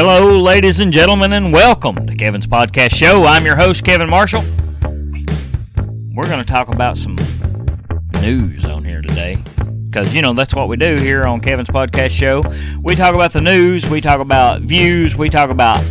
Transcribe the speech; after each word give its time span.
Hello, 0.00 0.38
ladies 0.40 0.78
and 0.78 0.92
gentlemen, 0.92 1.32
and 1.32 1.52
welcome 1.52 2.06
to 2.06 2.14
Kevin's 2.14 2.46
Podcast 2.46 2.94
Show. 2.94 3.24
I'm 3.24 3.44
your 3.44 3.56
host, 3.56 3.84
Kevin 3.84 4.08
Marshall. 4.08 4.42
We're 6.14 6.28
going 6.28 6.38
to 6.38 6.44
talk 6.46 6.72
about 6.72 6.96
some 6.96 7.16
news 8.22 8.64
on 8.64 8.84
here 8.84 9.02
today 9.02 9.42
because, 9.90 10.14
you 10.14 10.22
know, 10.22 10.34
that's 10.34 10.54
what 10.54 10.68
we 10.68 10.76
do 10.76 10.94
here 10.94 11.26
on 11.26 11.40
Kevin's 11.40 11.68
Podcast 11.68 12.10
Show. 12.10 12.44
We 12.80 12.94
talk 12.94 13.16
about 13.16 13.32
the 13.32 13.40
news, 13.40 13.90
we 13.90 14.00
talk 14.00 14.20
about 14.20 14.62
views, 14.62 15.16
we 15.16 15.28
talk 15.28 15.50
about 15.50 15.84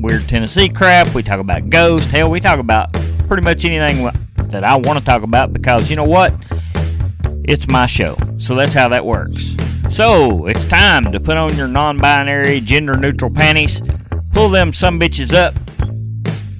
weird 0.00 0.28
Tennessee 0.28 0.68
crap, 0.68 1.14
we 1.14 1.22
talk 1.22 1.38
about 1.38 1.70
ghosts, 1.70 2.10
hell, 2.10 2.30
we 2.30 2.40
talk 2.40 2.58
about 2.58 2.92
pretty 3.28 3.44
much 3.44 3.64
anything 3.64 4.10
that 4.48 4.64
I 4.64 4.74
want 4.74 4.98
to 4.98 5.04
talk 5.04 5.22
about 5.22 5.52
because, 5.52 5.88
you 5.88 5.94
know 5.94 6.02
what? 6.02 6.34
It's 7.44 7.68
my 7.68 7.86
show. 7.86 8.16
So 8.38 8.56
that's 8.56 8.74
how 8.74 8.88
that 8.88 9.06
works. 9.06 9.54
So, 9.90 10.44
it's 10.46 10.66
time 10.66 11.10
to 11.12 11.18
put 11.18 11.38
on 11.38 11.56
your 11.56 11.66
non 11.66 11.96
binary, 11.96 12.60
gender 12.60 12.94
neutral 12.94 13.30
panties, 13.30 13.80
pull 14.32 14.50
them 14.50 14.74
some 14.74 15.00
bitches 15.00 15.32
up, 15.32 15.54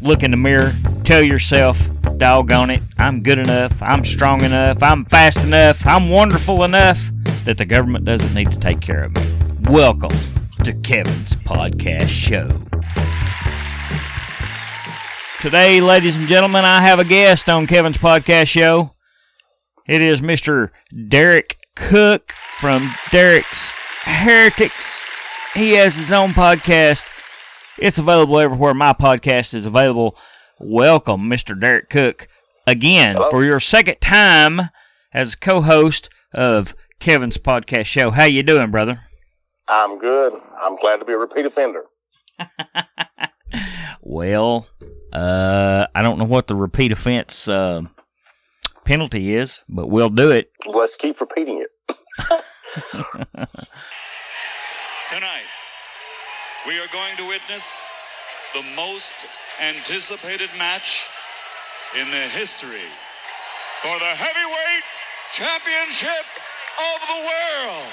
look 0.00 0.22
in 0.22 0.30
the 0.30 0.36
mirror, 0.38 0.72
tell 1.04 1.22
yourself, 1.22 1.78
doggone 2.16 2.70
it, 2.70 2.82
I'm 2.96 3.22
good 3.22 3.38
enough, 3.38 3.82
I'm 3.82 4.02
strong 4.02 4.42
enough, 4.42 4.82
I'm 4.82 5.04
fast 5.04 5.44
enough, 5.44 5.86
I'm 5.86 6.08
wonderful 6.08 6.64
enough 6.64 7.10
that 7.44 7.58
the 7.58 7.66
government 7.66 8.06
doesn't 8.06 8.34
need 8.34 8.50
to 8.50 8.58
take 8.58 8.80
care 8.80 9.02
of 9.02 9.14
me. 9.14 9.22
Welcome 9.70 10.16
to 10.64 10.72
Kevin's 10.72 11.36
Podcast 11.36 12.08
Show. 12.08 12.48
Today, 15.42 15.82
ladies 15.82 16.16
and 16.16 16.26
gentlemen, 16.28 16.64
I 16.64 16.80
have 16.80 16.98
a 16.98 17.04
guest 17.04 17.50
on 17.50 17.66
Kevin's 17.66 17.98
Podcast 17.98 18.48
Show. 18.48 18.94
It 19.86 20.00
is 20.00 20.22
Mr. 20.22 20.70
Derek 21.08 21.57
Cook 21.78 22.32
from 22.58 22.90
Derek's 23.10 23.72
Heretics. 24.02 25.00
He 25.54 25.72
has 25.72 25.96
his 25.96 26.12
own 26.12 26.30
podcast. 26.30 27.06
It's 27.78 27.98
available 27.98 28.38
everywhere 28.38 28.74
my 28.74 28.92
podcast 28.92 29.54
is 29.54 29.64
available. 29.64 30.16
Welcome, 30.58 31.22
Mr. 31.30 31.58
Derek 31.58 31.88
Cook, 31.88 32.28
again 32.66 33.16
Hello. 33.16 33.30
for 33.30 33.44
your 33.44 33.60
second 33.60 34.00
time 34.00 34.60
as 35.14 35.34
co-host 35.34 36.10
of 36.34 36.74
Kevin's 37.00 37.38
podcast 37.38 37.86
show. 37.86 38.10
How 38.10 38.24
you 38.24 38.42
doing, 38.42 38.70
brother? 38.70 39.00
I'm 39.68 39.98
good. 39.98 40.32
I'm 40.60 40.76
glad 40.76 40.96
to 40.96 41.04
be 41.04 41.12
a 41.12 41.18
repeat 41.18 41.46
offender. 41.46 41.84
Well, 44.00 44.66
uh, 45.12 45.86
I 45.94 46.02
don't 46.02 46.18
know 46.18 46.24
what 46.24 46.46
the 46.46 46.54
repeat 46.54 46.92
offense 46.92 47.48
uh, 47.48 47.82
penalty 48.84 49.34
is, 49.34 49.60
but 49.68 49.88
we'll 49.88 50.08
do 50.10 50.30
it. 50.30 50.50
Let's 50.66 50.96
keep 50.96 51.20
repeating. 51.20 51.57
Tonight, 52.78 53.10
we 56.66 56.78
are 56.78 56.86
going 56.92 57.16
to 57.16 57.26
witness 57.26 57.88
the 58.54 58.62
most 58.76 59.26
anticipated 59.60 60.48
match 60.58 61.06
in 61.98 62.08
the 62.10 62.24
history 62.38 62.86
for 63.82 63.98
the 63.98 64.14
heavyweight 64.14 64.84
championship 65.32 66.24
of 66.78 67.00
the 67.08 67.20
world. 67.26 67.90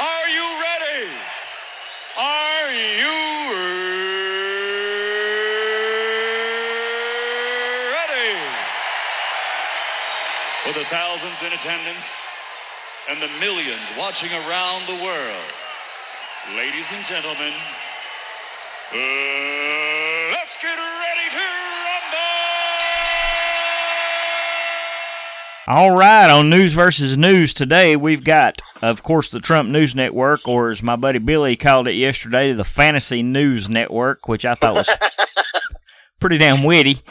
Are 0.00 0.28
you 0.30 0.46
ready? 0.64 1.10
Are 2.18 2.72
you 2.72 3.18
ready? 7.92 8.32
For 10.64 10.72
the 10.78 10.84
thousands 10.86 11.42
in 11.46 11.52
attendance 11.52 12.15
and 13.08 13.22
the 13.22 13.30
millions 13.40 13.92
watching 13.96 14.30
around 14.32 14.86
the 14.86 14.94
world. 15.04 15.52
Ladies 16.56 16.92
and 16.92 17.04
gentlemen, 17.04 17.52
uh, 18.92 18.96
let's 20.32 20.56
get 20.60 20.76
ready 20.76 21.30
to 21.30 21.46
rumble! 21.86 22.18
All 25.68 25.96
right, 25.96 26.30
on 26.30 26.50
News 26.50 26.72
versus 26.72 27.16
News 27.16 27.54
today, 27.54 27.94
we've 27.94 28.24
got, 28.24 28.60
of 28.82 29.04
course, 29.04 29.30
the 29.30 29.40
Trump 29.40 29.68
News 29.68 29.94
Network, 29.94 30.46
or 30.48 30.70
as 30.70 30.82
my 30.82 30.96
buddy 30.96 31.18
Billy 31.18 31.56
called 31.56 31.86
it 31.86 31.94
yesterday, 31.94 32.52
the 32.52 32.64
Fantasy 32.64 33.22
News 33.22 33.68
Network, 33.68 34.26
which 34.26 34.44
I 34.44 34.56
thought 34.56 34.74
was 34.74 34.90
pretty 36.20 36.38
damn 36.38 36.64
witty. 36.64 37.02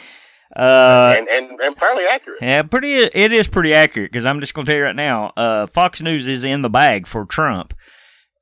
Uh, 0.54 1.14
and, 1.18 1.28
and, 1.28 1.60
and 1.60 1.76
fairly 1.76 2.04
accurate. 2.06 2.38
yeah, 2.40 2.62
pretty. 2.62 2.94
It 2.94 3.32
is 3.32 3.48
pretty 3.48 3.74
accurate 3.74 4.12
because 4.12 4.24
I'm 4.24 4.40
just 4.40 4.54
going 4.54 4.64
to 4.64 4.70
tell 4.70 4.78
you 4.78 4.84
right 4.84 4.96
now. 4.96 5.32
Uh, 5.36 5.66
Fox 5.66 6.00
News 6.00 6.28
is 6.28 6.44
in 6.44 6.62
the 6.62 6.70
bag 6.70 7.06
for 7.06 7.24
Trump, 7.24 7.74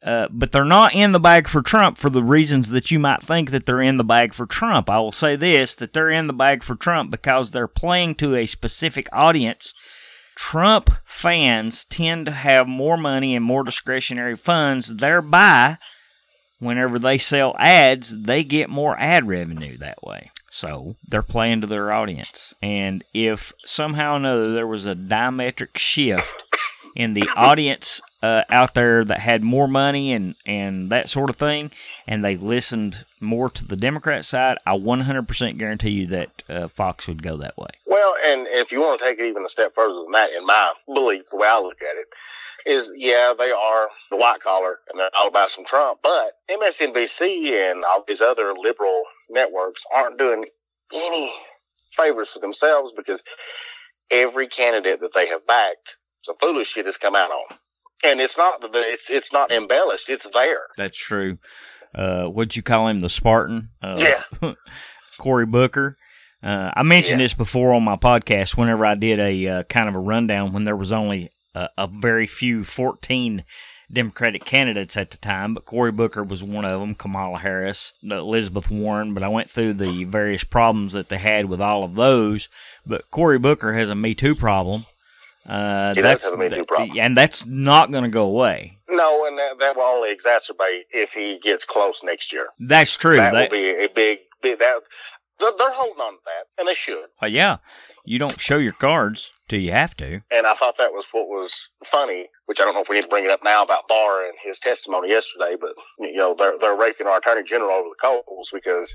uh, 0.02 0.28
but 0.30 0.52
they're 0.52 0.64
not 0.64 0.94
in 0.94 1.12
the 1.12 1.20
bag 1.20 1.48
for 1.48 1.62
Trump 1.62 1.96
for 1.96 2.10
the 2.10 2.22
reasons 2.22 2.70
that 2.70 2.90
you 2.90 2.98
might 2.98 3.22
think 3.22 3.50
that 3.50 3.64
they're 3.64 3.80
in 3.80 3.96
the 3.96 4.04
bag 4.04 4.34
for 4.34 4.44
Trump. 4.44 4.90
I 4.90 4.98
will 4.98 5.12
say 5.12 5.34
this: 5.34 5.74
that 5.76 5.94
they're 5.94 6.10
in 6.10 6.26
the 6.26 6.34
bag 6.34 6.62
for 6.62 6.74
Trump 6.74 7.10
because 7.10 7.50
they're 7.50 7.66
playing 7.66 8.16
to 8.16 8.36
a 8.36 8.46
specific 8.46 9.08
audience. 9.12 9.72
Trump 10.36 10.90
fans 11.04 11.84
tend 11.84 12.26
to 12.26 12.32
have 12.32 12.66
more 12.66 12.96
money 12.96 13.36
and 13.36 13.44
more 13.44 13.62
discretionary 13.62 14.36
funds, 14.36 14.96
thereby, 14.96 15.78
whenever 16.58 16.98
they 16.98 17.18
sell 17.18 17.54
ads, 17.58 18.22
they 18.22 18.44
get 18.44 18.68
more 18.70 18.98
ad 18.98 19.26
revenue 19.26 19.76
that 19.78 20.02
way. 20.02 20.30
So 20.50 20.96
they're 21.06 21.22
playing 21.22 21.62
to 21.62 21.66
their 21.66 21.92
audience. 21.92 22.54
And 22.62 23.02
if 23.12 23.52
somehow 23.64 24.14
or 24.14 24.16
another 24.16 24.52
there 24.52 24.66
was 24.66 24.86
a 24.86 24.94
diametric 24.94 25.76
shift 25.76 26.44
in 26.94 27.14
the 27.14 27.28
audience 27.36 28.00
uh, 28.22 28.42
out 28.50 28.74
there 28.74 29.04
that 29.04 29.20
had 29.20 29.42
more 29.42 29.66
money 29.66 30.12
and, 30.12 30.36
and 30.46 30.90
that 30.90 31.08
sort 31.08 31.28
of 31.28 31.36
thing, 31.36 31.70
and 32.06 32.24
they 32.24 32.36
listened 32.36 33.04
more 33.20 33.50
to 33.50 33.64
the 33.64 33.76
Democrat 33.76 34.24
side, 34.24 34.58
I 34.64 34.78
100% 34.78 35.58
guarantee 35.58 35.90
you 35.90 36.06
that 36.06 36.42
uh, 36.48 36.68
Fox 36.68 37.08
would 37.08 37.22
go 37.22 37.36
that 37.38 37.56
way. 37.56 37.70
Well, 37.86 38.14
and 38.24 38.46
if 38.46 38.70
you 38.70 38.80
want 38.80 39.00
to 39.00 39.06
take 39.06 39.18
it 39.18 39.28
even 39.28 39.44
a 39.44 39.48
step 39.48 39.74
further 39.74 40.02
than 40.04 40.12
that, 40.12 40.30
in 40.30 40.46
my 40.46 40.72
belief, 40.86 41.26
the 41.30 41.36
way 41.36 41.48
I 41.48 41.58
look 41.58 41.82
at 41.82 41.96
it, 41.96 42.08
is 42.66 42.90
yeah, 42.96 43.32
they 43.38 43.50
are 43.50 43.88
the 44.10 44.16
white 44.16 44.40
collar 44.40 44.78
and 44.90 44.98
they're 44.98 45.10
all 45.18 45.28
about 45.28 45.50
some 45.50 45.64
Trump, 45.64 46.00
but 46.02 46.32
MSNBC 46.50 47.70
and 47.70 47.84
all 47.84 48.04
these 48.06 48.20
other 48.20 48.52
liberal 48.60 49.02
networks 49.30 49.80
aren't 49.94 50.18
doing 50.18 50.44
any 50.92 51.32
favors 51.96 52.30
for 52.30 52.38
themselves 52.40 52.92
because 52.96 53.22
every 54.10 54.46
candidate 54.48 55.00
that 55.00 55.14
they 55.14 55.26
have 55.28 55.46
backed, 55.46 55.96
some 56.22 56.36
foolish 56.40 56.68
shit 56.68 56.86
has 56.86 56.96
come 56.96 57.14
out 57.16 57.30
on. 57.30 57.56
And 58.04 58.20
it's 58.20 58.36
not 58.36 58.60
it's 58.62 59.08
it's 59.08 59.32
not 59.32 59.50
embellished; 59.50 60.08
it's 60.10 60.26
there. 60.34 60.60
That's 60.76 60.98
true. 60.98 61.38
Uh, 61.94 62.24
what'd 62.24 62.54
you 62.56 62.62
call 62.62 62.88
him? 62.88 62.96
The 63.00 63.08
Spartan? 63.08 63.70
Uh, 63.82 63.96
Yeah. 64.42 64.52
Cory 65.18 65.46
Booker. 65.46 65.96
Uh, 66.42 66.70
I 66.76 66.82
mentioned 66.82 67.20
Yeah. 67.20 67.24
this 67.24 67.34
before 67.34 67.72
on 67.72 67.82
my 67.84 67.96
podcast 67.96 68.56
whenever 68.58 68.84
I 68.84 68.94
did 68.94 69.18
a 69.20 69.46
uh, 69.48 69.62
kind 69.64 69.88
of 69.88 69.94
a 69.94 69.98
rundown 70.00 70.52
when 70.52 70.64
there 70.64 70.76
was 70.76 70.92
only 70.92 71.30
uh, 71.54 71.68
a 71.78 71.86
very 71.86 72.26
few 72.26 72.64
14 72.64 73.44
Democratic 73.92 74.44
candidates 74.44 74.96
at 74.96 75.10
the 75.10 75.18
time, 75.18 75.54
but 75.54 75.66
Cory 75.66 75.92
Booker 75.92 76.22
was 76.24 76.42
one 76.42 76.64
of 76.64 76.80
them, 76.80 76.94
Kamala 76.94 77.38
Harris, 77.38 77.92
Elizabeth 78.02 78.70
Warren, 78.70 79.12
but 79.14 79.22
I 79.22 79.28
went 79.28 79.50
through 79.50 79.74
the 79.74 80.04
various 80.04 80.42
problems 80.42 80.94
that 80.94 81.10
they 81.10 81.18
had 81.18 81.46
with 81.46 81.60
all 81.60 81.84
of 81.84 81.94
those. 81.94 82.48
But 82.86 83.10
Cory 83.10 83.38
Booker 83.38 83.74
has 83.74 83.90
a 83.90 83.94
Me 83.94 84.14
Too 84.14 84.34
problem. 84.34 84.82
Uh, 85.46 85.94
He 85.94 86.00
does 86.00 86.24
have 86.24 86.32
a 86.32 86.36
Me 86.38 86.48
Too 86.48 86.64
problem. 86.64 86.98
and 86.98 87.16
that's 87.16 87.44
not 87.44 87.92
going 87.92 88.04
to 88.04 88.10
go 88.10 88.24
away. 88.24 88.78
No, 88.88 89.26
and 89.26 89.36
that, 89.38 89.58
that 89.60 89.76
will 89.76 89.82
only 89.84 90.14
exacerbate 90.14 90.84
if 90.90 91.12
he 91.12 91.38
gets 91.42 91.64
close 91.64 92.00
next 92.02 92.32
year. 92.32 92.48
That's 92.58 92.96
true. 92.96 93.16
that 93.16 93.32
That- 93.34 93.50
will 93.50 93.58
be 93.58 93.68
a 93.84 93.88
big, 93.94 94.20
big 94.42 94.58
that. 94.58 94.76
They're, 95.40 95.50
holding 95.72 96.00
on 96.00 96.12
to 96.14 96.18
that, 96.24 96.46
and 96.60 96.68
they 96.68 96.74
should. 96.74 97.06
Well, 97.20 97.30
yeah, 97.30 97.56
you 98.04 98.18
don't 98.18 98.40
show 98.40 98.58
your 98.58 98.72
cards 98.72 99.32
till 99.48 99.60
you 99.60 99.72
have 99.72 99.96
to. 99.96 100.20
And 100.30 100.46
I 100.46 100.54
thought 100.54 100.76
that 100.78 100.92
was 100.92 101.06
what 101.12 101.26
was 101.28 101.68
funny, 101.86 102.28
which 102.46 102.60
I 102.60 102.64
don't 102.64 102.74
know 102.74 102.82
if 102.82 102.88
we 102.88 102.96
need 102.96 103.02
to 103.02 103.08
bring 103.08 103.24
it 103.24 103.30
up 103.30 103.42
now 103.42 103.62
about 103.62 103.88
Barr 103.88 104.24
and 104.26 104.34
his 104.42 104.58
testimony 104.58 105.08
yesterday, 105.08 105.56
but 105.60 105.74
you 105.98 106.16
know 106.16 106.34
they're 106.38 106.58
they're 106.60 106.76
raking 106.76 107.06
our 107.06 107.18
attorney 107.18 107.42
general 107.48 107.70
over 107.70 107.88
the 107.88 108.06
coals 108.06 108.50
because 108.52 108.94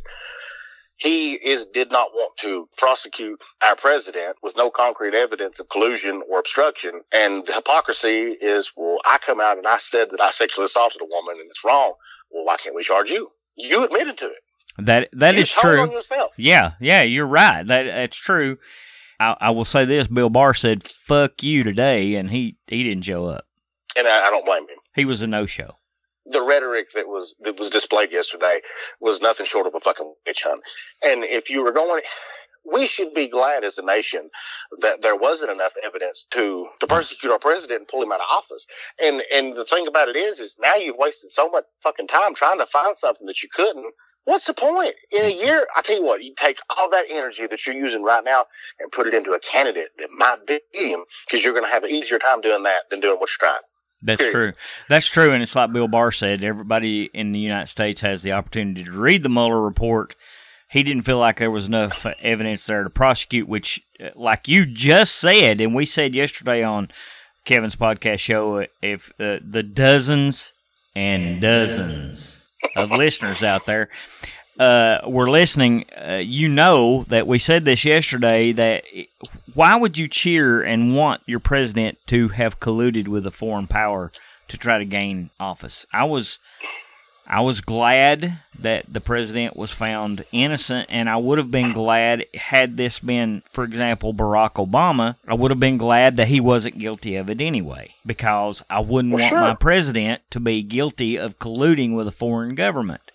he 0.99 1.33
is 1.35 1.65
did 1.73 1.91
not 1.91 2.09
want 2.13 2.37
to 2.37 2.67
prosecute 2.77 3.41
our 3.63 3.75
president 3.75 4.35
with 4.43 4.55
no 4.57 4.69
concrete 4.69 5.15
evidence 5.15 5.59
of 5.59 5.69
collusion 5.69 6.21
or 6.29 6.39
obstruction. 6.39 7.01
And 7.13 7.45
the 7.47 7.53
hypocrisy 7.53 8.35
is, 8.41 8.71
well, 8.75 8.97
I 9.05 9.17
come 9.17 9.39
out 9.39 9.57
and 9.57 9.65
I 9.65 9.77
said 9.77 10.09
that 10.11 10.21
I 10.21 10.29
sexually 10.29 10.65
assaulted 10.65 11.01
a 11.01 11.05
woman 11.05 11.37
and 11.39 11.49
it's 11.49 11.63
wrong. 11.63 11.93
Well, 12.29 12.45
why 12.45 12.57
can't 12.61 12.75
we 12.75 12.83
charge 12.83 13.09
you? 13.09 13.31
You 13.55 13.83
admitted 13.83 14.17
to 14.19 14.25
it. 14.25 14.43
That 14.77 15.09
that 15.13 15.35
you 15.35 15.41
is 15.41 15.51
true. 15.51 15.99
Yeah, 16.37 16.73
yeah, 16.79 17.01
you're 17.01 17.25
right. 17.25 17.65
That 17.65 17.83
that's 17.83 18.17
true. 18.17 18.57
I, 19.19 19.35
I 19.39 19.49
will 19.51 19.65
say 19.65 19.85
this: 19.85 20.07
Bill 20.07 20.29
Barr 20.29 20.53
said 20.53 20.83
"fuck 20.87 21.43
you" 21.43 21.63
today, 21.63 22.15
and 22.15 22.29
he 22.31 22.57
he 22.67 22.83
didn't 22.83 23.03
show 23.03 23.25
up. 23.27 23.45
And 23.97 24.07
I, 24.07 24.27
I 24.27 24.29
don't 24.29 24.45
blame 24.45 24.63
him. 24.63 24.77
He 24.95 25.05
was 25.05 25.21
a 25.21 25.27
no 25.27 25.45
show. 25.45 25.75
the 26.25 26.41
rhetoric 26.41 26.87
that 26.93 27.07
was 27.07 27.35
that 27.41 27.57
was 27.59 27.69
displayed 27.69 28.11
yesterday 28.11 28.59
was 28.99 29.21
nothing 29.21 29.45
short 29.45 29.67
of 29.67 29.75
a 29.75 29.79
fucking 29.79 30.13
witch 30.25 30.43
hunt. 30.43 30.61
And 31.03 31.23
if 31.23 31.49
you 31.49 31.63
were 31.63 31.71
going, 31.71 32.01
we 32.71 32.85
should 32.85 33.13
be 33.13 33.27
glad 33.27 33.63
as 33.63 33.77
a 33.77 33.81
nation 33.85 34.29
that 34.81 35.01
there 35.01 35.15
wasn't 35.15 35.51
enough 35.51 35.71
evidence 35.83 36.25
to 36.31 36.67
to 36.79 36.87
persecute 36.87 37.31
our 37.31 37.39
president 37.39 37.79
and 37.81 37.87
pull 37.87 38.03
him 38.03 38.11
out 38.11 38.19
of 38.21 38.27
office. 38.31 38.65
And 39.01 39.23
and 39.33 39.55
the 39.55 39.65
thing 39.65 39.87
about 39.87 40.09
it 40.09 40.15
is, 40.15 40.39
is 40.39 40.55
now 40.59 40.75
you've 40.75 40.97
wasted 40.97 41.31
so 41.31 41.49
much 41.49 41.65
fucking 41.83 42.07
time 42.07 42.35
trying 42.35 42.59
to 42.59 42.67
find 42.67 42.95
something 42.95 43.25
that 43.27 43.41
you 43.41 43.49
couldn't. 43.53 43.93
What's 44.25 44.45
the 44.45 44.53
point? 44.53 44.93
In 45.11 45.25
a 45.25 45.33
year, 45.33 45.65
I 45.75 45.81
tell 45.81 45.95
you 45.95 46.03
what, 46.03 46.23
you 46.23 46.33
take 46.37 46.59
all 46.77 46.89
that 46.91 47.05
energy 47.09 47.47
that 47.47 47.65
you're 47.65 47.75
using 47.75 48.03
right 48.03 48.23
now 48.23 48.45
and 48.79 48.91
put 48.91 49.07
it 49.07 49.13
into 49.13 49.31
a 49.31 49.39
candidate 49.39 49.89
that 49.97 50.09
might 50.11 50.45
be 50.45 50.59
him 50.71 51.03
because 51.25 51.43
you're 51.43 51.53
going 51.53 51.65
to 51.65 51.71
have 51.71 51.83
an 51.83 51.89
easier 51.89 52.19
time 52.19 52.41
doing 52.41 52.63
that 52.63 52.89
than 52.91 52.99
doing 52.99 53.17
what 53.19 53.29
you're 53.29 53.49
trying. 53.49 53.61
That's 54.01 54.21
Period. 54.21 54.33
true. 54.33 54.53
That's 54.87 55.07
true, 55.07 55.31
and 55.31 55.43
it's 55.43 55.55
like 55.55 55.73
Bill 55.73 55.87
Barr 55.87 56.11
said. 56.11 56.43
Everybody 56.43 57.09
in 57.13 57.31
the 57.31 57.39
United 57.39 57.67
States 57.67 58.01
has 58.01 58.21
the 58.21 58.31
opportunity 58.31 58.83
to 58.83 58.91
read 58.91 59.23
the 59.23 59.29
Mueller 59.29 59.61
report. 59.61 60.15
He 60.69 60.83
didn't 60.83 61.03
feel 61.03 61.17
like 61.17 61.39
there 61.39 61.51
was 61.51 61.67
enough 61.67 62.05
evidence 62.21 62.65
there 62.65 62.83
to 62.83 62.89
prosecute, 62.89 63.47
which, 63.47 63.81
uh, 63.99 64.09
like 64.15 64.47
you 64.47 64.65
just 64.65 65.15
said, 65.15 65.59
and 65.59 65.73
we 65.73 65.85
said 65.85 66.13
yesterday 66.13 66.63
on 66.63 66.89
Kevin's 67.43 67.75
podcast 67.75 68.19
show, 68.19 68.65
if 68.81 69.11
uh, 69.19 69.39
the 69.43 69.63
dozens 69.63 70.53
and 70.95 71.41
dozens 71.41 72.38
of 72.75 72.91
listeners 72.91 73.43
out 73.43 73.65
there 73.65 73.89
uh, 74.59 74.99
were 75.07 75.29
listening, 75.29 75.85
uh, 75.95 76.15
you 76.15 76.49
know 76.49 77.05
that 77.07 77.25
we 77.25 77.39
said 77.39 77.63
this 77.63 77.85
yesterday 77.85 78.51
that 78.51 78.83
why 79.53 79.75
would 79.75 79.97
you 79.97 80.07
cheer 80.07 80.61
and 80.61 80.95
want 80.95 81.21
your 81.25 81.39
president 81.39 81.97
to 82.07 82.27
have 82.29 82.59
colluded 82.59 83.07
with 83.07 83.25
a 83.25 83.31
foreign 83.31 83.67
power 83.67 84.11
to 84.49 84.57
try 84.57 84.77
to 84.77 84.85
gain 84.85 85.29
office? 85.39 85.85
I 85.93 86.03
was 86.03 86.39
I 87.31 87.41
was 87.41 87.61
glad 87.61 88.39
that 88.57 88.91
the 88.91 88.99
president 88.99 89.55
was 89.55 89.71
found 89.71 90.25
innocent, 90.31 90.87
and 90.89 91.07
I 91.07 91.17
would 91.17 91.37
have 91.37 91.51
been 91.51 91.73
glad 91.73 92.25
had 92.33 92.75
this 92.75 92.97
been, 92.99 93.43
for 93.49 93.63
example, 93.63 94.15
Barack 94.15 94.53
Obama. 94.53 95.15
I 95.27 95.35
would 95.35 95.51
have 95.51 95.59
been 95.59 95.77
glad 95.77 96.17
that 96.17 96.29
he 96.29 96.39
wasn't 96.39 96.79
guilty 96.79 97.15
of 97.15 97.29
it 97.29 97.39
anyway, 97.39 97.93
because 98.03 98.63
I 98.67 98.79
wouldn't 98.79 99.13
Well, 99.13 99.21
want 99.21 99.29
sure. 99.29 99.41
my 99.41 99.53
president 99.53 100.23
to 100.31 100.39
be 100.39 100.63
guilty 100.63 101.17
of 101.17 101.37
colluding 101.37 101.93
with 101.95 102.07
a 102.07 102.11
foreign 102.11 102.55
government. 102.55 103.11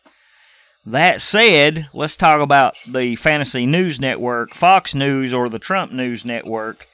That 0.87 1.21
said, 1.21 1.89
let's 1.93 2.17
talk 2.17 2.41
about 2.41 2.77
the 2.89 3.17
Fantasy 3.17 3.67
News 3.67 3.99
Network, 3.99 4.55
Fox 4.55 4.95
News, 4.95 5.35
or 5.35 5.49
the 5.49 5.59
Trump 5.59 5.91
News 5.91 6.25
Network. 6.25 6.87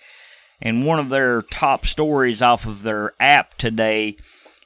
And 0.62 0.84
one 0.86 0.98
of 0.98 1.08
their 1.08 1.42
top 1.42 1.86
stories 1.86 2.40
off 2.40 2.66
of 2.66 2.82
their 2.82 3.14
app 3.18 3.56
today 3.58 4.16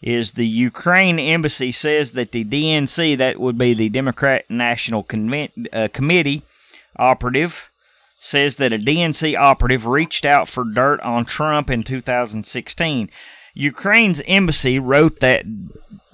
is 0.05 0.33
the 0.33 0.47
Ukraine 0.47 1.19
embassy 1.19 1.73
says 1.73 2.12
that 2.12 2.33
the 2.33 2.45
DNC, 2.45 3.17
that 3.17 3.41
would 3.41 3.56
be 3.56 3.73
the 3.73 3.89
Democrat 3.89 4.45
National 4.51 5.01
uh, 5.01 5.89
Committee 5.93 6.43
operative, 6.97 7.71
says 8.19 8.56
that 8.56 8.75
a 8.75 8.79
DNC 8.79 9.35
operative 9.35 9.87
reached 9.87 10.27
out 10.27 10.47
for 10.47 10.62
dirt 10.62 11.01
on 11.01 11.25
Trump 11.25 11.71
in 11.71 11.83
2016. 11.83 13.09
Ukraine's 13.55 14.21
embassy 14.27 14.79
wrote 14.79 15.21
that 15.21 15.47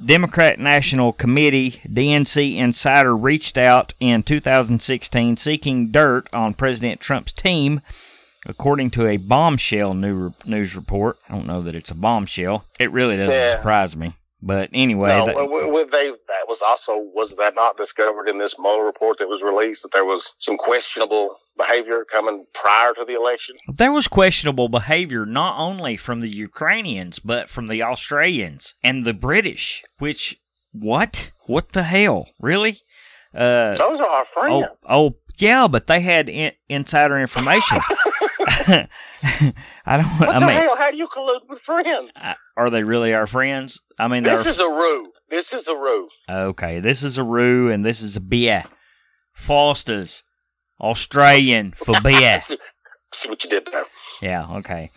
Democrat 0.04 0.60
National 0.60 1.12
Committee 1.12 1.82
DNC 1.88 2.56
insider 2.56 3.16
reached 3.16 3.58
out 3.58 3.94
in 3.98 4.22
2016 4.22 5.36
seeking 5.36 5.88
dirt 5.88 6.28
on 6.32 6.54
President 6.54 7.00
Trump's 7.00 7.32
team, 7.32 7.80
according 8.46 8.90
to 8.92 9.06
a 9.06 9.16
bombshell 9.16 9.94
new 9.94 10.32
news 10.44 10.74
report. 10.76 11.18
I 11.28 11.32
don't 11.34 11.46
know 11.46 11.62
that 11.62 11.74
it's 11.74 11.90
a 11.90 11.94
bombshell. 11.94 12.64
It 12.78 12.90
really 12.92 13.16
doesn't 13.16 13.34
Yeah. 13.34 13.52
surprise 13.56 13.96
me. 13.96 14.14
But 14.42 14.70
anyway, 14.72 15.08
No, 15.10 15.26
that- 15.26 15.90
they 15.92 16.08
that 16.10 16.48
was 16.48 16.62
also 16.62 16.96
was 17.14 17.34
that 17.36 17.54
not 17.54 17.76
discovered 17.76 18.26
in 18.28 18.38
this 18.38 18.54
Mueller 18.58 18.84
report 18.84 19.18
that 19.18 19.28
was 19.28 19.42
released 19.42 19.82
that 19.82 19.92
there 19.92 20.04
was 20.06 20.32
some 20.38 20.56
questionable 20.56 21.36
behavior 21.58 22.06
coming 22.10 22.46
prior 22.54 22.94
to 22.94 23.04
the 23.06 23.14
election. 23.14 23.56
There 23.68 23.92
was 23.92 24.08
questionable 24.08 24.68
behavior 24.70 25.26
not 25.26 25.58
only 25.58 25.96
from 25.98 26.20
the 26.20 26.28
Ukrainians, 26.34 27.18
but 27.18 27.50
from 27.50 27.66
the 27.68 27.82
Australians 27.82 28.74
and 28.82 29.04
the 29.04 29.12
British. 29.12 29.82
Which, 29.98 30.36
what? 30.72 31.32
What 31.46 31.72
the 31.72 31.82
hell? 31.82 32.30
Really? 32.40 32.80
Uh, 33.34 33.74
Those 33.74 34.00
are 34.00 34.08
our 34.08 34.24
friends. 34.24 34.68
oh, 34.88 35.08
oh, 35.08 35.12
yeah, 35.36 35.68
but 35.68 35.86
they 35.86 36.00
had 36.00 36.28
in- 36.30 36.52
insider 36.68 37.18
information. 37.18 37.78
I 39.86 39.96
don't. 39.96 40.06
what 40.18 40.28
I 40.28 40.40
the 40.40 40.46
mean, 40.46 40.56
hell? 40.56 40.76
How 40.76 40.90
do 40.90 40.96
you 40.96 41.08
collude 41.08 41.48
with 41.48 41.60
friends? 41.60 42.10
Are 42.56 42.70
they 42.70 42.82
really 42.82 43.12
our 43.14 43.26
friends? 43.26 43.80
I 43.98 44.08
mean, 44.08 44.22
they're 44.22 44.38
This 44.42 44.56
is 44.56 44.58
a 44.58 44.68
ruse. 44.68 45.08
This 45.30 45.52
is 45.52 45.66
a 45.68 45.74
ruse. 45.76 46.12
okay. 46.28 46.80
This 46.80 47.02
is 47.02 47.18
a 47.18 47.24
rue, 47.24 47.70
and 47.70 47.84
this 47.84 48.02
is 48.02 48.16
a 48.16 48.20
beer. 48.20 48.64
Foster's 49.32 50.22
Australian 50.80 51.72
for 51.72 52.00
beer. 52.02 52.40
See, 53.12 53.28
what 53.28 53.42
you 53.42 53.50
did 53.50 53.66
there. 53.66 53.84
Yeah, 54.22 54.46
okay. 54.58 54.92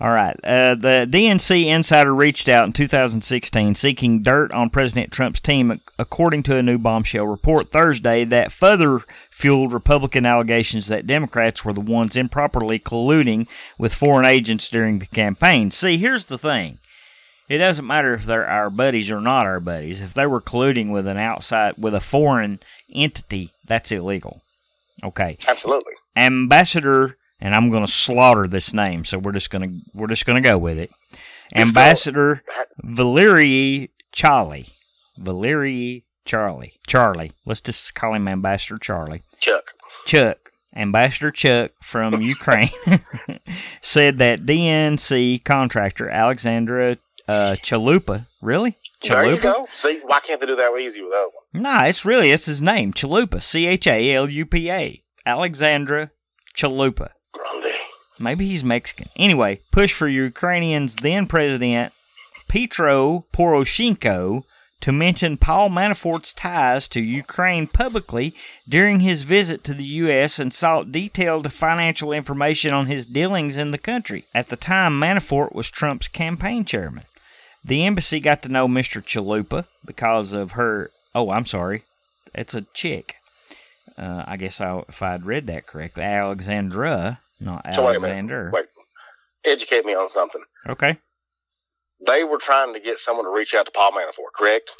All 0.00 0.12
right. 0.12 0.38
Uh, 0.44 0.76
the 0.76 1.06
DNC 1.10 1.66
insider 1.66 2.14
reached 2.14 2.48
out 2.48 2.64
in 2.64 2.72
2016 2.72 3.74
seeking 3.74 4.22
dirt 4.22 4.52
on 4.52 4.70
President 4.70 5.12
Trump's 5.12 5.40
team, 5.40 5.80
according 5.98 6.44
to 6.44 6.56
a 6.56 6.62
new 6.62 6.78
bombshell 6.78 7.26
report 7.26 7.72
Thursday 7.72 8.24
that 8.24 8.52
further 8.52 9.00
fueled 9.30 9.72
Republican 9.72 10.24
allegations 10.24 10.86
that 10.86 11.08
Democrats 11.08 11.64
were 11.64 11.72
the 11.72 11.80
ones 11.80 12.16
improperly 12.16 12.78
colluding 12.78 13.48
with 13.78 13.92
foreign 13.92 14.26
agents 14.26 14.70
during 14.70 15.00
the 15.00 15.06
campaign. 15.06 15.72
See, 15.72 15.96
here's 15.98 16.26
the 16.26 16.38
thing. 16.38 16.78
It 17.48 17.58
doesn't 17.58 17.86
matter 17.86 18.14
if 18.14 18.24
they're 18.24 18.46
our 18.46 18.70
buddies 18.70 19.10
or 19.10 19.20
not 19.20 19.46
our 19.46 19.60
buddies. 19.60 20.00
If 20.00 20.14
they 20.14 20.26
were 20.26 20.40
colluding 20.40 20.92
with 20.92 21.06
an 21.06 21.16
outside, 21.18 21.74
with 21.78 21.94
a 21.94 22.00
foreign 22.00 22.60
entity, 22.92 23.52
that's 23.64 23.90
illegal. 23.90 24.42
Okay 25.04 25.36
Absolutely. 25.46 25.92
ambassador 26.16 27.18
and 27.40 27.54
i'm 27.54 27.70
going 27.70 27.84
to 27.84 27.90
slaughter 27.92 28.46
this 28.46 28.72
name 28.72 29.04
so 29.04 29.18
we're 29.18 29.32
just 29.32 29.50
going 29.50 29.62
to 29.68 29.80
we're 29.94 30.06
just 30.06 30.26
going 30.26 30.40
to 30.40 30.48
go 30.48 30.58
with 30.58 30.78
it. 30.78 30.90
Ambassador 31.54 32.42
valerii 32.84 33.90
charlie. 34.12 34.68
Valerii 35.18 36.02
charlie. 36.24 36.74
Charlie. 36.86 37.32
Let's 37.44 37.60
just 37.60 37.94
call 37.94 38.14
him 38.14 38.26
ambassador 38.28 38.78
charlie. 38.78 39.22
Chuck. 39.40 39.64
chuck. 40.06 40.50
Ambassador 40.74 41.30
chuck 41.30 41.70
from 41.82 42.20
ukraine 42.36 42.70
said 43.80 44.18
that 44.18 44.44
dnc 44.44 45.44
contractor 45.44 46.10
alexandra 46.10 46.98
uh, 47.28 47.56
chalupa. 47.62 48.26
Really? 48.40 48.76
There 49.02 49.26
you 49.26 49.36
chalupa? 49.36 49.42
go. 49.42 49.68
See, 49.72 50.00
why 50.04 50.20
can't 50.20 50.40
they 50.40 50.46
do 50.46 50.56
that 50.56 50.76
easy 50.78 51.02
with 51.02 51.10
that 51.10 51.30
one? 51.32 51.62
Nah, 51.62 51.84
it's 51.84 52.04
really 52.04 52.30
it's 52.30 52.46
his 52.46 52.62
name, 52.62 52.92
Chalupa, 52.92 53.42
C 53.42 53.66
H 53.66 53.86
A 53.86 54.14
L 54.14 54.28
U 54.28 54.46
P 54.46 54.70
A, 54.70 55.02
Alexandra 55.24 56.10
Chalupa. 56.56 57.10
Maybe 58.18 58.48
he's 58.48 58.64
Mexican. 58.64 59.08
Anyway, 59.16 59.60
push 59.70 59.92
for 59.92 60.08
Ukrainians 60.08 60.96
then 60.96 61.26
President 61.26 61.92
Petro 62.48 63.26
Poroshenko 63.32 64.44
to 64.80 64.92
mention 64.92 65.36
Paul 65.36 65.70
Manafort's 65.70 66.34
ties 66.34 66.86
to 66.88 67.00
Ukraine 67.00 67.66
publicly 67.66 68.34
during 68.68 69.00
his 69.00 69.22
visit 69.22 69.64
to 69.64 69.74
the 69.74 69.84
U.S. 69.84 70.38
and 70.38 70.52
sought 70.52 70.92
detailed 70.92 71.50
financial 71.52 72.12
information 72.12 72.72
on 72.72 72.86
his 72.86 73.06
dealings 73.06 73.56
in 73.56 73.70
the 73.70 73.78
country. 73.78 74.26
At 74.34 74.48
the 74.48 74.56
time, 74.56 75.00
Manafort 75.00 75.54
was 75.54 75.70
Trump's 75.70 76.08
campaign 76.08 76.64
chairman. 76.64 77.04
The 77.64 77.84
embassy 77.84 78.20
got 78.20 78.42
to 78.42 78.48
know 78.48 78.68
Mr. 78.68 79.02
Chalupa 79.02 79.66
because 79.84 80.32
of 80.32 80.52
her. 80.52 80.90
Oh, 81.14 81.30
I'm 81.30 81.46
sorry. 81.46 81.82
It's 82.34 82.54
a 82.54 82.66
chick. 82.74 83.16
Uh, 83.98 84.24
I 84.26 84.36
guess 84.36 84.60
I, 84.60 84.84
if 84.88 85.02
I'd 85.02 85.24
read 85.24 85.46
that 85.46 85.66
correctly, 85.66 86.04
Alexandra, 86.04 87.20
not 87.40 87.64
So 87.74 87.84
wait. 87.84 87.96
Alexander. 87.96 88.50
Wait. 88.52 88.66
Educate 89.44 89.84
me 89.84 89.94
on 89.94 90.10
something. 90.10 90.42
Okay. 90.68 90.98
They 92.04 92.24
were 92.24 92.38
trying 92.38 92.74
to 92.74 92.80
get 92.80 92.98
someone 92.98 93.24
to 93.24 93.30
reach 93.30 93.54
out 93.54 93.64
to 93.66 93.72
Paul 93.72 93.92
Manafort, 93.92 94.34
correct? 94.36 94.70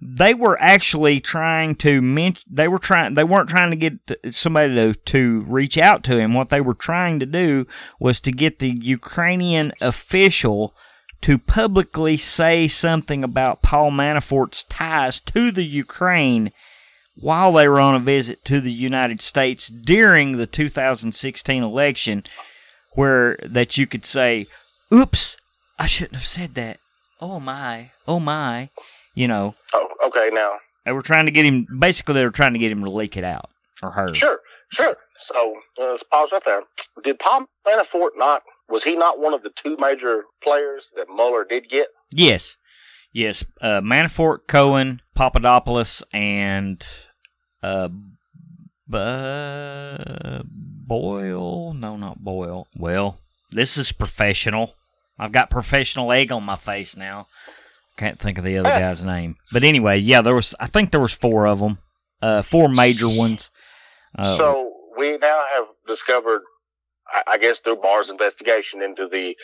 They 0.00 0.32
were 0.32 0.60
actually 0.60 1.20
trying 1.20 1.74
to 1.76 2.00
mention. 2.00 2.44
They 2.50 2.66
were 2.66 2.78
trying. 2.78 3.14
They 3.14 3.24
weren't 3.24 3.50
trying 3.50 3.70
to 3.70 3.76
get 3.76 4.34
somebody 4.34 4.74
to 4.74 4.94
to 4.94 5.44
reach 5.46 5.76
out 5.76 6.02
to 6.04 6.18
him. 6.18 6.32
What 6.34 6.48
they 6.48 6.60
were 6.60 6.74
trying 6.74 7.20
to 7.20 7.26
do 7.26 7.66
was 8.00 8.20
to 8.20 8.32
get 8.32 8.58
the 8.58 8.70
Ukrainian 8.70 9.72
official 9.80 10.74
to 11.20 11.38
publicly 11.38 12.16
say 12.16 12.66
something 12.68 13.22
about 13.22 13.62
Paul 13.62 13.90
Manafort's 13.92 14.64
ties 14.64 15.20
to 15.20 15.52
the 15.52 15.64
Ukraine 15.64 16.52
while 17.14 17.52
they 17.52 17.68
were 17.68 17.80
on 17.80 17.94
a 17.94 17.98
visit 18.00 18.44
to 18.46 18.60
the 18.60 18.72
United 18.72 19.20
States 19.20 19.68
during 19.68 20.32
the 20.32 20.46
2016 20.46 21.62
election, 21.62 22.24
where 22.92 23.36
that 23.44 23.76
you 23.78 23.86
could 23.86 24.04
say, 24.04 24.46
"Oops, 24.92 25.36
I 25.78 25.86
shouldn't 25.86 26.14
have 26.16 26.26
said 26.26 26.54
that." 26.54 26.78
Oh 27.20 27.38
my, 27.40 27.90
oh 28.08 28.18
my, 28.20 28.70
you 29.14 29.28
know. 29.28 29.54
Oh, 29.72 29.88
okay. 30.06 30.30
Now, 30.32 30.52
They 30.84 30.92
were 30.92 31.02
trying 31.02 31.26
to 31.26 31.32
get 31.32 31.44
him. 31.44 31.66
Basically, 31.78 32.14
they 32.14 32.24
were 32.24 32.30
trying 32.30 32.52
to 32.54 32.58
get 32.58 32.72
him 32.72 32.82
to 32.84 32.90
leak 32.90 33.16
it 33.16 33.24
out 33.24 33.50
or 33.82 33.90
her. 33.92 34.14
sure, 34.14 34.40
sure. 34.72 34.96
So 35.20 35.54
uh, 35.80 35.90
let's 35.92 36.02
pause 36.04 36.30
right 36.32 36.42
there. 36.44 36.62
Did 37.04 37.18
Paul 37.20 37.46
Manafort 37.66 38.10
not? 38.16 38.42
Was 38.68 38.82
he 38.84 38.96
not 38.96 39.20
one 39.20 39.34
of 39.34 39.42
the 39.42 39.50
two 39.54 39.76
major 39.78 40.24
players 40.42 40.84
that 40.96 41.06
Mueller 41.14 41.44
did 41.48 41.68
get? 41.68 41.88
Yes, 42.10 42.56
yes. 43.12 43.44
Uh, 43.60 43.80
Manafort, 43.80 44.46
Cohen, 44.48 45.01
Papadopoulos, 45.14 46.02
and 46.12 46.86
uh, 47.62 47.88
Boyle. 50.48 51.74
No, 51.74 51.96
not 51.96 52.24
Boyle. 52.24 52.68
Well, 52.76 53.18
this 53.50 53.76
is 53.76 53.92
professional. 53.92 54.74
I've 55.18 55.32
got 55.32 55.50
professional 55.50 56.12
egg 56.12 56.32
on 56.32 56.42
my 56.42 56.56
face 56.56 56.96
now. 56.96 57.28
Can't 57.96 58.18
think 58.18 58.38
of 58.38 58.44
the 58.44 58.56
other 58.58 58.70
guy's 58.70 59.04
name. 59.04 59.36
But 59.52 59.64
anyway, 59.64 59.98
yeah, 59.98 60.22
there 60.22 60.34
was. 60.34 60.54
I 60.58 60.66
think 60.66 60.90
there 60.90 61.00
was 61.00 61.12
four 61.12 61.46
of 61.46 61.58
them. 61.60 61.78
Uh, 62.20 62.42
four 62.42 62.68
major 62.68 63.08
ones. 63.08 63.50
Uh, 64.16 64.36
so 64.36 64.72
we 64.96 65.18
now 65.18 65.44
have 65.54 65.66
discovered, 65.86 66.42
I, 67.12 67.22
I 67.32 67.38
guess, 67.38 67.60
through 67.60 67.76
Barr's 67.76 68.10
investigation 68.10 68.82
into 68.82 69.08
the 69.08 69.34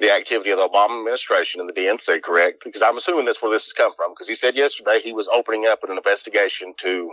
the 0.00 0.12
activity 0.12 0.50
of 0.50 0.58
the 0.58 0.68
Obama 0.68 0.98
administration 0.98 1.60
and 1.60 1.68
the 1.68 1.72
DNC, 1.72 2.22
correct? 2.22 2.62
Because 2.64 2.82
I'm 2.82 2.98
assuming 2.98 3.24
that's 3.26 3.40
where 3.42 3.50
this 3.52 3.64
has 3.64 3.72
come 3.72 3.92
from. 3.96 4.12
Because 4.12 4.28
he 4.28 4.34
said 4.34 4.56
yesterday 4.56 5.00
he 5.02 5.12
was 5.12 5.28
opening 5.32 5.66
up 5.66 5.84
an 5.84 5.96
investigation 5.96 6.74
to 6.80 7.12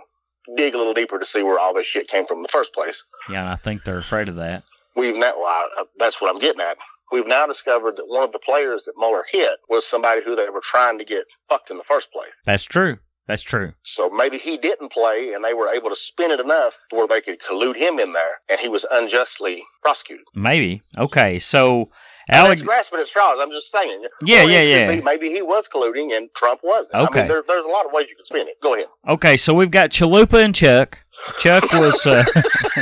dig 0.55 0.73
a 0.73 0.77
little 0.77 0.93
deeper 0.93 1.19
to 1.19 1.25
see 1.25 1.43
where 1.43 1.59
all 1.59 1.73
this 1.73 1.85
shit 1.85 2.07
came 2.07 2.25
from 2.25 2.37
in 2.37 2.43
the 2.43 2.49
first 2.49 2.73
place. 2.73 3.03
yeah, 3.29 3.41
and 3.41 3.49
I 3.49 3.55
think 3.55 3.83
they're 3.83 3.99
afraid 3.99 4.27
of 4.27 4.35
that. 4.35 4.63
We've 4.95 5.15
now, 5.15 5.33
well, 5.37 5.45
I- 5.47 5.81
uh, 5.81 5.83
that's 5.99 6.19
what 6.19 6.33
I'm 6.33 6.39
getting 6.41 6.61
at. 6.61 6.77
We've 7.11 7.27
now 7.27 7.45
discovered 7.45 7.97
that 7.97 8.05
one 8.07 8.23
of 8.23 8.31
the 8.31 8.39
players 8.39 8.85
that 8.85 8.93
Mueller 8.97 9.23
hit 9.31 9.59
was 9.69 9.85
somebody 9.85 10.21
who 10.23 10.35
they 10.35 10.49
were 10.49 10.61
trying 10.63 10.97
to 10.97 11.05
get 11.05 11.25
fucked 11.49 11.69
in 11.69 11.77
the 11.77 11.83
first 11.83 12.11
place. 12.11 12.33
That's 12.45 12.63
true. 12.63 12.97
That's 13.27 13.43
true. 13.43 13.73
So 13.83 14.09
maybe 14.09 14.37
he 14.37 14.57
didn't 14.57 14.91
play 14.91 15.33
and 15.33 15.43
they 15.43 15.53
were 15.53 15.69
able 15.69 15.89
to 15.89 15.95
spin 15.95 16.31
it 16.31 16.39
enough 16.39 16.73
where 16.89 17.07
they 17.07 17.21
could 17.21 17.37
collude 17.41 17.75
him 17.77 17.99
in 17.99 18.13
there 18.13 18.33
and 18.49 18.59
he 18.59 18.67
was 18.67 18.85
unjustly 18.91 19.63
prosecuted. 19.81 20.25
Maybe. 20.35 20.81
Okay, 20.97 21.39
so 21.39 21.91
Alex 22.29 22.61
grasping 22.61 22.99
at 22.99 23.07
straws. 23.07 23.37
I'm 23.41 23.51
just 23.51 23.71
saying. 23.71 24.03
Yeah, 24.23 24.43
yeah, 24.43 24.61
yeah. 24.61 24.95
be 24.95 25.01
maybe 25.01 25.29
he 25.29 25.41
was 25.41 25.67
colluding 25.73 26.15
and 26.15 26.29
Trump 26.35 26.61
wasn't. 26.63 26.95
I 26.95 27.03
Okay. 27.05 27.19
mean, 27.19 27.27
there, 27.29 27.43
there's 27.47 27.65
a 27.65 27.69
lot 27.69 27.85
of 27.85 27.91
ways 27.93 28.07
you 28.09 28.15
can 28.15 28.25
spin 28.25 28.47
it. 28.47 28.59
Go 28.61 28.73
ahead. 28.73 28.87
Okay, 29.07 29.37
so 29.37 29.53
we've 29.53 29.71
got 29.71 29.91
Chalupa 29.91 30.43
and 30.43 30.53
Chuck. 30.55 30.99
Chuck 31.37 31.71
was 31.73 32.05
uh, 32.05 32.23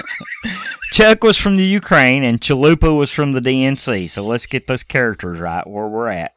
Chuck 0.91 1.24
was 1.24 1.38
from 1.38 1.58
the 1.58 1.65
Ukraine, 1.65 2.24
and 2.24 2.39
Chalupa 2.39 2.96
was 2.96 3.12
from 3.12 3.34
the 3.34 3.39
DNC. 3.41 4.10
So 4.10 4.24
let's 4.24 4.46
get 4.46 4.67
those 4.67 4.84
characters 4.84 5.39
right 5.39 5.65
where 5.67 5.88
we're 5.88 6.08
at. 6.10 6.34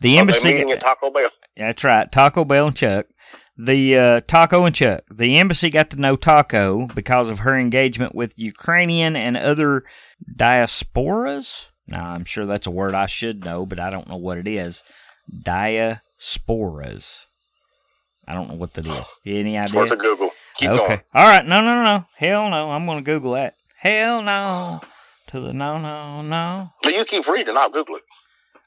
The 0.00 0.18
embassy. 0.18 0.48
meeting 0.52 0.70
at 0.72 0.80
Taco 0.80 1.10
Bell. 1.10 1.30
That's 1.56 1.84
right. 1.84 2.10
Taco 2.10 2.44
Bell 2.44 2.68
and 2.68 2.76
Chuck. 2.76 3.06
The 3.64 3.96
uh, 3.96 4.20
Taco 4.26 4.64
and 4.64 4.74
Chuck. 4.74 5.04
The 5.10 5.38
embassy 5.38 5.70
got 5.70 5.90
to 5.90 5.96
know 6.00 6.16
Taco 6.16 6.88
because 6.94 7.30
of 7.30 7.40
her 7.40 7.56
engagement 7.56 8.14
with 8.14 8.32
Ukrainian 8.36 9.14
and 9.14 9.36
other 9.36 9.84
diasporas. 10.36 11.68
Now, 11.86 12.06
I'm 12.10 12.24
sure 12.24 12.46
that's 12.46 12.66
a 12.66 12.70
word 12.72 12.94
I 12.94 13.06
should 13.06 13.44
know, 13.44 13.64
but 13.66 13.78
I 13.78 13.90
don't 13.90 14.08
know 14.08 14.16
what 14.16 14.38
it 14.38 14.48
is. 14.48 14.82
Diasporas. 15.32 17.26
I 18.26 18.34
don't 18.34 18.48
know 18.48 18.54
what 18.54 18.74
that 18.74 18.86
is. 18.86 19.08
Any 19.26 19.56
It's 19.56 19.70
idea? 19.70 19.80
worth 19.80 19.92
a 19.92 19.96
Google. 19.96 20.30
Keep 20.56 20.70
okay. 20.70 20.86
going. 20.86 21.00
All 21.14 21.26
right. 21.26 21.46
No, 21.46 21.60
no, 21.60 21.74
no, 21.74 21.82
no. 21.84 22.04
Hell 22.16 22.50
no. 22.50 22.70
I'm 22.70 22.86
going 22.86 22.98
to 22.98 23.04
Google 23.04 23.32
that. 23.32 23.54
Hell 23.78 24.22
no. 24.22 24.80
To 25.28 25.40
the 25.40 25.52
no, 25.52 25.78
no, 25.78 26.22
no. 26.22 26.70
But 26.82 26.94
you 26.94 27.04
keep 27.04 27.26
reading. 27.26 27.56
I'll 27.56 27.70
Google 27.70 27.96
it. 27.96 28.02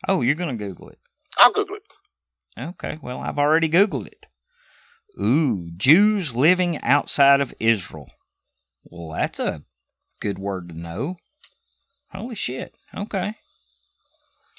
Oh, 0.07 0.21
you're 0.21 0.35
going 0.35 0.57
to 0.57 0.65
Google 0.65 0.89
it. 0.89 0.99
I'll 1.37 1.51
Google 1.51 1.75
it. 1.75 1.81
Okay, 2.57 2.97
well, 3.01 3.19
I've 3.19 3.37
already 3.37 3.67
Googled 3.69 4.07
it. 4.07 4.27
Ooh, 5.19 5.69
Jews 5.77 6.35
living 6.35 6.81
outside 6.81 7.41
of 7.41 7.53
Israel. 7.59 8.09
Well, 8.83 9.17
that's 9.17 9.39
a 9.39 9.63
good 10.19 10.37
word 10.37 10.69
to 10.69 10.77
know. 10.77 11.17
Holy 12.11 12.35
shit. 12.35 12.75
Okay. 12.95 13.35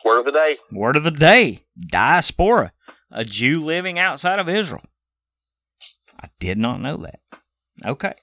Word 0.04 0.20
of 0.20 0.25
the 0.25 0.32
day. 0.32 0.58
Word 0.70 0.96
of 0.96 1.04
the 1.04 1.10
day 1.10 1.64
diaspora. 1.78 2.72
A 3.10 3.25
Jew 3.25 3.64
living 3.64 3.98
outside 3.98 4.38
of 4.38 4.48
Israel. 4.48 4.82
I 6.20 6.28
did 6.40 6.58
not 6.58 6.80
know 6.80 6.96
that. 6.98 7.20
Okay. 7.84 8.14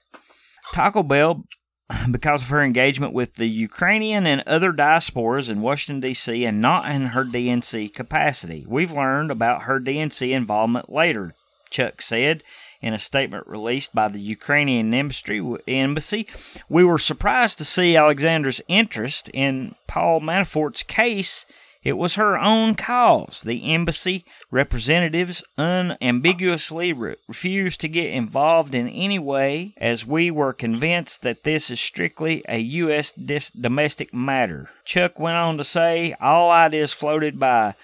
Taco 0.72 1.02
Bell, 1.02 1.44
because 2.10 2.42
of 2.42 2.48
her 2.48 2.62
engagement 2.62 3.12
with 3.12 3.34
the 3.34 3.48
Ukrainian 3.48 4.26
and 4.26 4.42
other 4.46 4.72
diasporas 4.72 5.48
in 5.48 5.62
Washington, 5.62 6.00
D.C., 6.00 6.44
and 6.44 6.60
not 6.60 6.90
in 6.90 7.06
her 7.08 7.24
DNC 7.24 7.94
capacity. 7.94 8.64
We've 8.68 8.92
learned 8.92 9.30
about 9.30 9.62
her 9.62 9.80
DNC 9.80 10.30
involvement 10.30 10.90
later, 10.90 11.34
Chuck 11.74 12.00
said 12.00 12.44
in 12.80 12.94
a 12.94 13.00
statement 13.00 13.48
released 13.48 13.94
by 13.94 14.06
the 14.06 14.20
Ukrainian 14.20 14.94
embassy. 14.94 16.28
We 16.68 16.84
were 16.84 16.98
surprised 16.98 17.58
to 17.58 17.64
see 17.64 17.96
Alexandra's 17.96 18.62
interest 18.68 19.28
in 19.30 19.74
Paul 19.88 20.20
Manafort's 20.20 20.84
case. 20.84 21.46
It 21.82 21.94
was 21.94 22.14
her 22.14 22.38
own 22.38 22.76
cause. 22.76 23.42
The 23.42 23.72
embassy 23.74 24.24
representatives 24.52 25.42
unambiguously 25.58 26.92
re- 26.92 27.16
refused 27.26 27.80
to 27.80 27.88
get 27.88 28.14
involved 28.14 28.72
in 28.72 28.88
any 28.88 29.18
way, 29.18 29.74
as 29.76 30.06
we 30.06 30.30
were 30.30 30.52
convinced 30.52 31.22
that 31.22 31.42
this 31.42 31.70
is 31.70 31.80
strictly 31.80 32.44
a 32.48 32.58
U.S. 32.58 33.10
dis- 33.12 33.50
domestic 33.50 34.14
matter. 34.14 34.70
Chuck 34.84 35.18
went 35.18 35.36
on 35.36 35.58
to 35.58 35.64
say 35.64 36.14
all 36.20 36.52
ideas 36.52 36.92
floated 36.92 37.38
by 37.40 37.74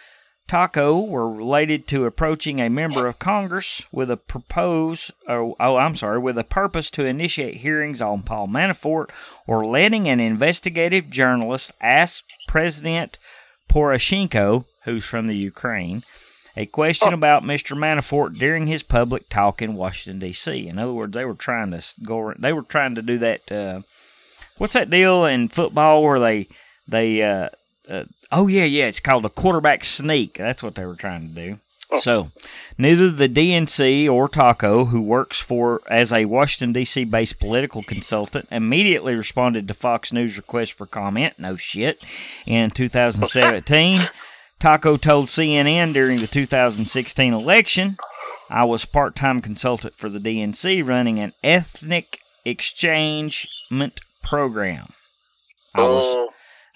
Taco 0.51 0.99
were 1.01 1.31
related 1.31 1.87
to 1.87 2.07
approaching 2.07 2.59
a 2.59 2.69
member 2.69 3.07
of 3.07 3.21
Congress 3.21 3.83
with 3.93 4.11
a 4.11 4.17
propose, 4.17 5.13
oh, 5.29 5.55
oh, 5.61 5.77
I'm 5.77 5.95
sorry, 5.95 6.19
with 6.19 6.37
a 6.37 6.43
purpose 6.43 6.91
to 6.91 7.05
initiate 7.05 7.59
hearings 7.59 8.03
on 8.03 8.25
Paul 8.25 8.49
Manafort 8.49 9.11
or 9.47 9.65
letting 9.65 10.09
an 10.09 10.19
investigative 10.19 11.09
journalist 11.09 11.71
ask 11.81 12.25
President 12.49 13.17
Poroshenko, 13.69 14.65
who's 14.83 15.05
from 15.05 15.29
the 15.29 15.37
Ukraine, 15.37 16.01
a 16.57 16.67
question 16.67 17.13
about 17.13 17.45
Mr. 17.45 17.79
Manafort 17.79 18.37
during 18.37 18.67
his 18.67 18.83
public 18.83 19.29
talk 19.29 19.63
in 19.63 19.75
Washington 19.75 20.19
D.C. 20.19 20.67
In 20.67 20.81
other 20.81 20.93
words, 20.93 21.15
they 21.15 21.25
were 21.25 21.35
trying 21.35 21.71
to 21.71 21.81
go, 22.03 22.35
they 22.37 22.53
were 22.53 22.63
trying 22.63 22.97
to 22.97 23.03
do 23.03 23.19
that. 23.19 23.53
Uh, 23.53 23.83
what's 24.59 24.75
that 24.75 24.91
deal 24.91 25.25
in 25.27 25.49
football 25.49 26.03
where 26.03 26.19
they 26.19 26.49
they 26.89 27.23
uh, 27.23 27.51
uh, 27.91 28.05
oh 28.31 28.47
yeah 28.47 28.65
yeah 28.65 28.87
it's 28.87 29.01
called 29.01 29.27
a 29.27 29.31
quarterback 29.31 29.85
sneak. 29.85 30.35
That's 30.39 30.63
what 30.63 30.75
they 30.75 30.85
were 30.85 30.97
trying 30.97 31.29
to 31.29 31.35
do. 31.35 31.59
So 31.99 32.31
neither 32.79 33.11
the 33.11 33.29
dnc 33.29 34.09
or 34.09 34.29
taco 34.29 34.87
who 34.87 35.01
works 35.01 35.41
for 35.41 35.83
as 35.91 36.13
a 36.13 36.25
washington 36.25 36.73
d.c. 36.73 37.05
based 37.05 37.41
political 37.41 37.83
consultant 37.83 38.47
immediately 38.53 39.15
responded 39.17 39.67
to 39.67 39.75
fox 39.75 40.13
news 40.13 40.37
request 40.37 40.73
for 40.75 40.87
comment. 40.87 41.35
No 41.39 41.57
shit. 41.57 42.01
In 42.47 42.71
2017 42.71 44.03
taco 44.61 44.97
told 44.97 45.27
cnn 45.27 45.93
during 45.93 46.21
the 46.21 46.27
2016 46.27 47.33
election 47.33 47.97
i 48.51 48.63
was 48.63 48.85
part-time 48.85 49.41
consultant 49.41 49.95
for 49.95 50.11
the 50.11 50.19
dnc 50.19 50.87
running 50.87 51.19
an 51.19 51.33
ethnic 51.43 52.21
exchangement 52.45 54.01
program. 54.23 54.93
I 55.75 55.83
was 55.83 56.05
Oh, 56.05 56.29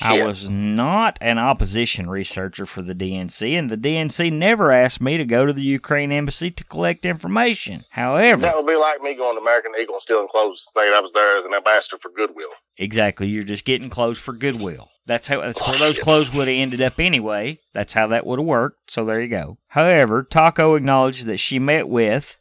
I 0.05 0.23
was 0.27 0.49
not 0.51 1.19
an 1.21 1.39
opposition 1.39 2.09
researcher 2.11 2.67
for 2.67 2.83
the 2.83 2.95
DNC, 2.95 3.59
and 3.59 3.71
the 3.71 3.77
DNC 3.77 4.33
never 4.33 4.71
asked 4.71 5.01
me 5.01 5.17
to 5.17 5.25
go 5.25 5.47
to 5.47 5.53
the 5.53 5.63
Ukraine 5.63 6.13
embassy 6.13 6.51
to 6.51 6.65
collect 6.65 7.05
information. 7.07 7.85
However, 7.91 8.43
That 8.43 8.57
would 8.57 8.67
be 8.67 8.77
like 8.77 9.01
me 9.03 9.15
going 9.15 9.37
to 9.37 9.41
American 9.41 9.73
Eagle 9.81 9.95
and 9.95 10.03
stealing 10.03 10.29
clothes, 10.29 10.67
saying 10.75 10.93
I 10.95 11.01
was 11.01 11.11
there 11.15 11.39
as 11.39 11.45
an 11.45 11.55
ambassador 11.55 11.97
for 12.01 12.11
Goodwill. 12.11 12.51
exactly, 12.77 13.29
you're 13.29 13.43
just 13.43 13.65
getting 13.65 13.89
clothes 13.91 14.19
for 14.19 14.33
goodwill. 14.33 14.89
That's 15.07 15.29
how. 15.29 15.41
That's 15.43 15.61
Oh, 15.61 15.71
where 15.71 15.79
those 15.79 15.97
shit. 15.97 16.05
clothes 16.05 16.33
would 16.33 16.49
have 16.49 16.57
ended 16.57 16.81
up 16.81 16.99
anyway. 16.99 17.61
That's 17.75 17.93
how 17.93 18.07
that 18.09 18.25
would 18.27 18.39
have 18.39 18.47
worked. 18.47 18.91
So 18.91 19.05
there 19.05 19.21
you 19.21 19.29
go. 19.29 19.59
However, 19.69 20.23
Taco 20.23 20.75
acknowledged 20.77 21.27
that 21.27 21.37
she 21.39 21.59
met 21.59 21.89
with 21.89 22.39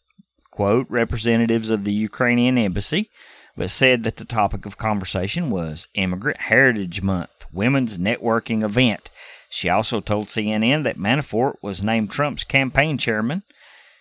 quote 0.50 0.86
representatives 0.89 1.70
of 1.70 1.84
the 1.84 1.91
Ukrainian 1.93 2.58
embassy, 2.58 3.10
but 3.55 3.69
said 3.69 4.03
that 4.03 4.17
the 4.17 4.25
topic 4.25 4.65
of 4.65 4.77
conversation 4.77 5.50
was 5.50 5.88
Immigrant 5.93 6.41
Heritage 6.41 7.01
Month, 7.01 7.45
women's 7.51 7.98
networking 7.98 8.63
event. 8.63 9.10
She 9.50 9.69
also 9.69 10.00
told 10.00 10.27
CNN 10.27 10.83
that 10.83 10.98
Manafort 10.98 11.55
was 11.62 11.83
named 11.83 12.10
Trump's 12.10 12.43
campaign 12.43 12.98
chairman. 12.98 13.43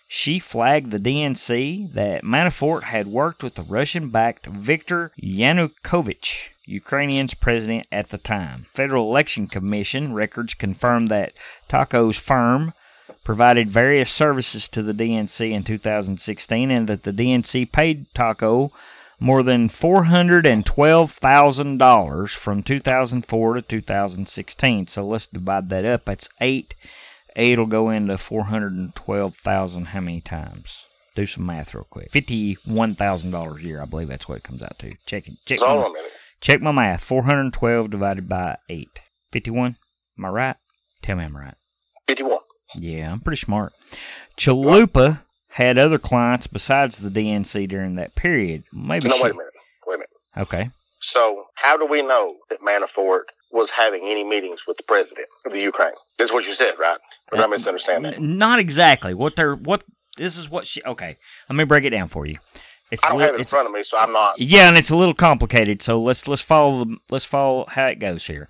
She 0.07 0.39
flagged 0.39 0.91
the 0.91 0.99
DNC 0.99 1.93
that 1.93 2.23
Manafort 2.23 2.83
had 2.83 3.07
worked 3.07 3.43
with 3.43 3.55
the 3.55 3.63
Russian 3.63 4.09
backed 4.09 4.47
Viktor 4.47 5.11
Yanukovych, 5.21 6.49
Ukrainian's 6.65 7.33
president 7.33 7.87
at 7.91 8.09
the 8.09 8.17
time. 8.17 8.65
Federal 8.73 9.09
Election 9.09 9.47
Commission 9.47 10.13
records 10.13 10.53
confirmed 10.53 11.09
that 11.09 11.33
Taco's 11.67 12.17
firm 12.17 12.73
provided 13.23 13.69
various 13.69 14.11
services 14.11 14.67
to 14.69 14.83
the 14.83 14.93
DNC 14.93 15.51
in 15.51 15.63
2016 15.63 16.71
and 16.71 16.87
that 16.87 17.03
the 17.03 17.13
DNC 17.13 17.71
paid 17.71 18.05
Taco 18.13 18.71
more 19.23 19.41
than 19.41 19.67
$412,000 19.69 22.29
from 22.29 22.61
2004 22.61 23.53
to 23.53 23.61
2016. 23.61 24.87
So 24.87 25.07
let's 25.07 25.27
divide 25.27 25.69
that 25.69 25.85
up. 25.85 26.03
That's 26.03 26.27
8. 26.41 26.75
8 27.37 27.57
will 27.57 27.65
go 27.65 27.89
into 27.89 28.17
412,000 28.17 29.85
how 29.85 30.01
many 30.01 30.19
times? 30.19 30.87
Do 31.15 31.25
some 31.25 31.45
math 31.45 31.73
real 31.73 31.87
quick. 31.89 32.11
$51,000 32.11 33.57
a 33.57 33.63
year, 33.63 33.81
I 33.81 33.85
believe 33.85 34.09
that's 34.09 34.27
what 34.27 34.39
it 34.39 34.43
comes 34.43 34.61
out 34.61 34.77
to. 34.79 34.95
Check 35.05 35.29
it. 35.29 35.35
Check 35.45 35.61
my, 35.61 35.67
on 35.67 35.77
a 35.77 35.93
minute. 35.93 36.11
check 36.41 36.61
my 36.61 36.73
math. 36.73 37.01
412 37.01 37.89
divided 37.89 38.27
by 38.27 38.57
8. 38.67 38.99
51? 39.31 39.77
Am 40.17 40.25
I 40.25 40.29
right? 40.29 40.57
Tell 41.01 41.15
me 41.15 41.23
I'm 41.23 41.37
right. 41.37 41.55
51. 42.07 42.39
Yeah, 42.75 43.13
I'm 43.13 43.21
pretty 43.21 43.39
smart. 43.39 43.71
Chalupa 44.37 45.21
had 45.53 45.77
other 45.77 45.97
clients 45.99 46.47
besides 46.47 46.97
the 46.97 47.09
DNC 47.09 47.67
during 47.67 47.95
that 47.95 48.15
period. 48.15 48.63
Maybe 48.71 49.07
No, 49.07 49.15
she- 49.17 49.23
wait 49.23 49.31
a 49.31 49.35
minute. 49.35 49.53
Wait 49.87 49.95
a 49.95 49.97
minute. 49.97 50.09
Okay. 50.37 50.69
So 50.99 51.45
how 51.55 51.77
do 51.77 51.85
we 51.85 52.01
know 52.01 52.35
that 52.49 52.61
Manafort 52.61 53.23
was 53.51 53.69
having 53.71 54.07
any 54.09 54.23
meetings 54.23 54.61
with 54.67 54.77
the 54.77 54.83
president 54.83 55.27
of 55.45 55.51
the 55.51 55.61
Ukraine? 55.61 55.91
That's 56.17 56.31
what 56.31 56.45
you 56.45 56.55
said, 56.55 56.73
right? 56.79 56.97
Or 57.31 57.37
did 57.37 57.43
I 57.43 57.47
misunderstand 57.47 58.05
that? 58.05 58.21
Not 58.21 58.57
exactly. 58.59 59.13
What 59.13 59.35
they're 59.35 59.55
what 59.55 59.83
this 60.17 60.37
is 60.37 60.49
what 60.49 60.65
she 60.65 60.81
okay. 60.85 61.17
Let 61.49 61.55
me 61.55 61.63
break 61.65 61.83
it 61.83 61.89
down 61.91 62.07
for 62.07 62.25
you. 62.25 62.37
It's 62.89 63.03
I 63.03 63.09
don't 63.09 63.17
li- 63.19 63.25
have 63.25 63.35
it 63.35 63.39
in 63.39 63.45
front 63.45 63.67
of 63.67 63.73
me, 63.73 63.83
so 63.83 63.97
I'm 63.97 64.13
not. 64.13 64.39
Yeah, 64.39 64.67
and 64.69 64.77
it's 64.77 64.89
a 64.91 64.95
little 64.95 65.13
complicated. 65.15 65.81
So 65.81 65.99
let's 66.01 66.27
let's 66.27 66.41
follow 66.41 66.85
the, 66.85 66.97
let's 67.11 67.25
follow 67.25 67.65
how 67.67 67.87
it 67.87 67.99
goes 67.99 68.27
here. 68.27 68.47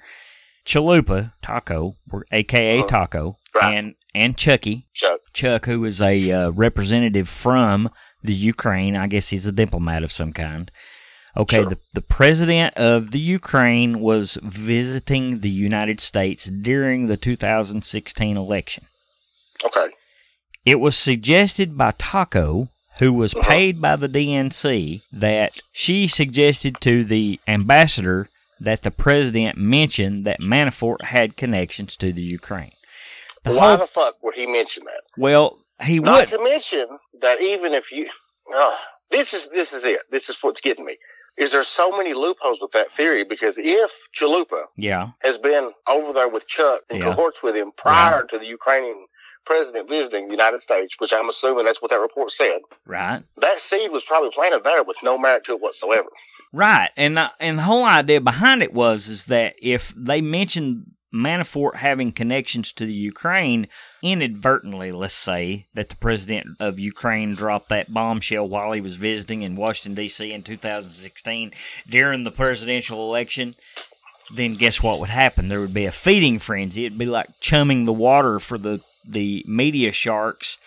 Chalupa 0.65 1.33
Taco, 1.41 1.95
or 2.11 2.25
AKA 2.31 2.79
Uh-huh. 2.79 2.87
Taco, 2.87 3.37
Right. 3.55 3.73
and 3.77 3.95
and 4.15 4.37
Chucky 4.37 4.87
Chuck. 4.93 5.19
Chuck, 5.33 5.65
who 5.65 5.83
is 5.85 6.01
a 6.01 6.31
uh, 6.31 6.49
representative 6.51 7.29
from 7.29 7.89
the 8.23 8.33
Ukraine. 8.33 8.95
I 8.95 9.07
guess 9.07 9.29
he's 9.29 9.45
a 9.45 9.51
diplomat 9.51 10.03
of 10.03 10.11
some 10.11 10.33
kind. 10.33 10.71
Okay, 11.35 11.57
Sure. 11.57 11.65
the, 11.69 11.77
the 11.93 12.01
president 12.01 12.75
of 12.77 13.09
the 13.11 13.19
Ukraine 13.19 13.99
was 13.99 14.37
visiting 14.43 15.39
the 15.39 15.49
United 15.49 15.99
States 15.99 16.45
during 16.45 17.07
the 17.07 17.17
2016 17.17 18.37
election. 18.37 18.85
Okay. 19.65 19.87
It 20.65 20.79
was 20.79 20.95
suggested 20.95 21.75
by 21.77 21.91
Taco, 21.97 22.69
who 22.99 23.11
was 23.13 23.33
Uh-huh. 23.33 23.49
paid 23.49 23.81
by 23.81 23.95
the 23.95 24.07
DNC, 24.07 25.01
that 25.11 25.59
she 25.71 26.07
suggested 26.07 26.79
to 26.81 27.03
the 27.03 27.39
ambassador 27.47 28.29
that 28.59 28.83
the 28.83 28.91
president 28.91 29.57
mentioned 29.57 30.25
that 30.25 30.39
Manafort 30.39 31.01
had 31.05 31.35
connections 31.35 31.97
to 31.97 32.13
the 32.13 32.21
Ukraine. 32.21 32.71
The 33.43 33.51
Why 33.53 33.69
whole, 33.69 33.77
the 33.77 33.87
fuck 33.87 34.15
would 34.23 34.35
he 34.35 34.45
mention 34.47 34.83
that? 34.85 35.01
well, 35.17 35.59
he 35.81 35.99
Not 35.99 36.21
would. 36.21 36.29
to 36.37 36.43
mention 36.43 36.87
that 37.21 37.41
even 37.41 37.73
if 37.73 37.91
you, 37.91 38.07
uh, 38.55 38.75
this 39.11 39.33
is 39.33 39.49
this 39.49 39.73
is 39.73 39.83
it. 39.83 40.01
This 40.11 40.29
is 40.29 40.37
what's 40.41 40.61
getting 40.61 40.85
me. 40.85 40.97
Is 41.35 41.51
there 41.51 41.63
so 41.63 41.89
many 41.97 42.13
loopholes 42.13 42.59
with 42.61 42.71
that 42.73 42.91
theory? 42.95 43.23
Because 43.23 43.55
if 43.57 43.91
Chalupa 44.17 44.65
Yeah, 44.77 45.09
has 45.23 45.37
been 45.39 45.71
over 45.89 46.13
there 46.13 46.29
with 46.29 46.47
Chuck 46.47 46.81
and 46.89 46.99
Yeah. 46.99 47.05
cohorts 47.05 47.41
with 47.41 47.55
him 47.55 47.71
prior 47.75 48.23
to 48.29 48.37
the 48.37 48.45
Ukrainian 48.45 49.07
president 49.45 49.89
visiting 49.89 50.27
the 50.27 50.31
United 50.31 50.61
States, 50.61 50.93
which 50.99 51.11
I'm 51.11 51.27
assuming 51.27 51.65
that's 51.65 51.81
what 51.81 51.91
that 51.91 51.99
report 51.99 52.31
said, 52.31 52.61
right. 52.85 53.23
that 53.37 53.59
seed 53.59 53.91
was 53.91 54.03
probably 54.03 54.29
planted 54.31 54.63
there 54.63 54.83
with 54.83 54.97
no 55.03 55.17
merit 55.17 55.43
to 55.45 55.53
it 55.53 55.59
whatsoever. 55.61 56.07
Right, 56.53 56.91
and 56.95 57.17
uh, 57.17 57.31
and 57.39 57.57
the 57.57 57.63
whole 57.63 57.83
idea 57.83 58.21
behind 58.21 58.61
it 58.61 58.73
was 58.73 59.07
is 59.09 59.25
that 59.25 59.55
if 59.61 59.91
they 59.97 60.21
mentioned 60.21 60.91
Manafort 61.13 61.75
having 61.77 62.11
connections 62.11 62.71
to 62.73 62.85
the 62.85 62.93
Ukraine 62.93 63.67
inadvertently, 64.01 64.91
let's 64.91 65.13
say 65.13 65.67
that 65.75 65.89
the 65.89 65.95
president 65.95 66.57
of 66.59 66.79
Ukraine 66.79 67.35
dropped 67.35 67.69
that 67.69 67.93
bombshell 67.93 68.49
while 68.49 68.71
he 68.71 68.81
was 68.81 68.95
visiting 68.95 69.43
in 69.43 69.55
Washington 69.55 69.93
D.C. 69.93 70.31
in 70.31 70.41
2016 70.41 71.51
during 71.87 72.23
the 72.23 72.31
presidential 72.31 73.07
election, 73.07 73.55
then 74.33 74.55
guess 74.55 74.81
what 74.81 74.99
would 74.99 75.09
happen? 75.09 75.49
There 75.49 75.61
would 75.61 75.73
be 75.73 75.85
a 75.85 75.91
feeding 75.91 76.39
frenzy. 76.39 76.85
It'd 76.85 76.97
be 76.97 77.05
like 77.05 77.39
chumming 77.39 77.85
the 77.85 77.93
water 77.93 78.39
for 78.39 78.57
the 78.57 78.81
the 79.05 79.43
media 79.45 79.91
sharks, 79.91 80.57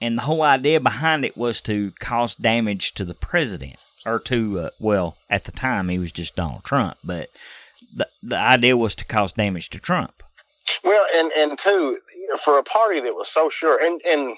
and 0.00 0.18
the 0.18 0.22
whole 0.22 0.42
idea 0.42 0.78
behind 0.78 1.24
it 1.24 1.36
was 1.36 1.60
to 1.62 1.92
cause 1.98 2.34
damage 2.34 2.92
to 2.94 3.04
the 3.04 3.16
president 3.20 3.76
or 4.04 4.18
to 4.20 4.60
uh, 4.60 4.70
well 4.78 5.16
at 5.30 5.44
the 5.44 5.52
time 5.52 5.88
he 5.88 5.98
was 5.98 6.12
just 6.12 6.36
Donald 6.36 6.64
Trump, 6.64 6.98
but 7.02 7.30
the 7.94 8.08
the 8.22 8.36
idea 8.36 8.76
was 8.76 8.94
to 8.96 9.04
cause 9.04 9.32
damage 9.32 9.70
to 9.70 9.78
Trump. 9.78 10.22
Well, 10.84 11.04
and 11.14 11.32
and 11.32 11.58
two, 11.58 11.98
for 12.44 12.58
a 12.58 12.62
party 12.62 13.00
that 13.00 13.14
was 13.14 13.28
so 13.30 13.48
sure, 13.50 13.82
and 13.82 14.00
and 14.06 14.36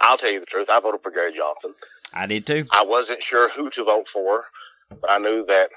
I'll 0.00 0.16
tell 0.16 0.30
you 0.30 0.40
the 0.40 0.46
truth, 0.46 0.68
I 0.70 0.80
voted 0.80 1.02
for 1.02 1.10
Gary 1.10 1.32
Johnson. 1.36 1.74
I 2.14 2.26
did 2.26 2.46
too. 2.46 2.64
I 2.72 2.84
wasn't 2.84 3.22
sure 3.22 3.50
who 3.50 3.70
to 3.70 3.84
vote 3.84 4.08
for, 4.08 4.44
but 4.90 5.10
I 5.10 5.18
knew 5.18 5.44
that 5.46 5.70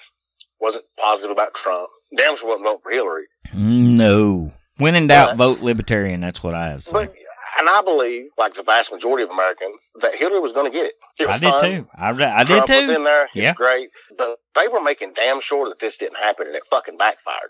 wasn't 0.59 0.85
positive 0.99 1.31
about 1.31 1.53
Trump. 1.53 1.89
Damn 2.17 2.37
sure 2.37 2.49
wasn't 2.49 2.65
vote 2.65 2.81
for 2.83 2.91
Hillary. 2.91 3.25
Mm, 3.53 3.93
no, 3.93 4.51
when 4.77 4.95
in 4.95 5.07
doubt, 5.07 5.37
But- 5.37 5.55
vote 5.55 5.59
Libertarian. 5.63 6.21
That's 6.21 6.41
what 6.43 6.53
I 6.55 6.67
have. 6.69 6.83
said. 6.83 6.93
But 6.93 7.15
and 7.59 7.69
I 7.69 7.81
believe, 7.81 8.25
like 8.37 8.53
the 8.53 8.63
vast 8.63 8.91
majority 8.91 9.23
of 9.23 9.29
Americans, 9.29 9.89
that 10.01 10.15
Hillary 10.15 10.39
was 10.39 10.53
going 10.53 10.71
to 10.71 10.75
get 10.75 10.85
it. 10.87 10.93
It 11.19 11.27
was 11.27 11.37
I 11.37 11.39
did 11.39 11.49
fun. 11.51 11.61
too. 11.63 11.87
I, 11.95 12.09
re- 12.09 12.25
I 12.25 12.39
did 12.43 12.47
Trump 12.47 12.69
was 12.69 12.85
too. 12.85 12.91
in 12.93 13.03
there. 13.03 13.29
Yeah. 13.33 13.53
great. 13.53 13.89
But 14.17 14.39
they 14.55 14.67
were 14.67 14.81
making 14.81 15.13
damn 15.15 15.41
sure 15.41 15.69
that 15.69 15.79
this 15.79 15.97
didn't 15.97 16.17
happen, 16.17 16.47
and 16.47 16.55
it 16.55 16.63
fucking 16.69 16.97
backfired. 16.97 17.49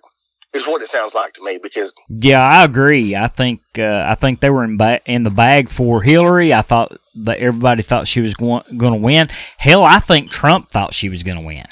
Is 0.54 0.68
what 0.68 0.84
it 0.84 0.90
sounds 0.90 1.16
like 1.16 1.34
to 1.34 1.44
me 1.44 1.60
because 1.62 1.92
Yeah, 2.10 2.40
I 2.40 2.64
agree. 2.64 3.16
I 3.16 3.26
think 3.28 3.62
uh, 3.80 4.06
I 4.08 4.14
think 4.14 4.40
they 4.40 4.52
were 4.52 4.64
in 4.64 4.78
ba- 4.78 5.02
in 5.08 5.24
the 5.24 5.32
bag 5.32 5.68
for 5.68 6.04
Hillary. 6.04 6.54
I 6.54 6.62
thought 6.62 6.96
that 7.16 7.40
everybody 7.40 7.82
thought 7.82 8.08
she 8.08 8.22
was 8.22 8.36
going 8.36 8.62
going 8.78 8.94
to 8.94 9.00
win. 9.00 9.30
Hell, 9.58 9.84
I 9.84 9.98
think 9.98 10.30
Trump 10.30 10.70
thought 10.70 10.94
she 10.94 11.10
was 11.10 11.24
going 11.24 11.38
to 11.38 11.44
win. 11.44 11.66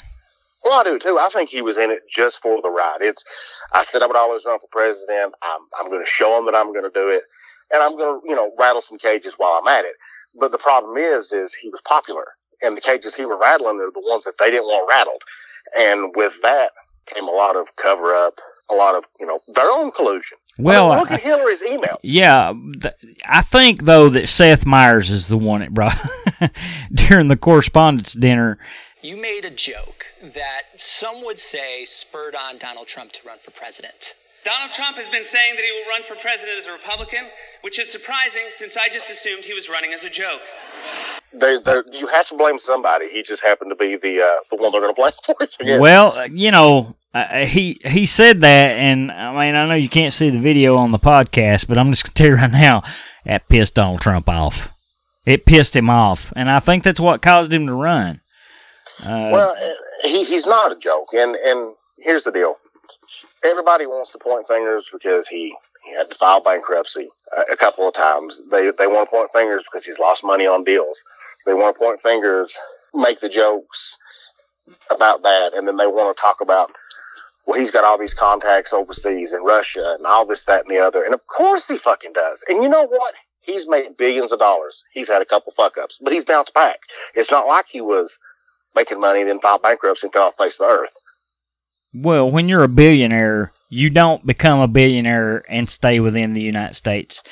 Well, 0.64 0.80
I 0.80 0.84
do 0.84 0.98
too. 0.98 1.18
I 1.18 1.28
think 1.28 1.50
he 1.50 1.62
was 1.62 1.76
in 1.78 1.90
it 1.90 2.02
just 2.08 2.40
for 2.42 2.60
the 2.62 2.70
ride. 2.70 2.98
It's, 3.00 3.24
I 3.72 3.82
said 3.82 4.02
I 4.02 4.06
would 4.06 4.16
always 4.16 4.44
run 4.44 4.58
for 4.60 4.68
president. 4.70 5.34
I'm, 5.42 5.60
I'm 5.80 5.90
going 5.90 6.02
to 6.04 6.08
show 6.08 6.38
him 6.38 6.46
that 6.46 6.54
I'm 6.54 6.72
going 6.72 6.84
to 6.84 6.90
do 6.94 7.08
it, 7.08 7.22
and 7.72 7.82
I'm 7.82 7.96
going 7.96 8.20
to, 8.20 8.28
you 8.28 8.36
know, 8.36 8.52
rattle 8.58 8.80
some 8.80 8.98
cages 8.98 9.34
while 9.36 9.58
I'm 9.60 9.68
at 9.68 9.84
it. 9.84 9.94
But 10.38 10.52
the 10.52 10.58
problem 10.58 10.96
is, 10.96 11.32
is 11.32 11.52
he 11.54 11.68
was 11.68 11.80
popular, 11.82 12.26
and 12.62 12.76
the 12.76 12.80
cages 12.80 13.14
he 13.14 13.26
was 13.26 13.38
rattling 13.40 13.76
are 13.80 13.90
the 13.92 14.06
ones 14.08 14.24
that 14.24 14.38
they 14.38 14.50
didn't 14.50 14.66
want 14.66 14.88
rattled. 14.88 15.22
And 15.76 16.14
with 16.16 16.40
that 16.42 16.70
came 17.06 17.24
a 17.26 17.32
lot 17.32 17.56
of 17.56 17.74
cover 17.76 18.14
up, 18.14 18.38
a 18.70 18.74
lot 18.74 18.94
of, 18.94 19.04
you 19.18 19.26
know, 19.26 19.40
their 19.54 19.70
own 19.70 19.90
collusion. 19.90 20.38
Well, 20.58 20.92
I 20.92 20.94
mean, 20.94 21.00
look 21.02 21.10
I- 21.10 21.14
at 21.14 21.20
Hillary's 21.22 21.62
emails. 21.62 21.98
Yeah, 22.02 22.52
th- 22.80 22.94
I 23.26 23.42
think 23.42 23.82
though 23.84 24.08
that 24.10 24.28
Seth 24.28 24.64
Meyers 24.64 25.10
is 25.10 25.26
the 25.28 25.36
one 25.36 25.60
that 25.60 25.74
brought 25.74 25.96
during 26.94 27.28
the 27.28 27.36
correspondence 27.36 28.12
dinner. 28.12 28.58
You 29.04 29.16
made 29.16 29.44
a 29.44 29.50
joke 29.50 30.06
that 30.22 30.62
some 30.76 31.24
would 31.24 31.40
say 31.40 31.84
spurred 31.84 32.36
on 32.36 32.56
Donald 32.56 32.86
Trump 32.86 33.10
to 33.12 33.26
run 33.26 33.38
for 33.42 33.50
president. 33.50 34.14
Donald 34.44 34.70
Trump 34.70 34.96
has 34.96 35.08
been 35.08 35.24
saying 35.24 35.56
that 35.56 35.64
he 35.64 35.72
will 35.72 35.88
run 35.88 36.04
for 36.04 36.14
president 36.14 36.56
as 36.56 36.68
a 36.68 36.72
Republican, 36.72 37.24
which 37.62 37.80
is 37.80 37.90
surprising 37.90 38.42
since 38.52 38.76
I 38.76 38.88
just 38.88 39.10
assumed 39.10 39.44
he 39.44 39.54
was 39.54 39.68
running 39.68 39.92
as 39.92 40.04
a 40.04 40.08
joke. 40.08 40.42
They, 41.32 41.56
they, 41.64 41.80
you 41.98 42.06
have 42.06 42.28
to 42.28 42.36
blame 42.36 42.60
somebody. 42.60 43.08
He 43.08 43.24
just 43.24 43.42
happened 43.42 43.70
to 43.70 43.74
be 43.74 43.96
the 43.96 44.22
uh, 44.22 44.44
the 44.50 44.56
one 44.62 44.70
they're 44.70 44.80
going 44.80 44.94
to 44.94 45.00
blame 45.00 45.12
for 45.24 45.34
it. 45.40 45.56
I 45.60 45.64
guess. 45.64 45.80
Well, 45.80 46.28
you 46.28 46.52
know, 46.52 46.94
uh, 47.12 47.44
he 47.44 47.78
he 47.84 48.06
said 48.06 48.40
that, 48.42 48.76
and 48.76 49.10
I 49.10 49.30
mean, 49.32 49.56
I 49.56 49.66
know 49.66 49.74
you 49.74 49.88
can't 49.88 50.14
see 50.14 50.30
the 50.30 50.38
video 50.38 50.76
on 50.76 50.92
the 50.92 51.00
podcast, 51.00 51.66
but 51.66 51.76
I'm 51.76 51.90
just 51.90 52.04
gonna 52.04 52.14
tell 52.14 52.28
you 52.28 52.36
right 52.36 52.52
now, 52.52 52.84
that 53.24 53.48
pissed 53.48 53.74
Donald 53.74 54.00
Trump 54.00 54.28
off. 54.28 54.70
It 55.26 55.44
pissed 55.44 55.74
him 55.74 55.90
off, 55.90 56.32
and 56.36 56.48
I 56.48 56.60
think 56.60 56.84
that's 56.84 57.00
what 57.00 57.20
caused 57.20 57.52
him 57.52 57.66
to 57.66 57.74
run. 57.74 58.20
Uh, 59.02 59.30
Well, 59.32 59.56
he, 60.04 60.24
he's 60.24 60.46
not 60.46 60.72
a 60.72 60.76
joke, 60.76 61.08
and 61.12 61.36
and 61.36 61.74
here's 61.98 62.24
the 62.24 62.32
deal: 62.32 62.56
everybody 63.44 63.86
wants 63.86 64.10
to 64.10 64.18
point 64.18 64.46
fingers 64.46 64.88
because 64.92 65.26
he, 65.28 65.54
he 65.84 65.94
had 65.96 66.10
to 66.10 66.16
file 66.16 66.40
bankruptcy 66.40 67.08
a, 67.36 67.52
a 67.52 67.56
couple 67.56 67.86
of 67.86 67.94
times. 67.94 68.42
They 68.50 68.70
they 68.78 68.86
want 68.86 69.08
to 69.08 69.16
point 69.16 69.30
fingers 69.32 69.64
because 69.64 69.84
he's 69.84 69.98
lost 69.98 70.24
money 70.24 70.46
on 70.46 70.64
deals. 70.64 71.02
They 71.46 71.54
want 71.54 71.74
to 71.74 71.78
point 71.78 72.00
fingers, 72.00 72.56
make 72.94 73.20
the 73.20 73.28
jokes 73.28 73.98
about 74.90 75.22
that, 75.22 75.52
and 75.54 75.66
then 75.66 75.76
they 75.76 75.86
want 75.86 76.16
to 76.16 76.20
talk 76.20 76.40
about. 76.40 76.70
Well, 77.44 77.58
he's 77.58 77.72
got 77.72 77.82
all 77.84 77.98
these 77.98 78.14
contacts 78.14 78.72
overseas 78.72 79.32
in 79.32 79.42
Russia 79.42 79.96
and 79.98 80.06
all 80.06 80.24
this, 80.24 80.44
that, 80.44 80.62
and 80.64 80.70
the 80.70 80.78
other. 80.78 81.02
And 81.02 81.12
of 81.12 81.26
course 81.26 81.66
he 81.66 81.76
fucking 81.76 82.12
does. 82.12 82.44
And 82.48 82.62
you 82.62 82.68
know 82.68 82.86
what? 82.86 83.14
He's 83.40 83.68
made 83.68 83.96
billions 83.96 84.30
of 84.30 84.38
dollars. 84.38 84.84
He's 84.92 85.08
had 85.08 85.22
a 85.22 85.24
couple 85.24 85.52
fuck 85.52 85.76
ups, 85.76 85.98
but 86.00 86.12
he's 86.12 86.24
bounced 86.24 86.54
back. 86.54 86.78
It's 87.16 87.32
not 87.32 87.48
like 87.48 87.66
he 87.68 87.80
was 87.80 88.20
making 88.74 89.00
money, 89.00 89.24
then 89.24 89.40
file 89.40 89.58
bankruptcy 89.58 90.06
and 90.06 90.12
fell 90.12 90.28
off 90.28 90.36
face 90.36 90.60
of 90.60 90.66
the 90.66 90.72
earth. 90.72 90.94
well, 91.94 92.30
when 92.30 92.48
you're 92.48 92.62
a 92.62 92.68
billionaire, 92.68 93.52
you 93.68 93.90
don't 93.90 94.26
become 94.26 94.60
a 94.60 94.68
billionaire 94.68 95.44
and 95.48 95.68
stay 95.68 96.00
within 96.00 96.32
the 96.32 96.42
United 96.42 96.74
States. 96.74 97.22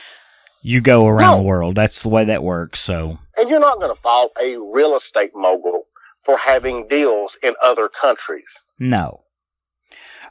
You 0.63 0.81
go 0.83 1.07
around 1.07 1.33
No. 1.33 1.37
the 1.39 1.43
world. 1.45 1.75
That's 1.75 2.03
the 2.03 2.11
way 2.11 2.25
that 2.27 2.43
works. 2.43 2.81
So, 2.81 3.19
And 3.39 3.49
you're 3.49 3.61
not 3.61 3.79
going 3.79 3.95
to 3.95 4.01
fault 4.03 4.33
a 4.41 4.57
real 4.59 4.95
estate 4.97 5.31
mogul 5.35 5.87
for 6.25 6.37
having 6.37 6.87
deals 6.89 7.39
in 7.43 7.55
other 7.63 7.89
countries. 7.89 8.65
No. 8.79 9.23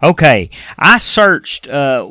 Okay, 0.01 0.49
I 0.77 0.97
searched 0.97 1.67
uh, 1.67 2.09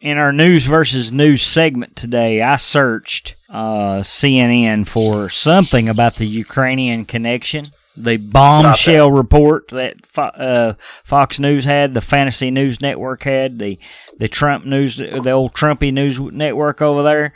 in 0.00 0.16
our 0.18 0.32
news 0.32 0.64
versus 0.66 1.12
news 1.12 1.42
segment 1.42 1.94
today. 1.94 2.40
I 2.42 2.56
searched 2.56 3.36
uh, 3.50 4.00
CNN 4.00 4.86
for 4.88 5.28
something 5.28 5.88
about 5.88 6.14
the 6.16 6.26
Ukrainian 6.26 7.04
connection. 7.04 7.66
The 8.02 8.16
bombshell 8.16 9.10
report 9.10 9.68
that 9.68 9.96
uh, 10.16 10.74
Fox 11.04 11.38
News 11.38 11.64
had, 11.64 11.94
the 11.94 12.00
Fantasy 12.00 12.50
News 12.50 12.80
Network 12.80 13.24
had, 13.24 13.58
the 13.58 13.78
the 14.18 14.28
Trump 14.28 14.64
News, 14.64 14.96
the 14.96 15.30
old 15.30 15.54
Trumpy 15.54 15.92
News 15.92 16.18
Network 16.18 16.80
over 16.80 17.02
there. 17.02 17.34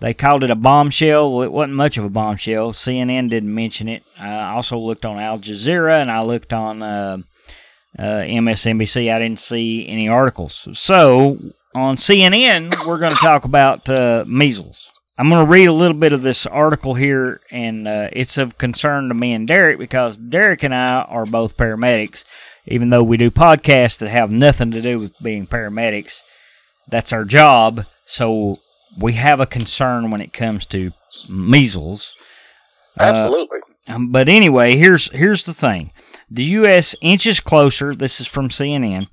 They 0.00 0.14
called 0.14 0.42
it 0.42 0.50
a 0.50 0.56
bombshell. 0.56 1.32
Well, 1.32 1.44
it 1.44 1.52
wasn't 1.52 1.74
much 1.74 1.96
of 1.96 2.04
a 2.04 2.10
bombshell. 2.10 2.72
CNN 2.72 3.30
didn't 3.30 3.54
mention 3.54 3.88
it. 3.88 4.02
I 4.18 4.50
also 4.50 4.76
looked 4.76 5.06
on 5.06 5.20
Al 5.20 5.38
Jazeera 5.38 6.02
and 6.02 6.10
I 6.10 6.22
looked 6.22 6.52
on 6.52 6.82
uh, 6.82 7.18
uh, 7.96 8.02
MSNBC. 8.02 9.14
I 9.14 9.20
didn't 9.20 9.38
see 9.38 9.86
any 9.86 10.08
articles. 10.08 10.66
So 10.76 11.38
on 11.74 11.96
CNN, 11.96 12.74
we're 12.84 12.98
going 12.98 13.14
to 13.14 13.20
talk 13.20 13.44
about 13.44 13.88
uh, 13.88 14.24
measles. 14.26 14.90
I'm 15.18 15.28
going 15.28 15.44
to 15.44 15.50
read 15.50 15.66
a 15.66 15.72
little 15.72 15.96
bit 15.96 16.12
of 16.12 16.22
this 16.22 16.46
article 16.46 16.94
here, 16.94 17.40
and 17.50 17.86
uh, 17.86 18.08
it's 18.12 18.38
of 18.38 18.56
concern 18.56 19.08
to 19.08 19.14
me 19.14 19.32
and 19.32 19.46
Derek 19.46 19.78
because 19.78 20.16
Derek 20.16 20.62
and 20.62 20.74
I 20.74 21.02
are 21.02 21.26
both 21.26 21.56
paramedics. 21.56 22.24
even 22.66 22.90
though 22.90 23.02
we 23.02 23.16
do 23.16 23.30
podcasts 23.30 23.98
that 23.98 24.08
have 24.08 24.30
nothing 24.30 24.70
to 24.70 24.80
do 24.80 24.98
with 24.98 25.12
being 25.22 25.46
paramedics, 25.46 26.22
that's 26.88 27.12
our 27.12 27.24
job. 27.24 27.84
So 28.06 28.56
we 28.98 29.14
have 29.14 29.40
a 29.40 29.46
concern 29.46 30.10
when 30.10 30.20
it 30.20 30.32
comes 30.32 30.64
to 30.66 30.92
measles. 31.30 32.14
Uh, 32.98 33.04
Absolutely. 33.04 33.58
um, 33.88 34.10
but 34.10 34.28
anyway, 34.28 34.76
here's 34.76 35.10
here's 35.12 35.44
the 35.44 35.54
thing: 35.54 35.92
the 36.30 36.44
U.S. 36.44 36.94
inches 37.00 37.40
closer. 37.40 37.94
This 37.94 38.20
is 38.20 38.26
from 38.26 38.48
CNN. 38.48 39.08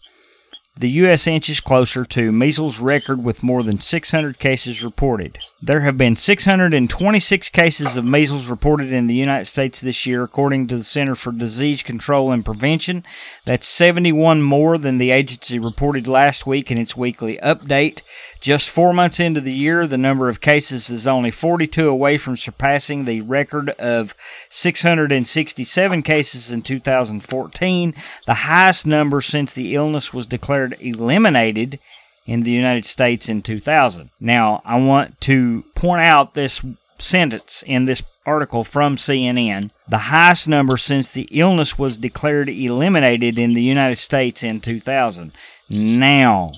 The 0.80 0.92
U.S. 0.92 1.28
inches 1.28 1.60
closer 1.60 2.06
to 2.06 2.32
measles 2.32 2.80
record 2.80 3.22
with 3.22 3.44
more 3.44 3.64
than 3.64 3.82
600 3.82 4.40
cases 4.40 4.82
reported. 4.82 5.38
There 5.62 5.82
have 5.82 5.98
been 5.98 6.16
626 6.16 7.50
cases 7.50 7.98
of 7.98 8.06
measles 8.06 8.48
reported 8.48 8.94
in 8.94 9.08
the 9.08 9.14
United 9.14 9.44
States 9.44 9.82
this 9.82 10.06
year, 10.06 10.24
according 10.24 10.68
to 10.68 10.78
the 10.78 10.86
Center 10.86 11.16
for 11.16 11.34
Disease 11.34 11.84
Control 11.84 12.32
and 12.32 12.46
Prevention. 12.46 13.04
That's 13.44 13.68
71 13.68 14.42
more 14.42 14.78
than 14.78 15.00
the 15.00 15.12
agency 15.12 15.60
reported 15.60 16.08
last 16.08 16.48
week 16.48 16.72
in 16.72 16.78
its 16.78 16.96
weekly 16.96 17.38
update. 17.44 18.02
Just 18.40 18.70
four 18.70 18.94
months 18.94 19.20
into 19.20 19.42
the 19.42 19.52
year, 19.52 19.86
the 19.86 19.98
number 19.98 20.30
of 20.30 20.40
cases 20.40 20.90
is 20.90 21.06
only 21.06 21.30
42 21.30 21.90
away 21.90 22.18
from 22.18 22.38
surpassing 22.38 23.04
the 23.04 23.20
record 23.20 23.72
of 23.72 24.16
667 24.48 26.04
cases 26.04 26.50
in 26.50 26.62
2014, 26.62 27.94
the 28.26 28.34
highest 28.34 28.88
number 28.88 29.20
since 29.20 29.52
the 29.52 29.76
illness 29.76 30.14
was 30.14 30.26
declared 30.26 30.69
eliminated 30.80 31.80
in 32.26 32.44
the 32.44 32.52
United 32.52 32.86
States 32.86 33.30
in 33.30 33.42
2000. 33.42 34.10
Now, 34.20 34.62
I 34.66 34.80
want 34.80 35.20
to 35.22 35.64
point 35.76 36.02
out 36.02 36.34
this 36.34 36.62
sentence 37.00 37.64
in 37.66 37.86
this 37.86 38.18
article 38.26 38.64
from 38.64 38.98
CNN 38.98 39.72
the 39.88 39.98
highest 39.98 40.48
number 40.48 40.78
since 40.78 41.12
the 41.12 41.28
illness 41.32 41.80
was 41.80 41.98
declared 41.98 42.50
eliminated 42.50 43.40
in 43.40 43.54
the 43.54 43.64
United 43.64 43.98
States 43.98 44.44
in 44.44 44.62
2000. 44.62 45.32
Now, 45.70 46.54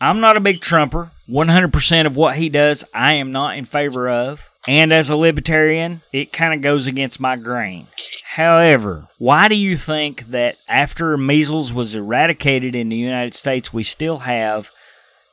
I'm 0.00 0.20
not 0.20 0.36
a 0.36 0.40
big 0.40 0.60
Trumper. 0.60 1.10
100% 1.28 2.06
of 2.06 2.16
what 2.16 2.36
he 2.36 2.48
does, 2.48 2.84
I 2.94 3.12
am 3.14 3.32
not 3.32 3.58
in 3.58 3.66
favor 3.66 4.08
of. 4.08 4.48
And 4.68 4.92
as 4.92 5.08
a 5.08 5.16
libertarian, 5.16 6.02
it 6.12 6.30
kind 6.30 6.52
of 6.52 6.60
goes 6.60 6.86
against 6.86 7.18
my 7.18 7.36
grain. 7.36 7.86
However, 8.24 9.08
why 9.16 9.48
do 9.48 9.56
you 9.56 9.78
think 9.78 10.26
that 10.26 10.58
after 10.68 11.16
measles 11.16 11.72
was 11.72 11.96
eradicated 11.96 12.74
in 12.74 12.90
the 12.90 12.96
United 12.96 13.32
States, 13.34 13.72
we 13.72 13.82
still 13.82 14.18
have 14.18 14.70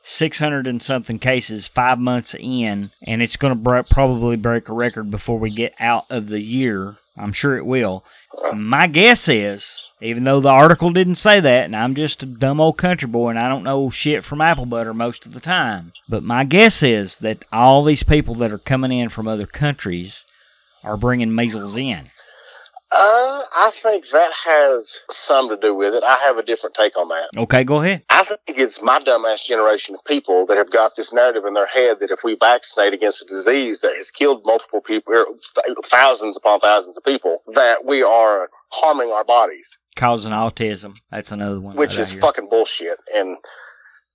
600 0.04 0.66
and 0.66 0.82
something 0.82 1.18
cases 1.18 1.68
five 1.68 1.98
months 1.98 2.34
in, 2.34 2.90
and 3.06 3.20
it's 3.20 3.36
going 3.36 3.62
to 3.62 3.84
probably 3.90 4.36
break 4.36 4.70
a 4.70 4.72
record 4.72 5.10
before 5.10 5.38
we 5.38 5.50
get 5.50 5.74
out 5.78 6.06
of 6.08 6.28
the 6.28 6.40
year? 6.40 6.96
I'm 7.14 7.34
sure 7.34 7.58
it 7.58 7.66
will. 7.66 8.06
My 8.54 8.86
guess 8.86 9.28
is, 9.28 9.82
even 10.00 10.24
though 10.24 10.40
the 10.40 10.48
article 10.48 10.90
didn't 10.90 11.14
say 11.14 11.40
that, 11.40 11.64
and 11.64 11.74
I'm 11.74 11.94
just 11.94 12.22
a 12.22 12.26
dumb 12.26 12.60
old 12.60 12.76
country 12.76 13.08
boy 13.08 13.30
and 13.30 13.38
I 13.38 13.48
don't 13.48 13.64
know 13.64 13.88
shit 13.90 14.24
from 14.24 14.40
apple 14.40 14.66
butter 14.66 14.92
most 14.92 15.24
of 15.26 15.32
the 15.32 15.40
time, 15.40 15.92
but 16.08 16.22
my 16.22 16.44
guess 16.44 16.82
is 16.82 17.18
that 17.18 17.44
all 17.52 17.82
these 17.82 18.02
people 18.02 18.34
that 18.36 18.52
are 18.52 18.58
coming 18.58 18.92
in 18.92 19.08
from 19.08 19.26
other 19.26 19.46
countries 19.46 20.24
are 20.84 20.96
bringing 20.96 21.34
measles 21.34 21.76
in. 21.76 22.10
Uh, 22.92 23.42
I 23.54 23.70
think 23.72 24.08
that 24.10 24.30
has 24.44 25.00
some 25.10 25.48
to 25.48 25.56
do 25.56 25.74
with 25.74 25.92
it. 25.94 26.04
I 26.04 26.16
have 26.26 26.38
a 26.38 26.42
different 26.42 26.74
take 26.76 26.96
on 26.96 27.08
that. 27.08 27.30
Okay, 27.36 27.64
go 27.64 27.82
ahead. 27.82 28.02
I 28.10 28.22
think 28.22 28.40
it's 28.46 28.80
my 28.80 29.00
dumbass 29.00 29.44
generation 29.44 29.94
of 29.96 30.04
people 30.04 30.46
that 30.46 30.56
have 30.56 30.70
got 30.70 30.92
this 30.96 31.12
narrative 31.12 31.44
in 31.44 31.54
their 31.54 31.66
head 31.66 31.98
that 31.98 32.12
if 32.12 32.20
we 32.22 32.36
vaccinate 32.38 32.94
against 32.94 33.22
a 33.22 33.26
disease 33.26 33.80
that 33.80 33.94
has 33.96 34.12
killed 34.12 34.42
multiple 34.46 34.80
people, 34.80 35.12
thousands 35.84 36.36
upon 36.36 36.60
thousands 36.60 36.96
of 36.96 37.02
people, 37.02 37.42
that 37.54 37.84
we 37.84 38.02
are 38.04 38.48
harming 38.70 39.10
our 39.10 39.24
bodies, 39.24 39.78
Causing 39.96 40.32
autism. 40.32 40.94
That's 41.10 41.32
another 41.32 41.58
one. 41.58 41.74
which 41.74 41.92
right 41.92 42.00
is 42.00 42.12
fucking 42.14 42.48
bullshit. 42.50 42.98
And 43.14 43.38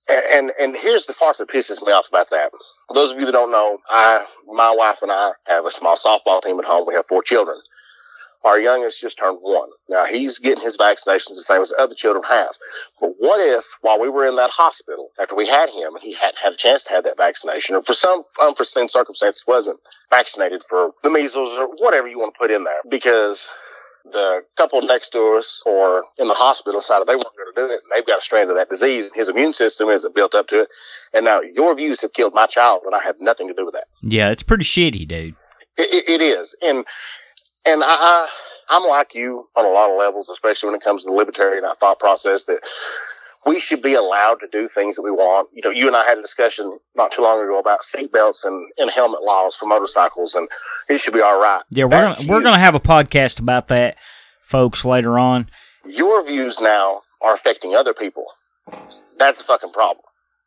and 0.08 0.52
and 0.58 0.76
here's 0.76 1.06
the 1.06 1.12
part 1.14 1.38
that 1.38 1.48
pisses 1.48 1.84
me 1.84 1.92
off 1.92 2.08
about 2.08 2.30
that. 2.30 2.52
For 2.88 2.94
those 2.94 3.12
of 3.12 3.18
you 3.18 3.26
that 3.26 3.32
don't 3.32 3.50
know, 3.52 3.78
I, 3.88 4.24
my 4.46 4.74
wife 4.74 5.02
and 5.02 5.12
I 5.12 5.32
have 5.46 5.66
a 5.66 5.70
small 5.70 5.96
softball 5.96 6.40
team 6.40 6.58
at 6.58 6.64
home. 6.64 6.86
We 6.86 6.94
have 6.94 7.06
four 7.08 7.22
children. 7.22 7.56
Our 8.44 8.60
youngest 8.60 9.00
just 9.00 9.18
turned 9.18 9.38
one. 9.40 9.68
Now 9.88 10.04
he's 10.04 10.38
getting 10.38 10.64
his 10.64 10.76
vaccinations 10.76 11.28
the 11.28 11.36
same 11.36 11.62
as 11.62 11.72
other 11.78 11.94
children 11.94 12.24
have. 12.28 12.48
But 13.00 13.12
what 13.18 13.40
if, 13.40 13.64
while 13.82 14.00
we 14.00 14.08
were 14.08 14.26
in 14.26 14.36
that 14.36 14.50
hospital, 14.50 15.10
after 15.20 15.36
we 15.36 15.46
had 15.46 15.70
him, 15.70 15.94
and 15.94 16.02
he 16.02 16.14
hadn't 16.14 16.38
had 16.38 16.54
a 16.54 16.56
chance 16.56 16.84
to 16.84 16.90
have 16.92 17.04
that 17.04 17.16
vaccination, 17.16 17.76
or 17.76 17.82
for 17.82 17.94
some 17.94 18.24
unforeseen 18.40 18.88
circumstances 18.88 19.44
wasn't 19.46 19.78
vaccinated 20.10 20.62
for 20.68 20.90
the 21.02 21.10
measles 21.10 21.52
or 21.52 21.68
whatever 21.78 22.08
you 22.08 22.18
want 22.18 22.34
to 22.34 22.38
put 22.38 22.50
in 22.50 22.64
there, 22.64 22.80
because 22.90 23.48
the 24.04 24.42
couple 24.56 24.82
next 24.82 25.10
to 25.10 25.36
us 25.38 25.62
or 25.64 26.02
in 26.18 26.26
the 26.26 26.34
hospital 26.34 26.80
decided 26.80 27.06
they 27.06 27.14
weren't 27.14 27.36
going 27.36 27.52
to 27.54 27.54
do 27.54 27.66
it, 27.66 27.80
and 27.84 27.92
they've 27.94 28.06
got 28.06 28.18
a 28.18 28.22
strand 28.22 28.50
of 28.50 28.56
that 28.56 28.68
disease, 28.68 29.04
and 29.04 29.14
his 29.14 29.28
immune 29.28 29.52
system 29.52 29.88
isn't 29.88 30.16
built 30.16 30.34
up 30.34 30.48
to 30.48 30.62
it, 30.62 30.68
and 31.14 31.24
now 31.24 31.40
your 31.40 31.72
views 31.76 32.00
have 32.00 32.12
killed 32.12 32.34
my 32.34 32.46
child, 32.46 32.80
and 32.84 32.94
I 32.96 33.02
have 33.02 33.20
nothing 33.20 33.46
to 33.46 33.54
do 33.54 33.64
with 33.64 33.74
that. 33.74 33.84
Yeah, 34.02 34.30
it's 34.30 34.42
pretty 34.42 34.64
shitty, 34.64 35.06
dude. 35.06 35.36
It, 35.76 35.94
it, 35.94 36.20
it 36.20 36.20
is, 36.20 36.56
and 36.60 36.84
and 37.66 37.82
I, 37.82 37.86
I 37.88 38.28
I'm 38.70 38.88
like 38.88 39.14
you 39.14 39.46
on 39.56 39.64
a 39.64 39.68
lot 39.68 39.90
of 39.90 39.98
levels, 39.98 40.28
especially 40.28 40.68
when 40.68 40.76
it 40.76 40.82
comes 40.82 41.04
to 41.04 41.10
the 41.10 41.16
libertarian 41.16 41.64
uh, 41.64 41.74
thought 41.74 41.98
process 41.98 42.44
that 42.46 42.60
we 43.44 43.58
should 43.58 43.82
be 43.82 43.94
allowed 43.94 44.38
to 44.40 44.48
do 44.50 44.68
things 44.68 44.96
that 44.96 45.02
we 45.02 45.10
want. 45.10 45.48
You 45.52 45.62
know, 45.62 45.70
you 45.70 45.88
and 45.88 45.96
I 45.96 46.04
had 46.04 46.16
a 46.16 46.22
discussion 46.22 46.78
not 46.94 47.10
too 47.12 47.22
long 47.22 47.42
ago 47.42 47.58
about 47.58 47.80
seatbelts 47.82 48.44
and, 48.44 48.70
and 48.78 48.90
helmet 48.90 49.22
laws 49.22 49.56
for 49.56 49.66
motorcycles, 49.66 50.34
and 50.34 50.48
it 50.88 50.98
should 51.00 51.14
be 51.14 51.20
all 51.20 51.40
right. 51.40 51.62
Yeah, 51.70 51.84
we're 51.84 51.90
That's 51.90 52.18
gonna, 52.18 52.32
we're 52.32 52.42
gonna 52.42 52.60
have 52.60 52.74
a 52.74 52.80
podcast 52.80 53.40
about 53.40 53.68
that, 53.68 53.96
folks, 54.40 54.84
later 54.84 55.18
on. 55.18 55.50
your 55.86 56.24
views 56.24 56.60
now 56.60 57.02
are 57.20 57.32
affecting 57.32 57.74
other 57.74 57.94
people. 57.94 58.26
That's 59.18 59.40
a 59.40 59.44
fucking 59.44 59.72
problem. 59.72 60.04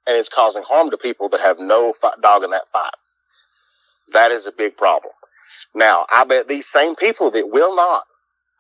And 0.08 0.16
it's 0.18 0.30
causing 0.30 0.64
harm 0.64 0.90
to 0.92 0.98
people 0.98 1.30
that 1.30 1.42
have 1.42 1.60
no 1.60 1.94
dog 2.22 2.44
in 2.44 2.52
that 2.52 2.70
fight. 2.70 2.94
That 4.14 4.32
is 4.32 4.46
a 4.46 4.52
big 4.52 4.78
problem. 4.78 5.14
Now, 5.74 6.06
I 6.12 6.24
bet 6.26 6.48
these 6.48 6.68
same 6.68 6.96
people 6.96 7.32
that 7.32 7.50
will 7.50 7.76
not 7.76 8.04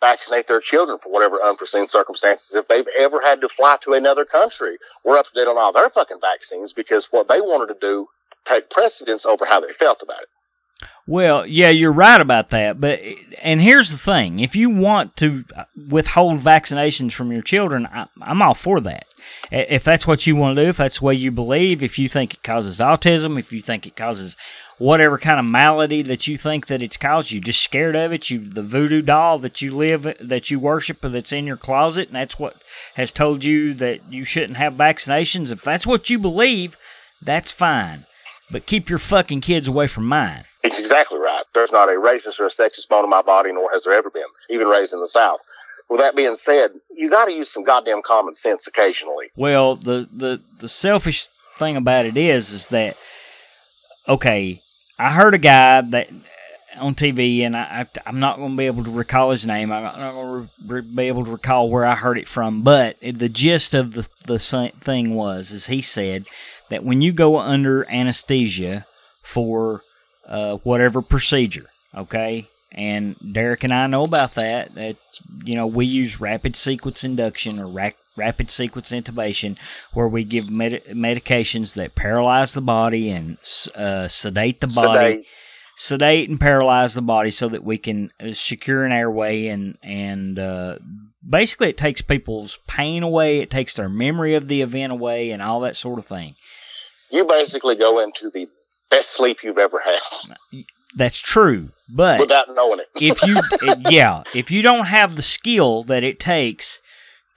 vaccinate 0.01 0.47
their 0.47 0.59
children 0.59 0.97
for 0.99 1.11
whatever 1.11 1.41
unforeseen 1.41 1.87
circumstances, 1.87 2.55
if 2.55 2.67
they've 2.67 2.87
ever 2.97 3.21
had 3.21 3.41
to 3.41 3.49
fly 3.49 3.77
to 3.81 3.93
another 3.93 4.25
country, 4.25 4.77
we're 5.03 5.17
up 5.17 5.25
to 5.27 5.33
date 5.33 5.47
on 5.47 5.57
all 5.57 5.71
their 5.71 5.89
fucking 5.89 6.19
vaccines 6.21 6.73
because 6.73 7.07
what 7.11 7.27
they 7.27 7.41
wanted 7.41 7.73
to 7.73 7.79
do 7.79 8.07
take 8.45 8.69
precedence 8.69 9.25
over 9.25 9.45
how 9.45 9.59
they 9.59 9.71
felt 9.71 10.01
about 10.01 10.21
it. 10.21 10.29
Well, 11.07 11.45
yeah, 11.45 11.69
you're 11.69 11.91
right 11.91 12.19
about 12.19 12.49
that. 12.49 12.81
But 12.81 12.99
and 13.41 13.61
here's 13.61 13.91
the 13.91 13.97
thing: 13.97 14.39
if 14.39 14.55
you 14.55 14.69
want 14.71 15.15
to 15.17 15.45
withhold 15.89 16.39
vaccinations 16.39 17.11
from 17.11 17.31
your 17.31 17.43
children, 17.43 17.85
I, 17.85 18.07
I'm 18.21 18.41
all 18.41 18.55
for 18.55 18.81
that. 18.81 19.05
If 19.51 19.83
that's 19.83 20.07
what 20.07 20.25
you 20.25 20.35
want 20.35 20.55
to 20.57 20.63
do, 20.63 20.69
if 20.69 20.77
that's 20.77 20.99
the 20.99 21.05
way 21.05 21.13
you 21.13 21.31
believe, 21.31 21.83
if 21.83 21.99
you 21.99 22.09
think 22.09 22.33
it 22.33 22.43
causes 22.43 22.79
autism, 22.79 23.37
if 23.37 23.53
you 23.53 23.61
think 23.61 23.85
it 23.85 23.95
causes 23.95 24.35
whatever 24.77 25.17
kind 25.17 25.39
of 25.39 25.45
malady 25.45 26.01
that 26.01 26.27
you 26.27 26.37
think 26.37 26.67
that 26.67 26.81
it's 26.81 26.97
caused, 26.97 27.31
you 27.31 27.39
just 27.39 27.61
scared 27.61 27.95
of 27.95 28.11
it. 28.11 28.29
You 28.29 28.39
the 28.39 28.61
voodoo 28.61 29.01
doll 29.01 29.39
that 29.39 29.61
you 29.61 29.75
live 29.75 30.15
that 30.19 30.51
you 30.51 30.59
worship 30.59 30.99
that's 31.01 31.31
in 31.31 31.47
your 31.47 31.57
closet, 31.57 32.07
and 32.07 32.15
that's 32.15 32.39
what 32.39 32.61
has 32.95 33.11
told 33.11 33.43
you 33.43 33.73
that 33.75 34.11
you 34.11 34.25
shouldn't 34.25 34.57
have 34.57 34.73
vaccinations. 34.73 35.51
If 35.51 35.61
that's 35.61 35.87
what 35.87 36.09
you 36.09 36.19
believe, 36.19 36.77
that's 37.21 37.51
fine. 37.51 38.05
But 38.51 38.67
keep 38.67 38.89
your 38.89 38.99
fucking 38.99 39.41
kids 39.41 39.67
away 39.67 39.87
from 39.87 40.05
mine. 40.05 40.45
It's 40.63 40.79
exactly 40.79 41.17
right. 41.17 41.43
There's 41.53 41.71
not 41.71 41.89
a 41.89 41.93
racist 41.93 42.39
or 42.39 42.45
a 42.45 42.49
sexist 42.49 42.89
bone 42.89 43.03
in 43.03 43.09
my 43.09 43.21
body, 43.21 43.51
nor 43.51 43.71
has 43.71 43.83
there 43.83 43.93
ever 43.93 44.09
been, 44.09 44.23
even 44.49 44.67
raised 44.67 44.93
in 44.93 44.99
the 44.99 45.07
South. 45.07 45.39
With 45.89 45.99
that 45.99 46.15
being 46.15 46.35
said, 46.35 46.71
you 46.95 47.09
got 47.09 47.25
to 47.25 47.31
use 47.31 47.49
some 47.49 47.63
goddamn 47.63 48.01
common 48.03 48.33
sense 48.33 48.67
occasionally. 48.67 49.27
Well, 49.35 49.75
the, 49.75 50.09
the 50.11 50.41
the 50.59 50.67
selfish 50.67 51.27
thing 51.57 51.75
about 51.75 52.05
it 52.05 52.17
is, 52.17 52.51
is 52.51 52.69
that 52.69 52.97
okay? 54.07 54.61
I 54.97 55.11
heard 55.11 55.33
a 55.33 55.39
guy 55.39 55.81
that 55.81 56.09
on 56.77 56.95
TV, 56.95 57.41
and 57.41 57.55
I, 57.55 57.81
I 57.95 57.99
I'm 58.05 58.19
not 58.19 58.37
going 58.37 58.51
to 58.51 58.57
be 58.57 58.65
able 58.65 58.83
to 58.83 58.91
recall 58.91 59.31
his 59.31 59.45
name. 59.45 59.71
I'm 59.71 59.83
not 59.83 59.95
going 59.95 60.47
to 60.47 60.49
re- 60.65 60.81
be 60.81 61.03
able 61.03 61.25
to 61.25 61.31
recall 61.31 61.69
where 61.69 61.85
I 61.85 61.95
heard 61.95 62.17
it 62.17 62.27
from. 62.27 62.63
But 62.63 62.97
the 63.01 63.29
gist 63.29 63.73
of 63.73 63.91
the 63.91 64.07
the 64.25 64.39
thing 64.81 65.15
was, 65.15 65.51
is 65.51 65.67
he 65.67 65.81
said 65.81 66.25
that 66.69 66.83
when 66.83 67.01
you 67.01 67.11
go 67.11 67.39
under 67.39 67.89
anesthesia 67.89 68.85
for 69.21 69.81
uh, 70.27 70.57
whatever 70.57 71.01
procedure, 71.01 71.67
okay. 71.95 72.47
And 72.71 73.15
Derek 73.33 73.63
and 73.63 73.73
I 73.73 73.87
know 73.87 74.03
about 74.03 74.31
that. 74.35 74.75
That 74.75 74.97
you 75.43 75.55
know 75.55 75.67
we 75.67 75.85
use 75.85 76.19
rapid 76.19 76.55
sequence 76.55 77.03
induction 77.03 77.59
or 77.59 77.67
rac- 77.67 77.95
rapid 78.17 78.49
sequence 78.49 78.91
intubation, 78.91 79.57
where 79.93 80.07
we 80.07 80.23
give 80.23 80.49
med- 80.49 80.83
medications 80.89 81.73
that 81.75 81.95
paralyze 81.95 82.53
the 82.53 82.61
body 82.61 83.09
and 83.09 83.37
uh, 83.75 84.07
sedate 84.07 84.59
the 84.61 84.67
body 84.67 85.23
Sedate. 85.23 85.25
sedate 85.77 86.29
and 86.29 86.39
paralyze 86.39 86.93
the 86.95 87.01
body 87.01 87.31
so 87.31 87.47
that 87.47 87.63
we 87.63 87.77
can 87.77 88.11
uh, 88.19 88.33
secure 88.33 88.83
an 88.83 88.91
airway 88.91 89.47
and 89.47 89.77
and 89.83 90.37
uh, 90.39 90.77
basically 91.27 91.69
it 91.69 91.77
takes 91.77 92.01
people's 92.01 92.57
pain 92.67 93.03
away 93.03 93.39
it 93.39 93.49
takes 93.49 93.73
their 93.75 93.89
memory 93.89 94.35
of 94.35 94.47
the 94.47 94.61
event 94.61 94.91
away 94.91 95.31
and 95.31 95.41
all 95.41 95.59
that 95.61 95.75
sort 95.75 95.99
of 95.99 96.05
thing 96.05 96.35
You 97.09 97.25
basically 97.25 97.75
go 97.75 97.99
into 97.99 98.29
the 98.29 98.47
best 98.89 99.11
sleep 99.11 99.43
you've 99.43 99.57
ever 99.57 99.81
had 99.83 99.99
that's 100.95 101.17
true 101.19 101.69
but 101.93 102.19
without 102.19 102.47
knowing 102.55 102.79
it. 102.79 102.87
if 102.99 103.21
you 103.23 103.35
yeah 103.91 104.23
if 104.33 104.49
you 104.49 104.61
don't 104.61 104.85
have 104.85 105.15
the 105.15 105.21
skill 105.21 105.83
that 105.83 106.03
it 106.03 106.19
takes 106.19 106.79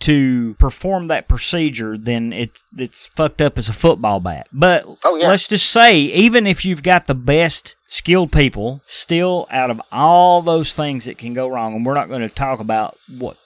to 0.01 0.55
perform 0.61 1.09
that 1.09 1.27
procedure, 1.27 1.99
then 1.99 2.33
it's 2.33 2.63
it's 2.77 3.05
fucked 3.09 3.43
up 3.43 3.59
as 3.59 3.69
a 3.69 3.73
football 3.73 4.21
bat. 4.21 4.47
But 4.53 4.85
Oh, 5.05 5.17
yeah. 5.17 5.27
let's 5.27 5.49
just 5.49 5.69
say, 5.69 5.99
even 5.99 6.47
if 6.47 6.65
you've 6.65 6.85
got 6.85 7.09
the 7.09 7.17
best 7.17 7.75
skilled 7.89 8.31
people, 8.31 8.81
still 8.87 9.49
out 9.51 9.71
of 9.71 9.81
all 9.91 10.41
those 10.41 10.73
things 10.73 11.05
that 11.07 11.19
can 11.19 11.35
go 11.35 11.49
wrong, 11.49 11.75
and 11.75 11.85
we're 11.85 11.95
not 11.95 12.07
going 12.09 12.21
to 12.21 12.29
talk 12.29 12.61
about 12.61 12.97
what 13.19 13.39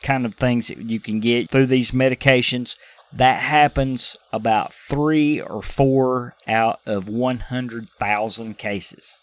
kind 0.00 0.24
of 0.24 0.36
things 0.36 0.68
that 0.68 0.78
you 0.78 1.00
can 1.00 1.18
get 1.18 1.50
through 1.50 1.66
these 1.66 1.90
medications. 1.90 2.76
That 3.12 3.40
happens 3.40 4.16
about 4.32 4.72
three 4.72 5.40
or 5.40 5.62
four 5.62 6.36
out 6.46 6.78
of 6.86 7.08
100,000 7.08 8.56
cases, 8.56 9.18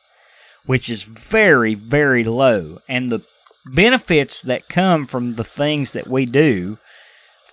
which 0.65 0.89
is 0.89 1.03
very, 1.03 1.75
very 1.75 2.23
low. 2.23 2.79
And 2.87 3.11
the 3.11 3.21
benefits 3.65 4.41
that 4.41 4.69
come 4.69 5.05
from 5.05 5.33
the 5.33 5.43
things 5.43 5.91
that 5.93 6.07
we 6.07 6.25
do 6.25 6.77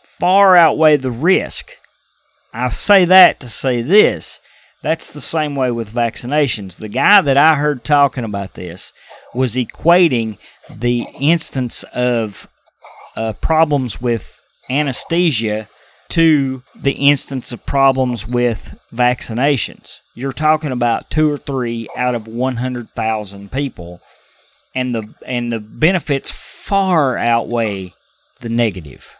far 0.02 0.56
outweigh 0.56 0.96
the 0.96 1.10
risk. 1.10 1.72
I 2.52 2.68
say 2.70 3.04
that 3.04 3.40
to 3.40 3.48
say 3.48 3.82
this. 3.82 4.40
That's 4.82 5.12
the 5.12 5.20
same 5.20 5.54
way 5.54 5.70
with 5.70 5.94
vaccinations. 5.94 6.76
The 6.76 6.88
guy 6.88 7.20
that 7.20 7.36
I 7.36 7.54
heard 7.54 7.84
talking 7.84 8.24
about 8.24 8.54
this 8.54 8.92
was 9.32 9.54
equating 9.54 10.38
the 10.70 11.06
instance 11.20 11.84
of 11.94 12.48
uh, 13.16 13.34
problems 13.34 14.00
with 14.00 14.42
anesthesia 14.68 15.68
to 16.12 16.62
the 16.74 16.92
instance 16.92 17.52
of 17.52 17.64
problems 17.64 18.26
with 18.26 18.78
vaccinations. 18.94 20.00
You're 20.14 20.32
talking 20.32 20.70
about 20.70 21.08
two 21.10 21.30
or 21.30 21.38
three 21.38 21.88
out 21.96 22.14
of 22.14 22.26
100,000 22.28 23.50
people, 23.50 24.00
and 24.74 24.94
the 24.94 25.14
and 25.26 25.50
the 25.52 25.58
benefits 25.58 26.30
far 26.30 27.16
outweigh 27.16 27.94
the 28.40 28.50
negative. 28.50 29.16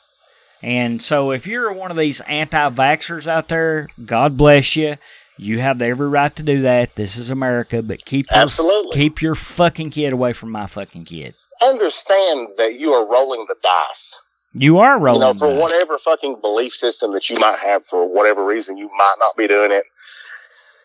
And 0.62 1.00
so, 1.00 1.30
if 1.32 1.46
you're 1.46 1.72
one 1.72 1.90
of 1.90 1.96
these 1.96 2.20
anti-vaxxers 2.22 3.26
out 3.26 3.48
there, 3.48 3.88
God 4.04 4.36
bless 4.36 4.76
you. 4.76 4.96
You 5.38 5.60
have 5.60 5.80
every 5.80 6.08
right 6.08 6.34
to 6.36 6.42
do 6.42 6.62
that. 6.62 6.94
This 6.94 7.16
is 7.16 7.30
America, 7.30 7.82
but 7.82 8.04
keep 8.04 8.26
your, 8.30 8.42
Absolutely. 8.42 8.92
keep 8.92 9.22
your 9.22 9.34
fucking 9.34 9.90
kid 9.90 10.12
away 10.12 10.34
from 10.34 10.50
my 10.50 10.66
fucking 10.66 11.06
kid. 11.06 11.34
Understand 11.62 12.48
that 12.58 12.78
you 12.78 12.92
are 12.92 13.10
rolling 13.10 13.46
the 13.48 13.56
dice. 13.62 14.24
You 14.54 14.78
are 14.78 14.98
You 14.98 15.18
know, 15.18 15.34
for 15.34 15.54
whatever 15.58 15.98
fucking 15.98 16.40
belief 16.40 16.72
system 16.72 17.12
that 17.12 17.30
you 17.30 17.36
might 17.40 17.58
have, 17.58 17.86
for 17.86 18.06
whatever 18.12 18.44
reason, 18.44 18.76
you 18.76 18.88
might 18.96 19.16
not 19.18 19.36
be 19.36 19.48
doing 19.48 19.72
it. 19.72 19.84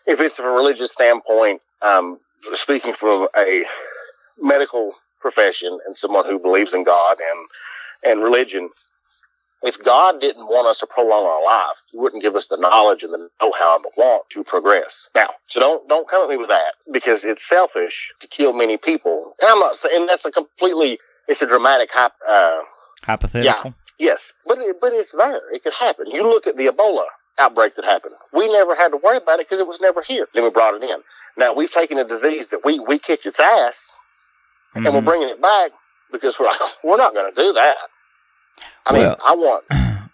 If 0.06 0.20
it's 0.20 0.36
from 0.36 0.46
a 0.46 0.50
religious 0.50 0.92
standpoint, 0.92 1.60
um, 1.82 2.18
speaking 2.54 2.94
from 2.94 3.28
a 3.36 3.64
medical 4.40 4.94
profession 5.20 5.78
and 5.86 5.94
someone 5.96 6.24
who 6.24 6.38
believes 6.38 6.72
in 6.72 6.84
God 6.84 7.16
and 7.20 7.48
and 8.04 8.22
religion, 8.22 8.70
if 9.62 9.82
God 9.82 10.20
didn't 10.20 10.46
want 10.46 10.68
us 10.68 10.78
to 10.78 10.86
prolong 10.86 11.26
our 11.26 11.44
life, 11.44 11.82
He 11.90 11.98
wouldn't 11.98 12.22
give 12.22 12.36
us 12.36 12.48
the 12.48 12.56
knowledge 12.56 13.02
and 13.02 13.12
the 13.12 13.28
know-how 13.42 13.76
and 13.76 13.84
the 13.84 13.90
want 13.96 14.30
to 14.30 14.44
progress. 14.44 15.10
Now, 15.14 15.28
so 15.46 15.60
don't 15.60 15.88
don't 15.88 16.08
come 16.08 16.22
at 16.22 16.30
me 16.30 16.38
with 16.38 16.48
that 16.48 16.74
because 16.90 17.24
it's 17.24 17.46
selfish 17.46 18.12
to 18.20 18.28
kill 18.28 18.54
many 18.54 18.78
people. 18.78 19.34
And 19.42 19.50
I'm 19.50 19.60
not 19.60 19.76
saying 19.76 20.06
that's 20.06 20.24
a 20.24 20.30
completely 20.30 20.98
it's 21.26 21.42
a 21.42 21.46
dramatic. 21.46 21.90
Uh, 21.94 22.60
hypothetical. 23.08 23.74
Yes, 23.98 24.32
but 24.46 24.58
it, 24.58 24.80
but 24.80 24.92
it's 24.92 25.12
there. 25.12 25.40
It 25.52 25.64
could 25.64 25.72
happen. 25.74 26.06
You 26.10 26.22
look 26.22 26.46
at 26.46 26.56
the 26.56 26.66
Ebola 26.68 27.04
outbreak 27.38 27.74
that 27.74 27.84
happened. 27.84 28.14
We 28.32 28.46
never 28.52 28.76
had 28.76 28.90
to 28.90 28.96
worry 28.96 29.16
about 29.16 29.40
it 29.40 29.46
because 29.48 29.58
it 29.58 29.66
was 29.66 29.80
never 29.80 30.02
here. 30.02 30.28
Then 30.34 30.44
we 30.44 30.50
brought 30.50 30.74
it 30.74 30.82
in. 30.84 30.98
Now 31.36 31.52
we've 31.52 31.70
taken 31.70 31.98
a 31.98 32.04
disease 32.04 32.48
that 32.50 32.64
we 32.64 32.78
we 32.78 32.98
kicked 33.00 33.26
its 33.26 33.40
ass, 33.40 33.96
and 34.74 34.84
we're 34.86 35.00
Mhm. 35.00 35.04
bringing 35.04 35.28
it 35.28 35.42
back 35.42 35.72
because 36.12 36.38
we're 36.38 36.46
like, 36.46 36.60
we're 36.84 36.96
not 36.96 37.12
going 37.12 37.32
to 37.34 37.42
do 37.42 37.52
that. 37.54 37.76
I 38.86 38.92
mean, 38.92 39.02
I 39.24 39.34
want 39.34 39.64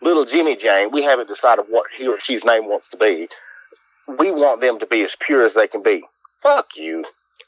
little 0.00 0.24
Jimmy 0.24 0.56
Jane. 0.56 0.90
We 0.90 1.02
haven't 1.02 1.28
decided 1.28 1.66
what 1.68 1.86
he 1.94 2.08
or 2.08 2.18
she's 2.18 2.44
name 2.44 2.66
wants 2.68 2.88
to 2.90 2.96
be. 2.96 3.28
We 4.06 4.30
want 4.30 4.60
them 4.62 4.78
to 4.78 4.86
be 4.86 5.02
as 5.02 5.14
pure 5.16 5.44
as 5.44 5.54
they 5.54 5.66
can 5.66 5.82
be. 5.82 6.04
Fuck 6.42 6.76
you. 6.76 7.04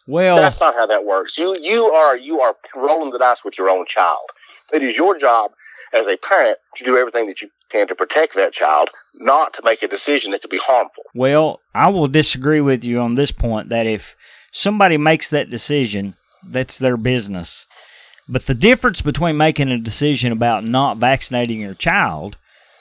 Well, 0.06 0.36
That's 0.36 0.60
not 0.60 0.74
how 0.74 0.86
that 0.86 1.04
works. 1.04 1.36
You 1.36 1.58
you 1.60 1.86
are 1.86 2.16
you 2.16 2.40
are 2.40 2.54
rolling 2.74 3.10
the 3.10 3.18
dice 3.18 3.44
with 3.44 3.58
your 3.58 3.68
own 3.68 3.86
child. 3.86 4.30
It 4.72 4.82
is 4.82 4.96
your 4.96 5.18
job 5.18 5.50
as 5.92 6.06
a 6.08 6.16
parent 6.16 6.58
to 6.76 6.84
do 6.84 6.96
everything 6.96 7.26
that 7.26 7.42
you 7.42 7.50
can 7.70 7.88
to 7.88 7.94
protect 7.94 8.34
that 8.34 8.52
child, 8.52 8.90
not 9.14 9.52
to 9.54 9.62
make 9.64 9.82
a 9.82 9.88
decision 9.88 10.30
that 10.30 10.42
could 10.42 10.50
be 10.50 10.60
harmful. 10.62 11.04
Well, 11.14 11.60
I 11.74 11.88
will 11.88 12.08
disagree 12.08 12.60
with 12.60 12.84
you 12.84 13.00
on 13.00 13.14
this 13.16 13.32
point 13.32 13.68
that 13.70 13.86
if 13.86 14.14
somebody 14.52 14.96
makes 14.96 15.28
that 15.30 15.50
decision, 15.50 16.14
that's 16.44 16.78
their 16.78 16.96
business. 16.96 17.66
But 18.28 18.46
the 18.46 18.54
difference 18.54 19.02
between 19.02 19.36
making 19.36 19.70
a 19.70 19.78
decision 19.78 20.32
about 20.32 20.64
not 20.64 20.98
vaccinating 20.98 21.60
your 21.60 21.74
child, 21.74 22.36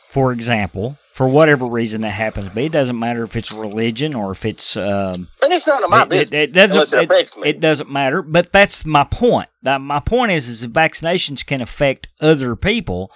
for 0.10 0.32
example, 0.32 0.98
for 1.16 1.30
whatever 1.30 1.66
reason 1.66 2.02
that 2.02 2.10
happens 2.12 2.50
to 2.50 2.54
be, 2.56 2.66
it 2.66 2.74
doesn't 2.74 3.00
matter 3.00 3.24
if 3.24 3.38
it's 3.38 3.54
religion 3.54 4.14
or 4.14 4.32
if 4.34 4.44
it's 4.46 4.76
um, 4.76 5.30
And 5.42 5.54
it's 5.54 5.66
none 5.66 5.82
of 5.82 5.90
my 5.90 6.02
it, 6.04 6.12
it- 6.12 6.30
business 6.30 6.50
it 6.50 6.54
doesn't 6.54 6.94
unless 6.94 6.94
it 6.94 7.38
it, 7.38 7.42
me. 7.42 7.50
it 7.52 7.60
doesn't 7.62 7.90
matter. 7.90 8.22
But 8.22 8.52
that's 8.52 8.86
my 8.86 9.06
point. 9.06 9.48
That 9.62 9.80
my 9.80 10.02
point 10.02 10.34
is 10.34 10.50
is 10.50 10.60
that 10.60 10.74
vaccinations 10.74 11.46
can 11.46 11.62
affect 11.62 12.10
other 12.20 12.58
people. 12.58 13.14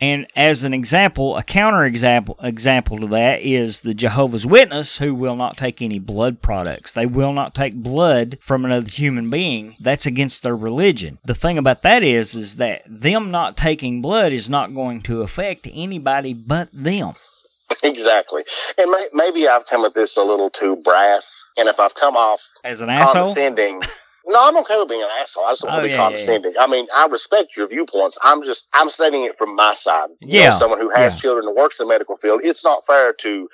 And 0.00 0.26
as 0.36 0.62
an 0.62 0.72
example, 0.72 1.36
a 1.36 1.42
counter 1.42 1.84
example 1.84 2.38
example 2.40 2.98
to 2.98 3.06
that 3.08 3.42
is 3.42 3.80
the 3.80 3.94
Jehovah's 3.94 4.46
Witness 4.46 4.98
who 4.98 5.14
will 5.14 5.34
not 5.34 5.56
take 5.56 5.82
any 5.82 5.98
blood 5.98 6.40
products. 6.40 6.92
They 6.92 7.06
will 7.06 7.32
not 7.32 7.54
take 7.54 7.74
blood 7.74 8.38
from 8.40 8.64
another 8.64 8.88
human 8.88 9.28
being. 9.28 9.76
That's 9.80 10.06
against 10.06 10.42
their 10.42 10.56
religion. 10.56 11.18
The 11.24 11.34
thing 11.34 11.58
about 11.58 11.82
that 11.82 12.02
is 12.02 12.34
is 12.34 12.56
that 12.56 12.82
them 12.86 13.30
not 13.30 13.56
taking 13.56 14.00
blood 14.00 14.32
is 14.32 14.48
not 14.48 14.74
going 14.74 15.02
to 15.02 15.22
affect 15.22 15.68
anybody 15.72 16.32
but 16.32 16.68
them. 16.72 17.12
exactly. 17.82 18.44
And 18.76 18.90
may, 18.90 19.08
maybe 19.12 19.48
I've 19.48 19.66
come 19.66 19.84
at 19.84 19.94
this 19.94 20.16
a 20.16 20.22
little 20.22 20.50
too 20.50 20.76
brass, 20.76 21.44
and 21.56 21.68
if 21.68 21.80
I've 21.80 21.94
come 21.94 22.16
off 22.16 22.40
As 22.64 22.80
an 22.80 22.88
asshole, 22.88 23.34
condescending. 23.34 23.82
No, 24.28 24.46
I'm 24.46 24.56
okay 24.58 24.78
with 24.78 24.88
being 24.88 25.02
an 25.02 25.08
asshole. 25.20 25.44
I 25.44 25.52
just 25.52 25.62
don't 25.62 25.70
Oh, 25.72 25.74
want 25.76 25.84
to 25.84 25.88
be 25.88 25.90
yeah, 25.90 25.96
yeah, 25.96 26.02
yeah. 26.02 26.08
condescending. 26.10 26.54
I 26.60 26.66
mean, 26.66 26.86
I 26.94 27.06
respect 27.06 27.56
your 27.56 27.66
viewpoints. 27.66 28.18
I'm 28.22 28.42
just, 28.44 28.68
I'm 28.74 28.90
stating 28.90 29.24
it 29.24 29.38
from 29.38 29.54
my 29.56 29.72
side. 29.72 30.10
You 30.20 30.28
know, 30.28 30.44
Yeah, 30.44 30.50
someone 30.50 30.78
who 30.80 30.90
has 30.90 31.18
children 31.20 31.46
and 31.46 31.56
works 31.56 31.80
in 31.80 31.86
the 31.88 31.92
medical 31.94 32.14
field, 32.16 32.40
it's 32.44 32.62
not 32.62 32.84
fair 32.86 33.12
to 33.14 33.48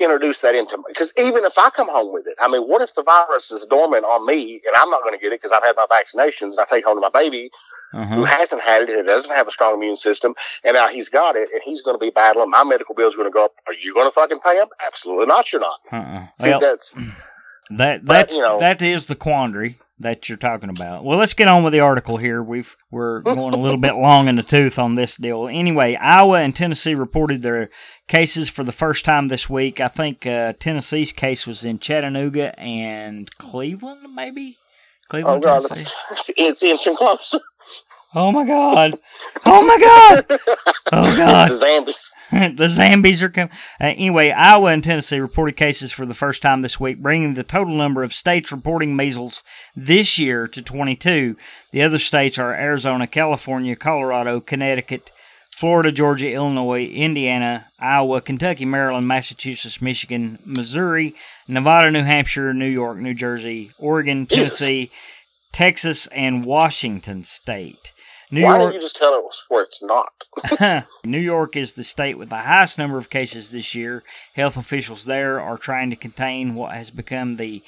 introduce 0.00 0.40
that 0.40 0.54
into, 0.56 0.76
because 0.88 1.12
even 1.18 1.44
if 1.44 1.56
I 1.56 1.70
come 1.70 1.88
home 1.88 2.12
with 2.12 2.26
it, 2.26 2.34
I 2.40 2.48
mean, 2.48 2.62
what 2.62 2.82
if 2.82 2.94
the 2.94 3.02
virus 3.04 3.52
is 3.52 3.64
dormant 3.66 4.04
on 4.04 4.26
me 4.26 4.60
and 4.66 4.74
I'm 4.76 4.90
not 4.90 5.02
going 5.02 5.14
to 5.14 5.20
get 5.20 5.28
it 5.32 5.40
because 5.40 5.52
I've 5.52 5.62
had 5.62 5.76
my 5.76 5.86
vaccinations 5.90 6.52
and 6.52 6.60
I 6.60 6.64
take 6.64 6.84
home 6.84 6.96
to 6.96 7.00
my 7.00 7.10
baby 7.10 7.50
uh-huh. 7.92 8.16
who 8.16 8.24
hasn't 8.24 8.60
had 8.60 8.88
it 8.88 8.98
and 8.98 9.06
doesn't 9.06 9.30
have 9.30 9.46
a 9.46 9.52
strong 9.52 9.74
immune 9.74 9.96
system 9.96 10.34
and 10.64 10.74
now 10.74 10.88
he's 10.88 11.08
got 11.08 11.36
it 11.36 11.48
and 11.52 11.60
he's 11.64 11.80
going 11.80 11.94
to 11.94 12.00
be 12.04 12.10
battling. 12.10 12.50
My 12.50 12.64
medical 12.64 12.94
bill's 12.96 13.14
going 13.14 13.28
to 13.28 13.32
go 13.32 13.44
up. 13.44 13.52
Are 13.68 13.72
you 13.74 13.94
going 13.94 14.08
to 14.08 14.10
fucking 14.12 14.40
pay 14.40 14.56
him? 14.56 14.66
Absolutely 14.84 15.26
not. 15.26 15.52
You're 15.52 15.60
not. 15.60 15.78
uh-uh. 15.92 16.26
See, 16.40 16.50
Well, 16.50 16.58
that's, 16.60 16.92
That 17.70 18.04
But, 18.04 18.32
you 18.32 18.42
know- 18.42 18.58
that 18.58 18.82
is 18.82 19.06
the 19.06 19.14
quandary 19.14 19.78
that 19.98 20.28
you're 20.28 20.38
talking 20.38 20.70
about. 20.70 21.04
Well, 21.04 21.18
let's 21.18 21.34
get 21.34 21.48
on 21.48 21.62
with 21.62 21.72
the 21.72 21.80
article 21.80 22.16
here. 22.16 22.42
We've 22.42 22.76
we're 22.90 23.20
going 23.22 23.54
a 23.54 23.58
little 23.58 23.80
bit 23.80 23.94
long 23.94 24.28
in 24.28 24.36
the 24.36 24.42
tooth 24.42 24.78
on 24.78 24.94
this 24.94 25.16
deal. 25.16 25.48
Anyway, 25.48 25.94
Iowa 25.96 26.40
and 26.40 26.54
Tennessee 26.54 26.94
reported 26.94 27.42
their 27.42 27.70
cases 28.08 28.48
for 28.48 28.64
the 28.64 28.72
first 28.72 29.04
time 29.04 29.28
this 29.28 29.48
week. 29.48 29.80
I 29.80 29.88
think 29.88 30.26
uh, 30.26 30.54
Tennessee's 30.58 31.12
case 31.12 31.46
was 31.46 31.64
in 31.64 31.78
Chattanooga 31.78 32.58
and 32.58 33.30
Cleveland, 33.38 34.14
maybe. 34.14 34.58
Cleveland, 35.08 35.44
oh 35.44 35.60
God, 35.60 35.68
Tennessee. 35.68 35.92
it's, 36.10 36.30
it's 36.36 36.62
inching 36.62 36.96
close. 36.96 37.34
Oh 38.16 38.30
my 38.30 38.44
God! 38.44 38.96
Oh 39.44 39.66
my 39.66 39.78
God! 39.78 40.38
Oh 40.92 41.16
God! 41.16 41.50
the 41.50 41.54
Zambies. 41.54 42.56
the 42.56 42.66
Zambies 42.66 43.22
are 43.22 43.28
coming. 43.28 43.52
Uh, 43.80 43.86
anyway, 43.86 44.30
Iowa 44.30 44.70
and 44.70 44.84
Tennessee 44.84 45.18
reported 45.18 45.56
cases 45.56 45.90
for 45.90 46.06
the 46.06 46.14
first 46.14 46.40
time 46.40 46.62
this 46.62 46.78
week, 46.78 47.02
bringing 47.02 47.34
the 47.34 47.42
total 47.42 47.74
number 47.74 48.04
of 48.04 48.14
states 48.14 48.52
reporting 48.52 48.94
measles 48.94 49.42
this 49.74 50.18
year 50.18 50.46
to 50.46 50.62
22. 50.62 51.36
The 51.72 51.82
other 51.82 51.98
states 51.98 52.38
are 52.38 52.54
Arizona, 52.54 53.06
California, 53.06 53.74
Colorado, 53.74 54.40
Connecticut, 54.40 55.10
Florida, 55.56 55.90
Georgia, 55.90 56.30
Illinois, 56.30 56.84
Indiana, 56.86 57.66
Iowa, 57.80 58.20
Kentucky, 58.20 58.64
Maryland, 58.64 59.08
Massachusetts, 59.08 59.82
Michigan, 59.82 60.38
Missouri, 60.44 61.14
Nevada, 61.48 61.90
New 61.90 62.02
Hampshire, 62.02 62.52
New 62.52 62.68
York, 62.68 62.98
New 62.98 63.14
Jersey, 63.14 63.72
Oregon, 63.78 64.26
Jesus. 64.26 64.58
Tennessee, 64.58 64.90
Texas, 65.52 66.06
and 66.08 66.44
Washington 66.44 67.24
State. 67.24 67.92
New 68.30 68.42
Why 68.42 68.50
York. 68.58 68.60
didn't 68.60 68.74
you 68.74 68.80
just 68.80 68.96
tell 68.96 69.26
us 69.26 69.44
where 69.48 69.64
it's 69.64 69.82
not? 69.82 70.84
New 71.04 71.18
York 71.18 71.56
is 71.56 71.74
the 71.74 71.84
state 71.84 72.18
with 72.18 72.30
the 72.30 72.36
highest 72.38 72.78
number 72.78 72.98
of 72.98 73.10
cases 73.10 73.50
this 73.50 73.74
year. 73.74 74.02
Health 74.34 74.56
officials 74.56 75.04
there 75.04 75.40
are 75.40 75.58
trying 75.58 75.90
to 75.90 75.96
contain 75.96 76.54
what 76.54 76.74
has 76.74 76.90
become 76.90 77.36
the 77.36 77.62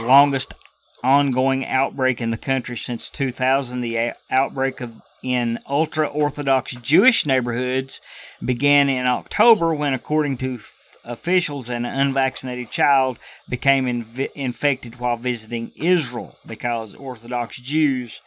longest 0.00 0.54
ongoing 1.02 1.66
outbreak 1.66 2.20
in 2.20 2.30
the 2.30 2.36
country 2.36 2.76
since 2.76 3.10
2000. 3.10 3.80
The 3.80 3.96
a- 3.96 4.14
outbreak 4.30 4.80
of 4.80 4.92
in 5.22 5.58
ultra 5.68 6.06
Orthodox 6.08 6.72
Jewish 6.72 7.24
neighborhoods 7.26 8.00
began 8.44 8.88
in 8.88 9.06
October 9.06 9.72
when, 9.72 9.94
according 9.94 10.36
to 10.38 10.54
f- 10.54 10.96
officials, 11.04 11.68
an 11.68 11.84
unvaccinated 11.84 12.70
child 12.72 13.18
became 13.48 13.84
inv- 13.86 14.28
infected 14.34 14.98
while 14.98 15.16
visiting 15.16 15.70
Israel 15.76 16.36
because 16.44 16.94
Orthodox 16.96 17.56
Jews 17.58 18.20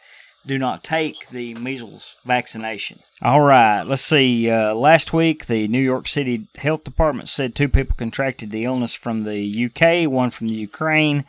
do 0.46 0.58
not 0.58 0.84
take 0.84 1.28
the 1.28 1.54
measles 1.54 2.16
vaccination. 2.24 3.00
All 3.20 3.40
right, 3.40 3.82
let's 3.82 4.02
see. 4.02 4.48
Uh, 4.48 4.74
last 4.74 5.12
week, 5.12 5.46
the 5.46 5.66
New 5.68 5.80
York 5.80 6.06
City 6.06 6.46
Health 6.56 6.84
Department 6.84 7.28
said 7.28 7.54
two 7.54 7.68
people 7.68 7.96
contracted 7.96 8.50
the 8.50 8.64
illness 8.64 8.94
from 8.94 9.24
the 9.24 9.66
UK, 9.66 10.10
one 10.10 10.30
from 10.30 10.48
the 10.48 10.54
Ukraine. 10.54 11.24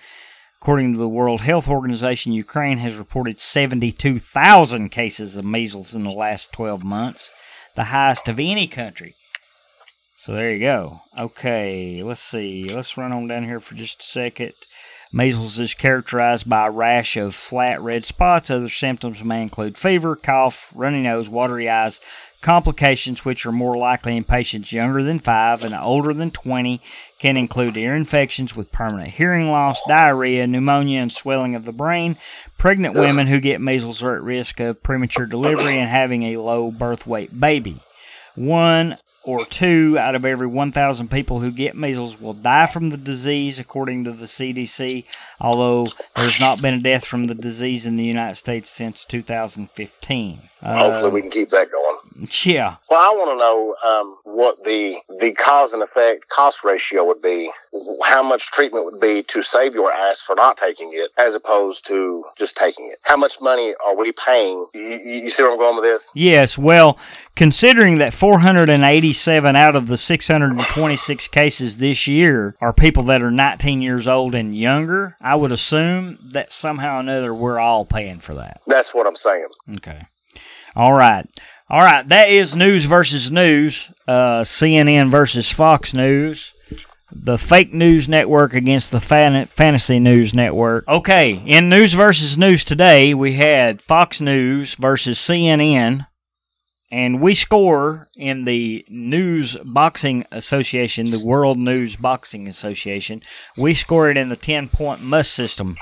According 0.61 0.93
to 0.93 0.99
the 0.99 1.07
World 1.07 1.41
Health 1.41 1.67
Organization, 1.67 2.33
Ukraine 2.33 2.79
has 2.79 2.95
reported 2.95 3.39
72,000 3.39 4.89
cases 4.89 5.37
of 5.37 5.45
measles 5.45 5.95
in 5.95 6.03
the 6.03 6.11
last 6.11 6.51
12 6.51 6.83
months, 6.83 7.31
the 7.75 7.85
highest 7.85 8.27
of 8.27 8.39
any 8.39 8.67
country. 8.67 9.15
So 10.17 10.33
there 10.33 10.51
you 10.51 10.59
go. 10.59 11.01
Okay, 11.17 12.01
let's 12.03 12.21
see. 12.21 12.69
Let's 12.69 12.97
run 12.97 13.11
on 13.11 13.27
down 13.27 13.43
here 13.43 13.59
for 13.59 13.75
just 13.75 14.01
a 14.01 14.05
second. 14.05 14.53
Measles 15.13 15.59
is 15.59 15.73
characterized 15.73 16.49
by 16.49 16.67
a 16.67 16.71
rash 16.71 17.15
of 17.15 17.33
flat 17.33 17.81
red 17.81 18.05
spots. 18.05 18.51
Other 18.51 18.69
symptoms 18.69 19.23
may 19.23 19.41
include 19.41 19.77
fever, 19.77 20.15
cough, 20.15 20.71
runny 20.75 21.01
nose, 21.01 21.29
watery 21.29 21.69
eyes. 21.69 21.99
Complications 22.41 23.25
which 23.25 23.45
are 23.45 23.51
more 23.51 23.77
likely 23.77 24.15
in 24.15 24.23
patients 24.23 24.71
younger 24.71 25.01
than 25.01 25.19
5 25.19 25.63
and 25.63 25.73
older 25.73 26.13
than 26.13 26.29
20 26.29 26.79
can 27.17 27.35
include 27.35 27.75
ear 27.77 27.95
infections 27.95 28.55
with 28.55 28.71
permanent 28.71 29.09
hearing 29.09 29.49
loss, 29.49 29.81
diarrhea, 29.87 30.45
pneumonia, 30.45 31.01
and 31.01 31.11
swelling 31.11 31.55
of 31.55 31.65
the 31.65 31.71
brain. 31.71 32.15
Pregnant 32.57 32.93
women 32.93 33.27
who 33.27 33.39
get 33.39 33.59
measles 33.59 34.03
are 34.03 34.15
at 34.15 34.21
risk 34.21 34.59
of 34.59 34.83
premature 34.83 35.25
delivery 35.25 35.79
and 35.79 35.89
having 35.89 36.23
a 36.23 36.37
low 36.37 36.69
birth 36.69 37.07
weight 37.07 37.39
baby. 37.39 37.77
One 38.35 38.97
or 39.27 39.45
two 39.45 39.97
out 39.99 40.15
of 40.15 40.23
every 40.23 40.47
1,000 40.47 41.11
people 41.11 41.41
who 41.41 41.51
get 41.51 41.75
measles 41.75 42.19
will 42.19 42.33
die 42.33 42.65
from 42.65 42.89
the 42.89 42.97
disease, 42.97 43.59
according 43.59 44.05
to 44.05 44.11
the 44.11 44.25
CDC, 44.25 45.03
although 45.41 45.89
there's 46.15 46.39
not 46.39 46.61
been 46.61 46.75
a 46.75 46.79
death 46.79 47.05
from 47.05 47.25
the 47.25 47.35
disease 47.35 47.85
in 47.85 47.97
the 47.97 48.05
United 48.05 48.35
States 48.35 48.69
since 48.69 49.03
2015. 49.03 50.39
Uh, 50.61 50.77
Hopefully, 50.77 51.11
we 51.11 51.21
can 51.21 51.29
keep 51.29 51.49
that 51.49 51.69
going. 51.69 51.96
Yeah. 52.43 52.77
Well, 52.89 52.99
I 52.99 53.15
want 53.15 53.31
to 53.31 53.37
know 53.37 53.75
um, 53.89 54.17
what 54.23 54.63
the 54.63 54.97
the 55.19 55.31
cause 55.33 55.73
and 55.73 55.83
effect 55.83 56.29
cost 56.29 56.63
ratio 56.63 57.05
would 57.05 57.21
be. 57.21 57.51
How 58.03 58.23
much 58.23 58.47
treatment 58.47 58.85
would 58.85 58.99
be 58.99 59.23
to 59.23 59.41
save 59.41 59.73
your 59.73 59.91
ass 59.91 60.21
for 60.21 60.35
not 60.35 60.57
taking 60.57 60.91
it, 60.93 61.11
as 61.17 61.35
opposed 61.35 61.85
to 61.87 62.25
just 62.35 62.57
taking 62.57 62.87
it. 62.91 62.99
How 63.03 63.17
much 63.17 63.39
money 63.41 63.75
are 63.85 63.95
we 63.95 64.11
paying? 64.11 64.65
You, 64.73 64.81
you 64.81 65.13
you 65.23 65.29
see 65.29 65.43
where 65.43 65.51
I'm 65.51 65.57
going 65.57 65.75
with 65.75 65.85
this? 65.85 66.11
Yes, 66.13 66.57
well, 66.57 66.97
considering 67.35 67.99
that 67.99 68.13
487 68.13 69.55
out 69.55 69.75
of 69.75 69.87
the 69.87 69.97
626 69.97 71.27
cases 71.27 71.77
this 71.77 72.07
year 72.07 72.55
are 72.59 72.73
people 72.73 73.03
that 73.03 73.21
are 73.21 73.29
19 73.29 73.81
years 73.81 74.07
old 74.07 74.33
and 74.33 74.57
younger, 74.57 75.15
I 75.21 75.35
would 75.35 75.51
assume 75.51 76.17
that 76.31 76.51
somehow 76.51 76.97
or 76.97 76.99
another 77.01 77.33
we're 77.33 77.59
all 77.59 77.85
paying 77.85 78.19
for 78.19 78.33
that. 78.35 78.61
That's 78.67 78.93
what 78.93 79.07
I'm 79.07 79.15
saying. 79.15 79.47
Okay. 79.75 80.07
All 80.77 80.93
right. 80.93 81.27
All 81.69 81.81
right. 81.81 82.07
That 82.07 82.29
is 82.29 82.55
news 82.55 82.85
versus 82.85 83.31
news. 83.31 83.91
Uh, 84.07 84.41
CNN 84.41 85.09
versus 85.09 85.51
Fox 85.51 85.91
News. 85.91 86.53
The 87.11 87.39
fake 87.39 87.73
news 87.73 88.07
network 88.07 88.53
against 88.53 88.91
the 88.91 88.99
fan- 88.99 89.47
fantasy 89.47 89.99
news 89.99 90.35
network. 90.35 90.87
Okay. 90.87 91.41
In 91.47 91.67
news 91.67 91.93
versus 91.93 92.37
news 92.37 92.63
today, 92.63 93.15
we 93.15 93.33
had 93.33 93.81
Fox 93.81 94.21
News 94.21 94.75
versus 94.75 95.17
CNN. 95.17 96.05
And 96.91 97.21
we 97.21 97.33
score 97.33 98.07
in 98.15 98.45
the 98.45 98.85
News 98.87 99.57
Boxing 99.65 100.25
Association, 100.31 101.09
the 101.09 101.25
World 101.25 101.57
News 101.57 101.95
Boxing 101.95 102.47
Association. 102.47 103.23
We 103.57 103.73
score 103.73 104.11
it 104.11 104.15
in 104.17 104.29
the 104.29 104.35
10 104.35 104.69
point 104.69 105.01
must 105.01 105.33
system. 105.33 105.75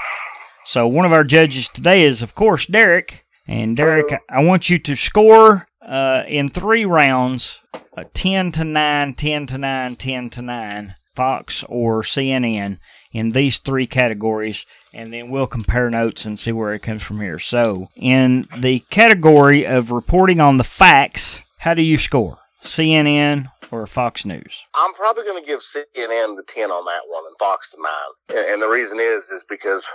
So 0.64 0.88
one 0.88 1.06
of 1.06 1.12
our 1.12 1.26
judges 1.26 1.68
today 1.68 2.04
is, 2.04 2.22
of 2.22 2.34
course, 2.34 2.66
Derek. 2.66 3.25
And 3.48 3.78
Derek, 3.78 4.14
I 4.30 4.44
want 4.44 4.70
you 4.70 4.80
to 4.80 4.96
score 4.96 5.68
uh, 5.82 6.24
in 6.28 6.50
three 6.50 6.86
rounds 6.86 7.62
uh, 7.96 8.04
10 8.14 8.52
to 8.54 8.64
9, 8.64 9.14
10 9.14 9.46
to 9.48 9.58
9, 9.58 9.96
10 9.96 10.30
to 10.32 10.42
9, 10.42 10.96
Fox 11.14 11.64
or 11.70 12.02
CNN 12.02 12.80
in 13.12 13.30
these 13.30 13.60
three 13.60 13.88
categories. 13.88 14.66
And 14.94 15.14
then 15.14 15.30
we'll 15.30 15.48
compare 15.48 15.90
notes 15.90 16.26
and 16.26 16.40
see 16.40 16.52
where 16.52 16.74
it 16.74 16.82
comes 16.82 17.04
from 17.04 17.20
here. 17.20 17.40
So, 17.40 17.86
in 17.96 18.46
the 18.58 18.80
category 18.90 19.66
of 19.66 19.92
reporting 19.92 20.40
on 20.40 20.58
the 20.58 20.64
facts, 20.64 21.42
how 21.60 21.74
do 21.74 21.82
you 21.82 21.98
score? 21.98 22.40
CNN 22.64 23.48
or 23.72 23.86
Fox 23.86 24.26
News? 24.26 24.64
I'm 24.74 24.94
probably 24.94 25.24
going 25.24 25.44
to 25.44 25.48
give 25.48 25.60
CNN 25.60 26.36
the 26.36 26.44
10 26.48 26.72
on 26.72 26.86
that 26.86 27.02
one 27.08 27.24
and 27.28 27.36
Fox 27.38 27.72
the 27.72 27.82
9. 28.30 28.40
And, 28.40 28.54
and 28.54 28.62
the 28.62 28.68
reason 28.68 29.00
is, 29.00 29.30
is 29.30 29.46
because 29.48 29.86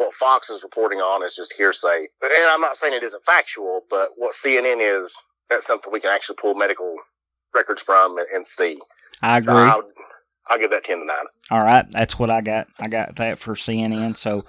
what 0.00 0.14
Fox 0.14 0.48
is 0.48 0.62
reporting 0.62 0.98
on 0.98 1.24
is 1.24 1.36
just 1.36 1.52
hearsay. 1.52 2.08
And 2.22 2.50
I'm 2.50 2.62
not 2.62 2.76
saying 2.76 2.94
it 2.94 3.02
isn't 3.02 3.22
factual, 3.22 3.82
but 3.90 4.12
what 4.16 4.32
CNN 4.32 4.78
is, 4.80 5.14
that's 5.50 5.66
something 5.66 5.92
we 5.92 6.00
can 6.00 6.10
actually 6.10 6.36
pull 6.36 6.54
medical 6.54 6.96
records 7.54 7.82
from 7.82 8.16
and, 8.16 8.26
and 8.34 8.46
see. 8.46 8.78
I 9.20 9.38
agree. 9.38 9.52
So 9.52 9.58
I'll, 9.58 9.82
I'll 10.48 10.58
give 10.58 10.70
that 10.70 10.84
10 10.84 11.00
to 11.00 11.04
9. 11.04 11.16
All 11.50 11.62
right, 11.62 11.84
that's 11.90 12.18
what 12.18 12.30
I 12.30 12.40
got. 12.40 12.68
I 12.78 12.88
got 12.88 13.16
that 13.16 13.38
for 13.38 13.54
CNN. 13.54 14.16
So 14.16 14.46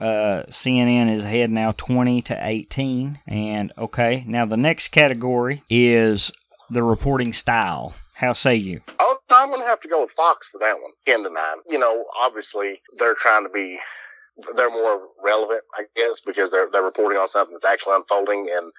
uh, 0.00 0.44
CNN 0.50 1.10
is 1.10 1.24
ahead 1.24 1.50
now, 1.50 1.72
twenty 1.72 2.20
to 2.22 2.36
eighteen. 2.46 3.20
And 3.26 3.72
okay, 3.78 4.24
now 4.26 4.44
the 4.46 4.56
next 4.56 4.88
category 4.88 5.62
is 5.70 6.30
the 6.68 6.82
reporting 6.82 7.32
style. 7.32 7.94
How 8.14 8.32
say 8.34 8.56
you? 8.56 8.80
Oh, 8.98 9.18
I'm 9.30 9.48
going 9.48 9.60
to 9.60 9.66
have 9.66 9.80
to 9.80 9.88
go 9.88 10.02
with 10.02 10.10
Fox 10.10 10.48
for 10.48 10.58
that 10.58 10.74
one. 10.74 10.90
10 11.06 11.22
to 11.22 11.30
9. 11.30 11.42
You 11.70 11.78
know, 11.78 12.04
obviously, 12.20 12.82
they're 12.98 13.14
trying 13.14 13.44
to 13.44 13.48
be, 13.48 13.78
they're 14.56 14.70
more 14.70 15.08
relevant, 15.22 15.62
I 15.78 15.84
guess, 15.96 16.20
because 16.24 16.50
they're, 16.50 16.68
they're 16.70 16.82
reporting 16.82 17.18
on 17.18 17.28
something 17.28 17.54
that's 17.54 17.64
actually 17.64 17.96
unfolding. 17.96 18.48
And 18.52 18.72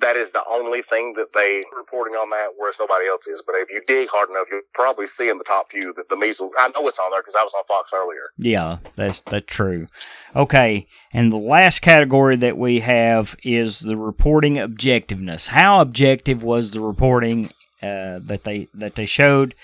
that 0.00 0.16
is 0.16 0.32
the 0.32 0.42
only 0.50 0.80
thing 0.80 1.12
that 1.18 1.34
they 1.34 1.62
reporting 1.76 2.14
on 2.14 2.30
that, 2.30 2.54
whereas 2.56 2.76
nobody 2.80 3.06
else 3.06 3.26
is. 3.26 3.42
But 3.44 3.56
if 3.56 3.70
you 3.70 3.82
dig 3.86 4.08
hard 4.10 4.30
enough, 4.30 4.46
you'll 4.50 4.62
probably 4.72 5.06
see 5.06 5.28
in 5.28 5.36
the 5.36 5.44
top 5.44 5.70
few 5.70 5.92
that 5.92 6.08
the 6.08 6.16
measles, 6.16 6.54
I 6.58 6.68
know 6.68 6.88
it's 6.88 6.98
on 6.98 7.10
there 7.10 7.20
because 7.20 7.36
I 7.38 7.44
was 7.44 7.52
on 7.54 7.64
Fox 7.68 7.92
earlier. 7.94 8.30
Yeah, 8.38 8.78
that's 8.96 9.20
that's 9.20 9.44
true. 9.44 9.88
Okay, 10.34 10.86
and 11.12 11.30
the 11.30 11.36
last 11.36 11.82
category 11.82 12.36
that 12.36 12.56
we 12.56 12.80
have 12.80 13.36
is 13.44 13.80
the 13.80 13.98
reporting 13.98 14.54
objectiveness. 14.54 15.48
How 15.48 15.82
objective 15.82 16.42
was 16.42 16.70
the 16.70 16.80
reporting 16.80 17.50
uh, 17.82 18.20
that 18.22 18.44
they 18.44 18.68
that 18.72 18.94
they 18.94 19.04
showed? 19.04 19.54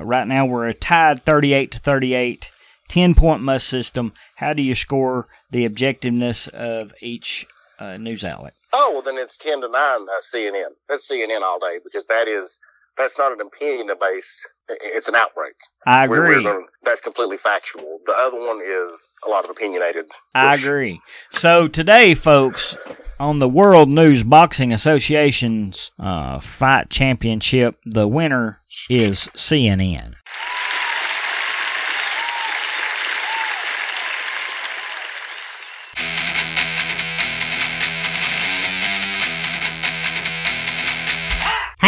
Uh, 0.00 0.04
right 0.04 0.28
now, 0.28 0.46
we're 0.46 0.68
a 0.68 0.74
tied 0.74 1.24
thirty-eight 1.24 1.72
to 1.72 1.78
thirty-eight. 1.80 2.48
10 2.90 3.14
point 3.14 3.42
must 3.42 3.66
system. 3.68 4.12
How 4.36 4.52
do 4.52 4.62
you 4.62 4.74
score 4.74 5.28
the 5.50 5.66
objectiveness 5.66 6.48
of 6.48 6.92
each 7.00 7.46
uh, 7.78 7.96
news 7.96 8.22
outlet? 8.24 8.52
Oh, 8.72 8.90
well, 8.92 9.02
then 9.02 9.16
it's 9.16 9.36
10 9.38 9.62
to 9.62 9.68
9 9.68 9.72
uh, 9.74 10.06
CNN. 10.22 10.72
That's 10.88 11.10
CNN 11.10 11.40
all 11.42 11.58
day 11.58 11.78
because 11.82 12.04
that 12.06 12.28
is, 12.28 12.60
that's 12.98 13.16
not 13.18 13.32
an 13.32 13.40
opinion 13.40 13.88
based, 14.00 14.46
it's 14.68 15.08
an 15.08 15.14
outbreak. 15.14 15.54
I 15.86 16.06
We're- 16.06 16.20
we're 16.20 16.32
agree. 16.32 16.44
gonna- 16.44 16.66
that's 16.82 17.00
completely 17.00 17.36
factual. 17.36 17.98
The 18.06 18.12
other 18.12 18.38
one 18.38 18.60
is 18.64 19.16
a 19.26 19.30
lot 19.30 19.44
of 19.44 19.50
opinionated. 19.50 20.04
I 20.34 20.54
agree. 20.56 21.00
So 21.30 21.66
today, 21.68 22.14
folks, 22.14 22.76
on 23.18 23.38
the 23.38 23.48
World 23.48 23.88
News 23.88 24.22
Boxing 24.24 24.72
Association's 24.72 25.90
uh, 25.98 26.38
fight 26.40 26.90
championship, 26.90 27.76
the 27.84 28.06
winner 28.08 28.60
is 28.88 29.28
CNN. 29.36 30.14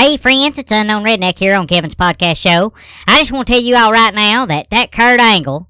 Hey 0.02 0.16
friends, 0.16 0.58
it's 0.58 0.72
Unknown 0.72 1.04
Redneck 1.04 1.38
here 1.38 1.54
on 1.54 1.68
Kevin's 1.68 1.94
podcast 1.94 2.38
show. 2.38 2.72
I 3.06 3.20
just 3.20 3.30
want 3.30 3.46
to 3.46 3.52
tell 3.52 3.62
you 3.62 3.76
all 3.76 3.92
right 3.92 4.12
now 4.12 4.44
that 4.46 4.68
that 4.70 4.90
Kurt 4.90 5.20
Angle 5.20 5.68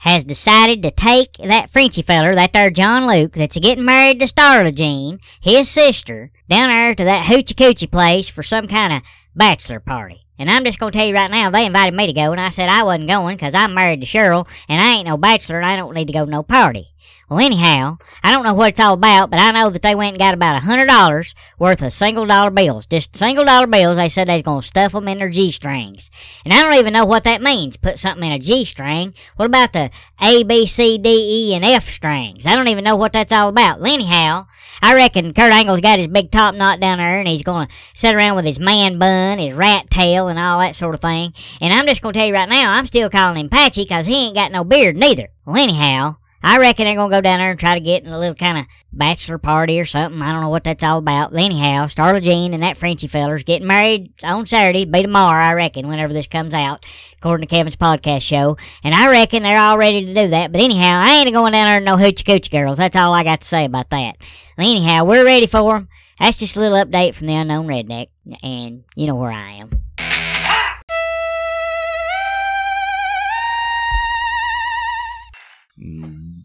has 0.00 0.22
decided 0.22 0.82
to 0.82 0.90
take 0.90 1.32
that 1.38 1.70
Frenchy 1.70 2.02
feller, 2.02 2.34
that 2.34 2.52
there 2.52 2.68
John 2.68 3.06
Luke, 3.06 3.32
that's 3.32 3.56
getting 3.56 3.86
married 3.86 4.20
to 4.20 4.26
Starla 4.26 4.74
Jean, 4.74 5.18
his 5.40 5.70
sister, 5.70 6.30
down 6.46 6.68
there 6.68 6.94
to 6.94 7.04
that 7.04 7.24
hoochie 7.24 7.54
coochie 7.54 7.90
place 7.90 8.28
for 8.28 8.42
some 8.42 8.68
kind 8.68 8.92
of 8.92 9.02
bachelor 9.34 9.80
party. 9.80 10.26
And 10.38 10.50
I'm 10.50 10.66
just 10.66 10.78
going 10.78 10.92
to 10.92 10.98
tell 10.98 11.08
you 11.08 11.14
right 11.14 11.30
now, 11.30 11.48
they 11.48 11.64
invited 11.64 11.94
me 11.94 12.06
to 12.06 12.12
go, 12.12 12.32
and 12.32 12.40
I 12.40 12.50
said 12.50 12.68
I 12.68 12.82
wasn't 12.82 13.08
going 13.08 13.38
because 13.38 13.54
I'm 13.54 13.72
married 13.72 14.02
to 14.02 14.06
Cheryl, 14.06 14.46
and 14.68 14.82
I 14.82 14.92
ain't 14.96 15.08
no 15.08 15.16
bachelor, 15.16 15.56
and 15.56 15.66
I 15.66 15.76
don't 15.76 15.94
need 15.94 16.08
to 16.08 16.12
go 16.12 16.26
to 16.26 16.30
no 16.30 16.42
party. 16.42 16.88
Well, 17.30 17.38
anyhow, 17.38 17.98
I 18.24 18.34
don't 18.34 18.42
know 18.42 18.54
what 18.54 18.70
it's 18.70 18.80
all 18.80 18.94
about, 18.94 19.30
but 19.30 19.38
I 19.38 19.52
know 19.52 19.70
that 19.70 19.82
they 19.82 19.94
went 19.94 20.14
and 20.14 20.18
got 20.18 20.34
about 20.34 20.56
a 20.56 20.64
hundred 20.64 20.88
dollars 20.88 21.32
worth 21.60 21.80
of 21.80 21.92
single 21.92 22.26
dollar 22.26 22.50
bills. 22.50 22.86
Just 22.86 23.16
single 23.16 23.44
dollar 23.44 23.68
bills. 23.68 23.98
They 23.98 24.08
said 24.08 24.26
they 24.26 24.32
was 24.32 24.42
gonna 24.42 24.62
stuff 24.62 24.90
them 24.90 25.06
in 25.06 25.18
their 25.18 25.28
G 25.28 25.52
strings, 25.52 26.10
and 26.44 26.52
I 26.52 26.60
don't 26.60 26.74
even 26.74 26.92
know 26.92 27.04
what 27.04 27.22
that 27.22 27.40
means. 27.40 27.76
Put 27.76 28.00
something 28.00 28.26
in 28.26 28.32
a 28.32 28.40
G 28.40 28.64
string. 28.64 29.14
What 29.36 29.44
about 29.44 29.72
the 29.72 29.92
A, 30.20 30.42
B, 30.42 30.66
C, 30.66 30.98
D, 30.98 31.08
E, 31.52 31.54
and 31.54 31.64
F 31.64 31.88
strings? 31.88 32.46
I 32.46 32.56
don't 32.56 32.66
even 32.66 32.82
know 32.82 32.96
what 32.96 33.12
that's 33.12 33.30
all 33.30 33.48
about. 33.48 33.78
Well, 33.78 33.94
anyhow, 33.94 34.48
I 34.82 34.96
reckon 34.96 35.32
Kurt 35.32 35.52
Angle's 35.52 35.78
got 35.78 36.00
his 36.00 36.08
big 36.08 36.32
top 36.32 36.56
knot 36.56 36.80
down 36.80 36.98
there, 36.98 37.20
and 37.20 37.28
he's 37.28 37.44
gonna 37.44 37.68
sit 37.94 38.12
around 38.12 38.34
with 38.34 38.44
his 38.44 38.58
man 38.58 38.98
bun, 38.98 39.38
his 39.38 39.54
rat 39.54 39.88
tail, 39.88 40.26
and 40.26 40.36
all 40.36 40.58
that 40.58 40.74
sort 40.74 40.96
of 40.96 41.00
thing. 41.00 41.32
And 41.60 41.72
I'm 41.72 41.86
just 41.86 42.02
gonna 42.02 42.12
tell 42.12 42.26
you 42.26 42.34
right 42.34 42.48
now, 42.48 42.72
I'm 42.72 42.86
still 42.86 43.08
calling 43.08 43.36
him 43.36 43.48
Patchy 43.48 43.86
'cause 43.86 44.06
he 44.06 44.16
ain't 44.16 44.34
got 44.34 44.50
no 44.50 44.64
beard 44.64 44.96
neither. 44.96 45.28
Well, 45.44 45.58
anyhow. 45.62 46.16
I 46.42 46.58
reckon 46.58 46.86
they're 46.86 46.94
gonna 46.94 47.14
go 47.14 47.20
down 47.20 47.38
there 47.38 47.50
and 47.50 47.60
try 47.60 47.74
to 47.74 47.80
get 47.80 48.02
in 48.04 48.12
a 48.12 48.18
little 48.18 48.34
kind 48.34 48.58
of 48.58 48.66
bachelor 48.92 49.38
party 49.38 49.78
or 49.78 49.84
something. 49.84 50.22
I 50.22 50.32
don't 50.32 50.40
know 50.40 50.48
what 50.48 50.64
that's 50.64 50.82
all 50.82 50.98
about. 50.98 51.34
Anyhow, 51.34 51.86
Starla 51.86 52.22
Jean 52.22 52.54
and 52.54 52.62
that 52.62 52.78
Frenchy 52.78 53.08
feller's 53.08 53.42
getting 53.42 53.66
married 53.66 54.12
on 54.24 54.46
Saturday. 54.46 54.84
Be 54.84 55.02
tomorrow, 55.02 55.44
I 55.44 55.52
reckon, 55.52 55.88
whenever 55.88 56.12
this 56.12 56.26
comes 56.26 56.54
out, 56.54 56.84
according 57.18 57.46
to 57.46 57.54
Kevin's 57.54 57.76
podcast 57.76 58.22
show. 58.22 58.56
And 58.82 58.94
I 58.94 59.10
reckon 59.10 59.42
they're 59.42 59.58
all 59.58 59.78
ready 59.78 60.06
to 60.06 60.14
do 60.14 60.28
that. 60.28 60.52
But 60.52 60.60
anyhow, 60.60 61.00
I 61.04 61.16
ain't 61.16 61.32
going 61.32 61.52
down 61.52 61.66
there 61.66 61.80
no 61.80 61.96
hoochie 61.96 62.24
coochie 62.24 62.50
girls. 62.50 62.78
That's 62.78 62.96
all 62.96 63.12
I 63.12 63.24
got 63.24 63.42
to 63.42 63.46
say 63.46 63.66
about 63.66 63.90
that. 63.90 64.16
Anyhow, 64.58 65.04
we're 65.04 65.24
ready 65.24 65.46
for 65.46 65.72
them. 65.72 65.88
That's 66.18 66.38
just 66.38 66.56
a 66.56 66.60
little 66.60 66.84
update 66.84 67.14
from 67.14 67.28
the 67.28 67.34
unknown 67.34 67.66
redneck, 67.66 68.08
and 68.42 68.84
you 68.94 69.06
know 69.06 69.16
where 69.16 69.32
I 69.32 69.52
am. 69.52 69.89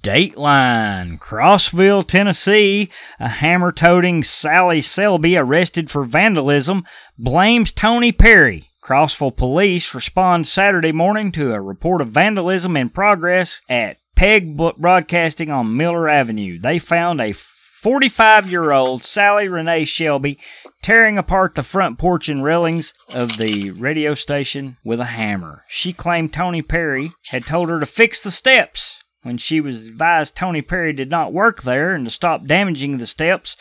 Dateline, 0.05 1.17
Crossville, 1.17 2.05
Tennessee. 2.05 2.91
A 3.19 3.27
hammer 3.27 3.71
toting 3.71 4.21
Sally 4.21 4.79
Selby 4.79 5.35
arrested 5.35 5.89
for 5.89 6.03
vandalism 6.03 6.83
blames 7.17 7.73
Tony 7.73 8.11
Perry. 8.11 8.69
Crossville 8.83 9.35
police 9.35 9.95
respond 9.95 10.45
Saturday 10.45 10.91
morning 10.91 11.31
to 11.31 11.53
a 11.53 11.59
report 11.59 12.01
of 12.01 12.09
vandalism 12.09 12.77
in 12.77 12.89
progress 12.89 13.61
at 13.67 13.97
Peg 14.15 14.55
Broadcasting 14.55 15.49
on 15.49 15.75
Miller 15.75 16.07
Avenue. 16.07 16.59
They 16.59 16.77
found 16.77 17.19
a 17.19 17.31
45 17.31 18.45
year 18.45 18.71
old 18.73 19.01
Sally 19.03 19.47
Renee 19.47 19.85
Shelby 19.85 20.37
tearing 20.83 21.17
apart 21.17 21.55
the 21.55 21.63
front 21.63 21.97
porch 21.97 22.29
and 22.29 22.43
railings 22.43 22.93
of 23.09 23.37
the 23.39 23.71
radio 23.71 24.13
station 24.13 24.77
with 24.83 24.99
a 24.99 25.05
hammer. 25.05 25.63
She 25.67 25.93
claimed 25.93 26.31
Tony 26.31 26.61
Perry 26.61 27.11
had 27.29 27.47
told 27.47 27.69
her 27.69 27.79
to 27.79 27.87
fix 27.87 28.21
the 28.21 28.29
steps. 28.29 29.01
When 29.25 29.39
she 29.39 29.59
was 29.59 29.87
advised 29.87 30.35
Tony 30.35 30.61
Perry 30.61 30.93
did 30.93 31.09
not 31.09 31.33
work 31.33 31.63
there 31.63 31.95
and 31.95 32.05
to 32.05 32.11
stop 32.11 32.45
damaging 32.45 32.99
the 32.99 33.07
steps, 33.07 33.57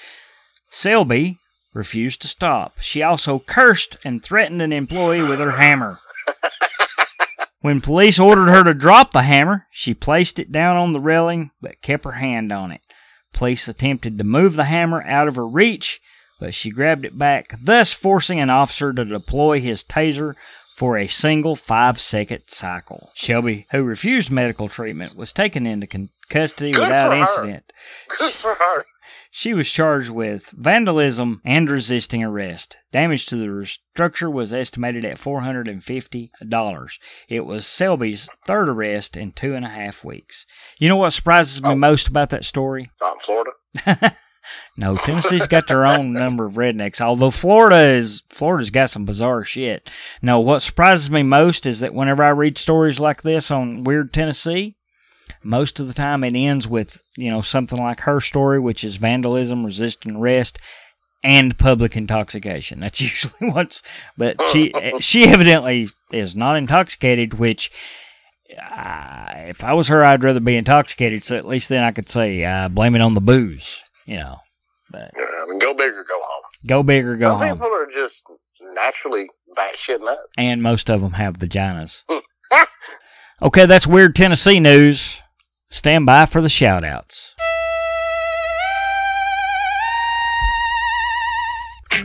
Selby 0.69 1.39
refused 1.73 2.21
to 2.21 2.29
stop. 2.29 2.75
She 2.81 3.03
also 3.03 3.39
cursed 3.39 3.97
and 4.05 4.23
threatened 4.23 4.61
an 4.61 4.75
employee 4.75 5.23
with 5.23 5.39
her 5.39 5.53
hammer. 5.53 5.97
When 7.63 7.81
police 7.81 8.19
ordered 8.19 8.51
her 8.51 8.63
to 8.63 8.75
drop 8.75 9.13
the 9.13 9.23
hammer, 9.23 9.67
she 9.71 9.95
placed 9.95 10.39
it 10.39 10.53
down 10.53 10.77
on 10.77 10.93
the 10.93 11.01
railing 11.01 11.51
but 11.63 11.81
kept 11.81 12.05
her 12.05 12.13
hand 12.13 12.53
on 12.53 12.71
it. 12.71 12.83
Police 13.33 13.67
attempted 13.67 14.19
to 14.19 14.25
move 14.25 14.57
the 14.57 14.65
hammer 14.65 15.03
out 15.05 15.29
of 15.29 15.37
her 15.37 15.49
reach, 15.49 15.99
but 16.39 16.53
she 16.53 16.69
grabbed 16.69 17.07
it 17.07 17.17
back, 17.17 17.55
thus 17.59 17.95
forcing 17.95 18.39
an 18.39 18.51
officer 18.51 18.93
to 18.93 19.03
deploy 19.07 19.63
his 19.63 19.83
taser 19.83 20.35
for 20.77 20.99
a 20.99 21.07
single 21.09 21.57
five 21.57 22.01
second 22.01 22.43
cycle. 22.49 23.11
Shelby, 23.15 23.67
who 23.71 23.83
refused 23.83 24.31
medical 24.31 24.69
treatment, 24.69 25.17
was 25.17 25.33
taken 25.33 25.67
into 25.67 25.87
con- 25.87 26.11
custody 26.31 26.73
Good 26.73 26.81
without 26.83 27.17
incident. 27.17 27.73
Good 28.19 28.33
for 28.33 28.55
her. 28.55 28.85
She 29.31 29.53
was 29.53 29.69
charged 29.69 30.11
with 30.11 30.51
vandalism 30.51 31.41
and 31.45 31.69
resisting 31.69 32.23
arrest. 32.23 32.77
Damage 32.93 33.27
to 33.27 33.37
the 33.37 33.67
structure 33.67 34.31
was 34.31 34.53
estimated 34.53 35.05
at 35.05 35.19
$450. 35.19 36.99
It 37.29 37.41
was 37.45 37.67
Selby's 37.67 38.29
third 38.47 38.69
arrest 38.69 39.17
in 39.17 39.33
two 39.33 39.55
and 39.57 39.65
a 39.65 39.71
half 39.71 40.05
weeks. 40.05 40.47
You 40.79 40.89
know 40.89 40.97
what 40.97 41.11
surprises 41.11 41.61
me 41.63 41.71
Oh. 41.71 41.75
most 41.75 42.07
about 42.07 42.31
that 42.31 42.45
story? 42.45 42.91
Not 43.01 43.15
in 43.15 43.21
Florida. 43.21 44.17
No, 44.77 44.97
Tennessee's 44.97 45.47
got 45.47 45.69
their 45.69 45.87
own 45.87 46.13
number 46.13 46.47
of 46.47 46.55
rednecks. 46.55 47.01
Although 47.01 47.31
Florida 47.31 47.97
is 47.97 48.23
Florida's 48.31 48.71
got 48.71 48.91
some 48.91 49.05
bizarre 49.05 49.45
shit. 49.45 49.91
No, 50.21 50.41
what 50.41 50.63
surprises 50.63 51.11
me 51.11 51.23
most 51.23 51.67
is 51.67 51.81
that 51.81 51.95
whenever 51.95 52.23
I 52.23 52.31
read 52.31 52.59
stories 52.59 53.01
like 53.01 53.23
this 53.23 53.51
on 53.51 53.85
Weird 53.85 54.13
Tennessee, 54.13 54.77
most 55.43 55.79
of 55.79 55.87
the 55.87 55.95
time 55.95 56.25
it 56.25 56.35
ends 56.35 56.67
with 56.67 57.03
you 57.17 57.31
know 57.31 57.41
something 57.41 57.79
like 57.79 58.01
her 58.01 58.21
story, 58.21 58.59
which 58.59 58.85
is 58.85 58.97
vandalism, 58.97 59.65
resisting 59.65 60.17
arrest, 60.17 60.59
and 61.23 61.59
public 61.59 61.97
intoxication. 61.97 62.81
That's 62.81 63.01
usually 63.01 63.51
what's. 63.51 63.83
But 64.17 64.41
she 64.51 64.73
she 65.01 65.27
evidently 65.29 65.89
is 66.13 66.35
not 66.35 66.57
intoxicated, 66.57 67.35
which. 67.35 67.71
Uh, 68.61 69.25
if 69.49 69.65
I 69.65 69.73
was 69.73 69.89
her, 69.89 70.05
I'd 70.05 70.23
rather 70.23 70.39
be 70.39 70.55
intoxicated, 70.55 71.25
so 71.25 71.37
at 71.37 71.47
least 71.47 71.71
then 71.71 71.83
I 71.83 71.91
could 71.91 72.09
say, 72.09 72.45
uh, 72.45 72.69
blame 72.69 72.95
it 72.95 73.01
on 73.01 73.15
the 73.15 73.21
booze, 73.21 73.83
you 74.07 74.17
know. 74.17 74.37
But 74.91 75.11
Yeah, 75.17 75.25
I 75.43 75.47
mean, 75.49 75.59
go 75.59 75.75
big 75.75 75.93
or 75.93 76.05
go 76.05 76.21
home. 76.21 76.43
go 76.67 76.83
big 76.83 77.05
or 77.07 77.17
go 77.17 77.31
Some 77.31 77.41
home. 77.41 77.59
people 77.59 77.73
are 77.75 77.87
just 77.87 78.25
naturally 78.75 79.29
batshit 79.57 80.01
nuts. 80.05 80.21
And 80.37 80.63
most 80.63 80.91
of 80.91 81.01
them 81.01 81.13
have 81.13 81.39
vaginas. 81.39 82.03
okay, 83.43 83.67
that's 83.67 83.87
weird 83.87 84.15
Tennessee 84.15 84.61
news. 84.61 85.21
Stand 85.71 86.07
by 86.07 86.27
for 86.27 86.41
the 86.41 86.49
shout 86.49 86.85
outs. 86.85 87.35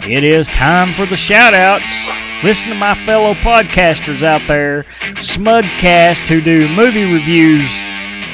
It 0.07 0.23
is 0.23 0.47
time 0.47 0.93
for 0.93 1.05
the 1.05 1.17
shout 1.17 1.53
outs. 1.53 2.09
Listen 2.43 2.69
to 2.71 2.77
my 2.77 2.95
fellow 3.05 3.33
podcasters 3.35 4.23
out 4.23 4.41
there, 4.47 4.83
Smudcast, 5.15 6.27
who 6.27 6.39
do 6.41 6.67
movie 6.69 7.11
reviews, 7.11 7.69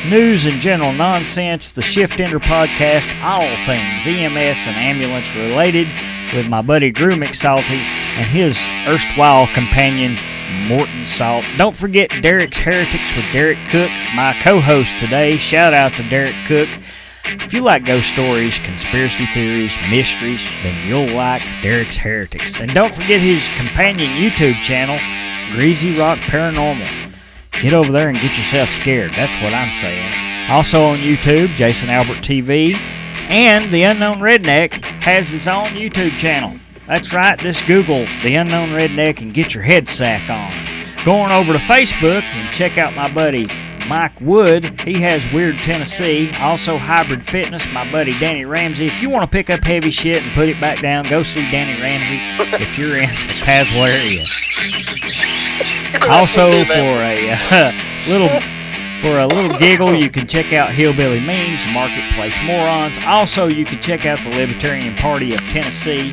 news 0.10 0.46
and 0.46 0.62
general 0.62 0.94
nonsense, 0.94 1.72
the 1.72 1.82
Shift 1.82 2.20
Ender 2.20 2.40
podcast, 2.40 3.10
all 3.24 3.42
things 3.66 4.06
EMS 4.06 4.68
and 4.68 4.76
ambulance 4.76 5.34
related, 5.36 5.88
with 6.34 6.48
my 6.48 6.62
buddy 6.62 6.92
Drew 6.92 7.16
McSalty 7.16 7.80
and 8.18 8.26
his 8.26 8.68
erstwhile 8.88 9.48
companion 9.54 10.18
Morton 10.68 11.06
Salt. 11.06 11.46
Don't 11.58 11.76
forget 11.76 12.10
Derek's 12.22 12.58
Heretics 12.58 13.16
with 13.16 13.26
Derek 13.32 13.60
Cook, 13.70 13.90
my 14.16 14.36
co 14.42 14.60
host 14.60 14.98
today. 15.00 15.38
Shout 15.38 15.74
out 15.74 15.94
to 15.94 16.10
Derek 16.10 16.36
Cook. 16.48 16.70
If 17.26 17.54
you 17.54 17.62
like 17.62 17.86
ghost 17.86 18.10
stories, 18.10 18.60
conspiracy 18.60 19.26
theories, 19.28 19.78
mysteries, 19.90 20.50
then 20.64 20.88
you'll 20.88 21.16
like 21.16 21.42
Derek's 21.62 21.98
Heretics. 21.98 22.60
And 22.60 22.74
don't 22.74 22.94
forget 22.94 23.20
his 23.20 23.50
companion 23.58 24.12
YouTube 24.12 24.56
channel, 24.62 25.00
Greasy 25.56 25.98
Rock 25.98 26.20
Paranormal. 26.20 27.05
Get 27.62 27.74
over 27.74 27.92
there 27.92 28.10
and 28.10 28.18
get 28.18 28.38
yourself 28.38 28.70
scared. 28.70 29.12
That's 29.14 29.36
what 29.36 29.54
I'm 29.54 29.74
saying. 29.74 30.50
Also 30.50 30.84
on 30.84 31.00
YouTube, 31.00 31.48
Jason 31.56 31.90
Albert 31.90 32.18
TV. 32.18 32.76
And 33.28 33.72
The 33.74 33.84
Unknown 33.84 34.20
Redneck 34.20 34.84
has 35.02 35.30
his 35.30 35.48
own 35.48 35.68
YouTube 35.70 36.12
channel. 36.18 36.60
That's 36.88 37.12
right, 37.14 37.40
just 37.40 37.66
Google 37.66 38.06
The 38.22 38.36
Unknown 38.36 38.70
Redneck 38.70 39.22
and 39.22 39.34
get 39.34 39.56
your 39.56 39.64
head 39.64 39.88
sack 39.88 40.30
on. 40.30 40.54
Going 41.04 41.32
over 41.32 41.54
to 41.54 41.60
Facebook 41.60 42.22
and 42.22 42.54
check 42.54 42.78
out 42.78 42.94
my 42.94 43.12
buddy 43.12 43.48
Mike 43.88 44.20
Wood. 44.22 44.82
He 44.82 45.02
has 45.02 45.32
Weird 45.32 45.58
Tennessee. 45.58 46.32
Also 46.40 46.78
Hybrid 46.78 47.26
Fitness, 47.26 47.68
my 47.72 47.90
buddy 47.92 48.18
Danny 48.20 48.46
Ramsey. 48.46 48.88
If 48.88 49.02
you 49.02 49.10
want 49.10 49.24
to 49.24 49.28
pick 49.28 49.50
up 49.50 49.64
heavy 49.64 49.90
shit 49.90 50.24
and 50.24 50.32
put 50.34 50.50
it 50.50 50.60
back 50.60 50.82
down, 50.82 51.08
go 51.10 51.24
see 51.24 51.50
Danny 51.52 51.82
Ramsey 51.82 52.20
if 52.64 52.78
you're 52.78 52.98
in 52.98 53.10
the 53.10 53.34
Tazewell 53.44 53.88
area. 53.88 55.45
Also, 56.10 56.64
for 56.66 56.72
a 56.74 57.32
uh, 57.32 57.72
little 58.08 58.30
for 59.02 59.20
a 59.20 59.28
little 59.28 59.58
giggle, 59.58 59.94
you 59.94 60.10
can 60.10 60.28
check 60.28 60.54
out 60.54 60.72
Hillbilly 60.72 61.20
Memes, 61.20 61.66
Marketplace 61.74 62.38
Morons. 62.44 62.98
Also, 63.06 63.48
you 63.48 63.66
can 63.66 63.82
check 63.82 64.06
out 64.06 64.20
the 64.20 64.30
Libertarian 64.30 64.96
Party 64.96 65.34
of 65.34 65.40
Tennessee, 65.42 66.12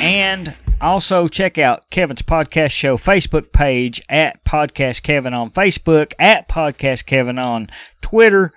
and 0.00 0.54
also 0.80 1.26
check 1.28 1.58
out 1.58 1.88
Kevin's 1.90 2.22
podcast 2.22 2.72
show 2.72 2.96
Facebook 2.96 3.52
page 3.52 4.02
at 4.08 4.44
Podcast 4.44 5.02
Kevin 5.02 5.34
on 5.34 5.50
Facebook, 5.50 6.12
at 6.18 6.48
Podcast 6.48 7.06
Kevin 7.06 7.38
on 7.38 7.70
Twitter. 8.00 8.52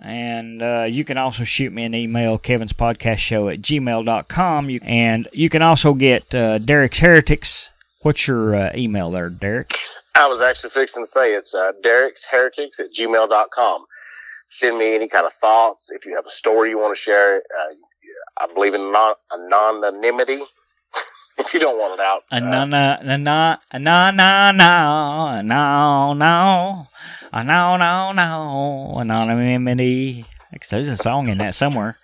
And 0.00 0.62
uh, 0.62 0.86
you 0.88 1.04
can 1.04 1.18
also 1.18 1.42
shoot 1.42 1.72
me 1.72 1.82
an 1.82 1.94
email, 1.94 2.38
Kevin's 2.38 2.72
Podcast 2.72 3.18
Show 3.18 3.48
at 3.48 3.60
gmail.com. 3.60 4.70
You, 4.70 4.80
and 4.84 5.26
you 5.32 5.48
can 5.48 5.60
also 5.60 5.92
get 5.94 6.32
uh, 6.34 6.58
Derek's 6.58 6.98
Heretics. 6.98 7.70
What's 8.02 8.28
your 8.28 8.54
uh, 8.54 8.72
email 8.76 9.10
there, 9.10 9.28
Derek? 9.28 9.72
I 10.14 10.26
was 10.28 10.40
actually 10.40 10.70
fixing 10.70 11.02
to 11.02 11.06
say 11.06 11.34
it's 11.34 11.54
uh, 11.54 11.72
Derek's 11.82 12.24
Heretics 12.30 12.78
at 12.80 12.92
gmail.com. 12.92 13.84
Send 14.50 14.78
me 14.78 14.94
any 14.94 15.08
kind 15.08 15.26
of 15.26 15.32
thoughts. 15.32 15.90
If 15.90 16.06
you 16.06 16.14
have 16.14 16.24
a 16.24 16.30
story 16.30 16.70
you 16.70 16.78
want 16.78 16.96
to 16.96 17.00
share, 17.00 17.36
uh, 17.38 17.74
I 18.38 18.52
believe 18.52 18.74
in 18.74 18.92
non- 18.92 19.14
anonymity. 19.32 20.40
if 21.38 21.52
you 21.52 21.60
don't 21.60 21.76
want 21.78 22.00
it 22.00 22.04
out, 22.04 22.22
uh, 22.30 22.38
na 22.40 22.62
a 23.00 23.78
na 23.78 24.10
na 24.12 24.52
na 24.52 25.42
no 25.42 26.12
no 26.14 26.86
a 27.32 27.44
no 27.44 27.76
no 27.76 28.12
no 28.12 28.92
anonymity. 29.00 30.24
There's 30.70 30.88
a 30.88 30.96
song 30.96 31.28
in 31.28 31.38
that 31.38 31.54
somewhere. 31.54 31.98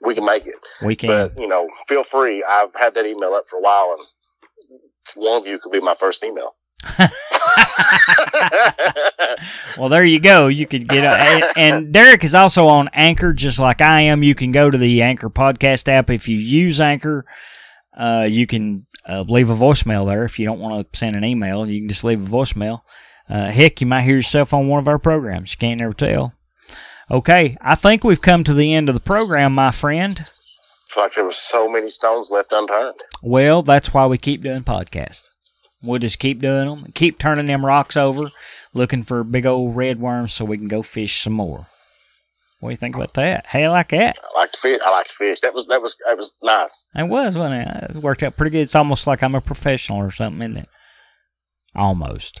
we 0.00 0.14
can 0.14 0.24
make 0.24 0.46
it. 0.46 0.54
We 0.84 0.96
can. 0.96 1.08
But 1.08 1.38
you 1.38 1.46
know, 1.46 1.68
feel 1.86 2.02
free. 2.02 2.42
I've 2.48 2.74
had 2.74 2.94
that 2.94 3.06
email 3.06 3.34
up 3.34 3.44
for 3.48 3.58
a 3.58 3.62
while, 3.62 3.96
and 3.98 4.80
one 5.14 5.40
of 5.40 5.46
you 5.46 5.58
could 5.58 5.72
be 5.72 5.80
my 5.80 5.94
first 5.94 6.22
email. 6.24 6.54
well, 9.78 9.88
there 9.88 10.04
you 10.04 10.20
go. 10.20 10.48
You 10.48 10.66
could 10.66 10.88
get 10.88 11.04
a, 11.04 11.58
and, 11.58 11.92
Derek 11.92 12.24
is 12.24 12.34
also 12.34 12.66
on 12.66 12.88
Anchor, 12.92 13.32
just 13.32 13.58
like 13.58 13.80
I 13.80 14.02
am. 14.02 14.22
You 14.22 14.34
can 14.34 14.50
go 14.50 14.70
to 14.70 14.78
the 14.78 15.02
Anchor 15.02 15.30
podcast 15.30 15.88
app 15.88 16.10
if 16.10 16.28
you 16.28 16.36
use 16.36 16.80
Anchor. 16.80 17.24
Uh, 17.96 18.26
you 18.28 18.46
can 18.46 18.86
uh, 19.08 19.24
leave 19.28 19.50
a 19.50 19.56
voicemail 19.56 20.06
there 20.06 20.24
if 20.24 20.38
you 20.38 20.44
don't 20.44 20.60
want 20.60 20.92
to 20.92 20.98
send 20.98 21.16
an 21.16 21.24
email. 21.24 21.68
You 21.68 21.80
can 21.80 21.88
just 21.88 22.04
leave 22.04 22.24
a 22.24 22.30
voicemail. 22.30 22.82
Uh, 23.28 23.50
heck, 23.50 23.80
you 23.80 23.86
might 23.86 24.02
hear 24.02 24.16
yourself 24.16 24.54
on 24.54 24.68
one 24.68 24.78
of 24.78 24.88
our 24.88 24.98
programs. 24.98 25.52
You 25.52 25.58
can't 25.58 25.80
never 25.80 25.92
tell. 25.92 26.32
Okay, 27.10 27.56
I 27.60 27.74
think 27.74 28.04
we've 28.04 28.20
come 28.20 28.44
to 28.44 28.54
the 28.54 28.74
end 28.74 28.88
of 28.88 28.94
the 28.94 29.00
program, 29.00 29.54
my 29.54 29.70
friend. 29.70 30.30
Like 30.96 31.14
there 31.14 31.24
was 31.24 31.36
so 31.36 31.68
many 31.70 31.88
stones 31.88 32.30
left 32.30 32.52
unturned. 32.52 33.00
Well, 33.22 33.62
that's 33.62 33.92
why 33.92 34.06
we 34.06 34.18
keep 34.18 34.42
doing 34.42 34.62
podcasts. 34.62 35.26
We'll 35.82 35.98
just 36.00 36.18
keep 36.18 36.40
doing 36.40 36.66
them, 36.66 36.92
keep 36.94 37.18
turning 37.18 37.46
them 37.46 37.64
rocks 37.64 37.96
over, 37.96 38.30
looking 38.74 39.04
for 39.04 39.22
big 39.22 39.46
old 39.46 39.76
red 39.76 40.00
worms 40.00 40.32
so 40.32 40.44
we 40.44 40.58
can 40.58 40.68
go 40.68 40.82
fish 40.82 41.22
some 41.22 41.34
more. 41.34 41.66
What 42.60 42.70
do 42.70 42.72
you 42.72 42.76
think 42.76 42.96
about 42.96 43.14
that? 43.14 43.46
Hey, 43.46 43.64
I 43.64 43.68
like 43.68 43.90
that. 43.90 44.18
I 44.34 44.40
like 44.40 44.50
to 44.52 44.58
fish. 44.58 44.80
I 44.84 44.90
like 44.90 45.06
to 45.06 45.12
fish. 45.14 45.40
That 45.40 45.54
was 45.54 45.68
that 45.68 45.80
was 45.80 45.96
that 46.04 46.16
was 46.16 46.34
nice. 46.42 46.84
It 46.96 47.08
was, 47.08 47.38
wasn't 47.38 47.68
it? 47.68 47.96
It 47.96 48.02
worked 48.02 48.24
out 48.24 48.36
pretty 48.36 48.50
good. 48.50 48.62
It's 48.62 48.74
almost 48.74 49.06
like 49.06 49.22
I'm 49.22 49.36
a 49.36 49.40
professional 49.40 49.98
or 49.98 50.10
something, 50.10 50.42
isn't 50.42 50.64
it? 50.64 50.68
Almost. 51.76 52.40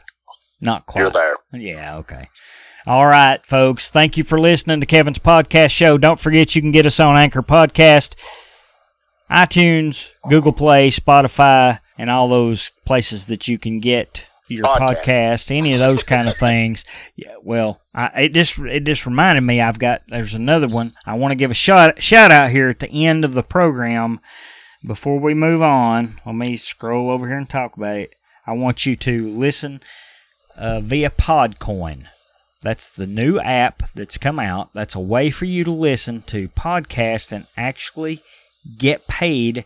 Not 0.60 0.86
quite. 0.86 1.02
You're 1.02 1.10
there. 1.10 1.36
Yeah, 1.52 1.98
okay. 1.98 2.28
All 2.88 3.06
right, 3.06 3.44
folks. 3.44 3.90
Thank 3.90 4.16
you 4.16 4.24
for 4.24 4.38
listening 4.38 4.80
to 4.80 4.86
Kevin's 4.86 5.18
podcast 5.18 5.72
show. 5.72 5.98
Don't 5.98 6.18
forget 6.18 6.56
you 6.56 6.62
can 6.62 6.72
get 6.72 6.86
us 6.86 6.98
on 6.98 7.18
Anchor 7.18 7.42
Podcast, 7.42 8.14
iTunes, 9.30 10.12
Google 10.30 10.54
Play, 10.54 10.88
Spotify, 10.88 11.80
and 11.98 12.08
all 12.08 12.30
those 12.30 12.72
places 12.86 13.26
that 13.26 13.46
you 13.46 13.58
can 13.58 13.78
get 13.80 14.24
your 14.48 14.64
podcast, 14.64 15.02
Podcast. 15.02 15.54
any 15.54 15.74
of 15.74 15.80
those 15.80 16.02
kind 16.02 16.30
of 16.30 16.36
things. 16.38 16.86
Yeah, 17.14 17.34
well, 17.42 17.78
I, 17.94 18.22
it 18.22 18.32
just 18.32 18.58
it 18.58 18.84
just 18.84 19.04
reminded 19.04 19.42
me 19.42 19.60
I've 19.60 19.78
got 19.78 20.00
there's 20.08 20.32
another 20.32 20.68
one. 20.68 20.88
I 21.04 21.12
want 21.12 21.32
to 21.32 21.36
give 21.36 21.50
a 21.50 21.54
shout 21.54 22.02
shout 22.02 22.30
out 22.30 22.48
here 22.48 22.68
at 22.68 22.78
the 22.78 23.04
end 23.06 23.22
of 23.22 23.34
the 23.34 23.42
program 23.42 24.18
before 24.82 25.20
we 25.20 25.34
move 25.34 25.60
on. 25.60 26.22
Let 26.24 26.36
me 26.36 26.56
scroll 26.56 27.10
over 27.10 27.26
here 27.26 27.36
and 27.36 27.50
talk 27.50 27.76
about 27.76 27.98
it. 27.98 28.14
I 28.46 28.54
want 28.54 28.86
you 28.86 28.94
to 28.96 29.28
listen 29.28 29.82
uh, 30.56 30.80
via 30.80 31.10
Podcoin. 31.10 32.06
That's 32.62 32.90
the 32.90 33.06
new 33.06 33.38
app 33.38 33.84
that's 33.94 34.18
come 34.18 34.38
out. 34.38 34.72
That's 34.72 34.94
a 34.94 35.00
way 35.00 35.30
for 35.30 35.44
you 35.44 35.62
to 35.64 35.70
listen 35.70 36.22
to 36.22 36.48
podcasts 36.48 37.30
and 37.30 37.46
actually 37.56 38.22
get 38.76 39.06
paid 39.06 39.64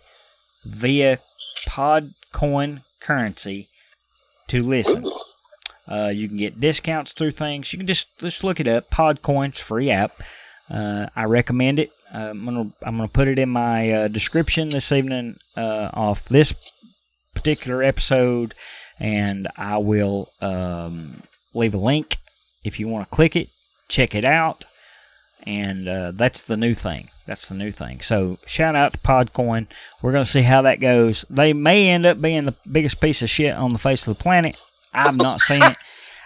via 0.65 1.19
Podcoin 1.67 2.83
currency 3.01 3.69
to 4.49 4.63
listen. 4.63 5.11
Uh, 5.89 6.13
you 6.15 6.29
can 6.29 6.37
get 6.37 6.61
discounts 6.61 7.13
through 7.13 7.33
things. 7.33 7.73
You 7.73 7.79
can 7.79 7.87
just 7.87 8.17
just 8.19 8.45
look 8.45 8.61
it 8.61 8.69
up. 8.69 8.91
Podcoin's 8.91 9.59
free 9.59 9.91
app. 9.91 10.23
Uh, 10.71 11.09
I 11.17 11.25
recommend 11.25 11.79
it. 11.81 11.91
Uh, 12.13 12.29
I'm 12.31 12.45
gonna 12.45 12.71
I'm 12.83 12.97
gonna 12.97 13.09
put 13.09 13.29
it 13.29 13.39
in 13.39 13.49
my 13.49 13.91
uh, 13.91 14.09
description 14.09 14.69
this 14.69 14.93
evening 14.93 15.39
uh, 15.57 15.91
off 15.95 16.27
this 16.27 16.55
particular 17.35 17.83
episode, 17.83 18.55
and 18.99 19.49
I 19.57 19.79
will 19.79 20.29
um, 20.41 21.23
leave 21.55 21.75
a 21.75 21.79
link 21.79 22.19
if 22.65 22.79
you 22.81 22.89
want 22.89 23.09
to 23.09 23.15
click 23.15 23.37
it. 23.37 23.49
Check 23.89 24.15
it 24.15 24.25
out, 24.25 24.65
and 25.43 25.87
uh, 25.87 26.13
that's 26.15 26.45
the 26.45 26.57
new 26.57 26.73
thing. 26.73 27.11
That's 27.27 27.49
the 27.49 27.55
new 27.55 27.71
thing. 27.71 28.01
So 28.01 28.39
shout 28.47 28.75
out 28.75 28.95
to 28.95 28.99
Podcoin. 29.01 29.67
We're 30.01 30.13
gonna 30.13 30.25
see 30.25 30.43
how 30.43 30.63
that 30.63 30.81
goes. 30.81 31.27
They 31.29 31.53
may 31.53 31.91
end 31.91 32.07
up 32.07 32.21
being 32.21 32.45
the 32.45 32.55
biggest 32.71 33.01
piece 33.01 33.21
of 33.21 33.29
shit 33.29 33.55
on 33.55 33.73
the 33.73 33.79
face 33.79 34.07
of 34.07 34.17
the 34.17 34.23
planet. 34.23 34.61
I've 34.95 35.17
not 35.17 35.41
seen 35.41 35.63
it. 35.63 35.77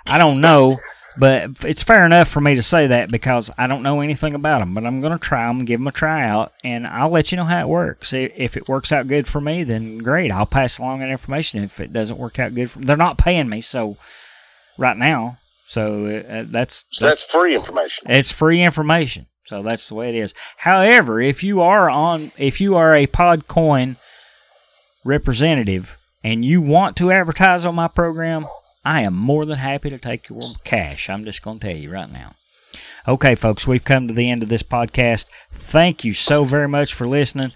I 0.06 0.18
don't 0.18 0.40
know, 0.40 0.76
but 1.18 1.64
it's 1.64 1.82
fair 1.82 2.06
enough 2.06 2.28
for 2.28 2.40
me 2.40 2.54
to 2.54 2.62
say 2.62 2.86
that 2.86 3.10
because 3.10 3.50
I 3.58 3.66
don't 3.66 3.82
know 3.82 4.00
anything 4.00 4.34
about 4.34 4.60
them. 4.60 4.74
But 4.74 4.86
I'm 4.86 5.00
going 5.00 5.12
to 5.12 5.18
try 5.18 5.46
them, 5.46 5.64
give 5.64 5.80
them 5.80 5.88
a 5.88 5.92
try 5.92 6.26
out, 6.26 6.52
and 6.62 6.86
I'll 6.86 7.10
let 7.10 7.32
you 7.32 7.36
know 7.36 7.44
how 7.44 7.60
it 7.60 7.68
works. 7.68 8.12
If 8.12 8.56
it 8.56 8.68
works 8.68 8.92
out 8.92 9.08
good 9.08 9.26
for 9.26 9.40
me, 9.40 9.64
then 9.64 9.98
great. 9.98 10.30
I'll 10.30 10.46
pass 10.46 10.78
along 10.78 11.00
that 11.00 11.10
information. 11.10 11.62
If 11.62 11.80
it 11.80 11.92
doesn't 11.92 12.18
work 12.18 12.38
out 12.38 12.54
good 12.54 12.70
for 12.70 12.80
they're 12.80 12.96
not 12.96 13.18
paying 13.18 13.48
me 13.48 13.60
so 13.60 13.96
right 14.78 14.96
now. 14.96 15.38
So 15.66 16.06
uh, 16.06 16.44
that's 16.48 16.84
So 16.90 17.06
that's 17.06 17.26
free 17.26 17.54
information. 17.54 18.10
it's 18.10 18.30
free 18.32 18.62
information. 18.62 19.26
So 19.46 19.62
that's 19.62 19.88
the 19.88 19.94
way 19.94 20.08
it 20.08 20.14
is. 20.14 20.34
However, 20.58 21.20
if 21.20 21.42
you 21.44 21.60
are 21.60 21.88
on 21.90 22.32
if 22.36 22.60
you 22.60 22.76
are 22.76 22.94
a 22.94 23.06
Podcoin 23.06 23.96
representative 25.04 25.98
and 26.24 26.44
you 26.44 26.60
want 26.60 26.96
to 26.96 27.10
advertise 27.12 27.64
on 27.64 27.74
my 27.74 27.88
program, 27.88 28.46
I 28.84 29.02
am 29.02 29.14
more 29.14 29.44
than 29.44 29.58
happy 29.58 29.90
to 29.90 29.98
take 29.98 30.28
your 30.28 30.40
cash. 30.64 31.08
I'm 31.08 31.24
just 31.24 31.42
going 31.42 31.58
to 31.58 31.66
tell 31.66 31.76
you 31.76 31.90
right 31.90 32.10
now. 32.10 32.34
Okay, 33.08 33.36
folks, 33.36 33.66
we've 33.66 33.84
come 33.84 34.08
to 34.08 34.14
the 34.14 34.28
end 34.30 34.42
of 34.42 34.48
this 34.48 34.64
podcast. 34.64 35.26
Thank 35.52 36.04
you 36.04 36.12
so 36.12 36.44
very 36.44 36.68
much 36.68 36.92
for 36.92 37.06
listening. 37.06 37.50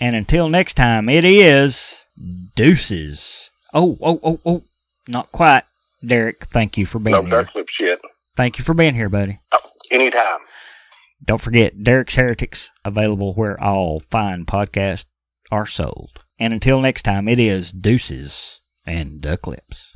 And 0.00 0.14
until 0.14 0.48
next 0.48 0.74
time, 0.74 1.08
it 1.08 1.24
is 1.24 2.04
deuces. 2.54 3.50
Oh, 3.72 3.98
oh, 4.00 4.20
oh, 4.22 4.40
oh, 4.46 4.62
not 5.08 5.32
quite. 5.32 5.64
Derek, 6.06 6.46
thank 6.46 6.76
you 6.76 6.86
for 6.86 6.98
being 6.98 7.12
No 7.12 7.22
here. 7.22 7.30
dark 7.30 7.54
lip 7.54 7.68
shit. 7.68 8.00
Thank 8.36 8.58
you 8.58 8.64
for 8.64 8.74
being 8.74 8.94
here, 8.94 9.08
buddy. 9.08 9.40
Oh, 9.52 9.58
anytime. 9.90 10.38
Don't 11.24 11.40
forget, 11.40 11.82
Derek's 11.82 12.14
Heretics, 12.16 12.70
available 12.84 13.34
where 13.34 13.60
all 13.62 14.00
fine 14.00 14.44
podcasts 14.44 15.06
are 15.50 15.66
sold. 15.66 16.24
And 16.38 16.52
until 16.52 16.80
next 16.80 17.02
time, 17.04 17.28
it 17.28 17.38
is 17.38 17.72
deuces 17.72 18.60
and 18.86 19.20
duck 19.20 19.46
lips. 19.46 19.92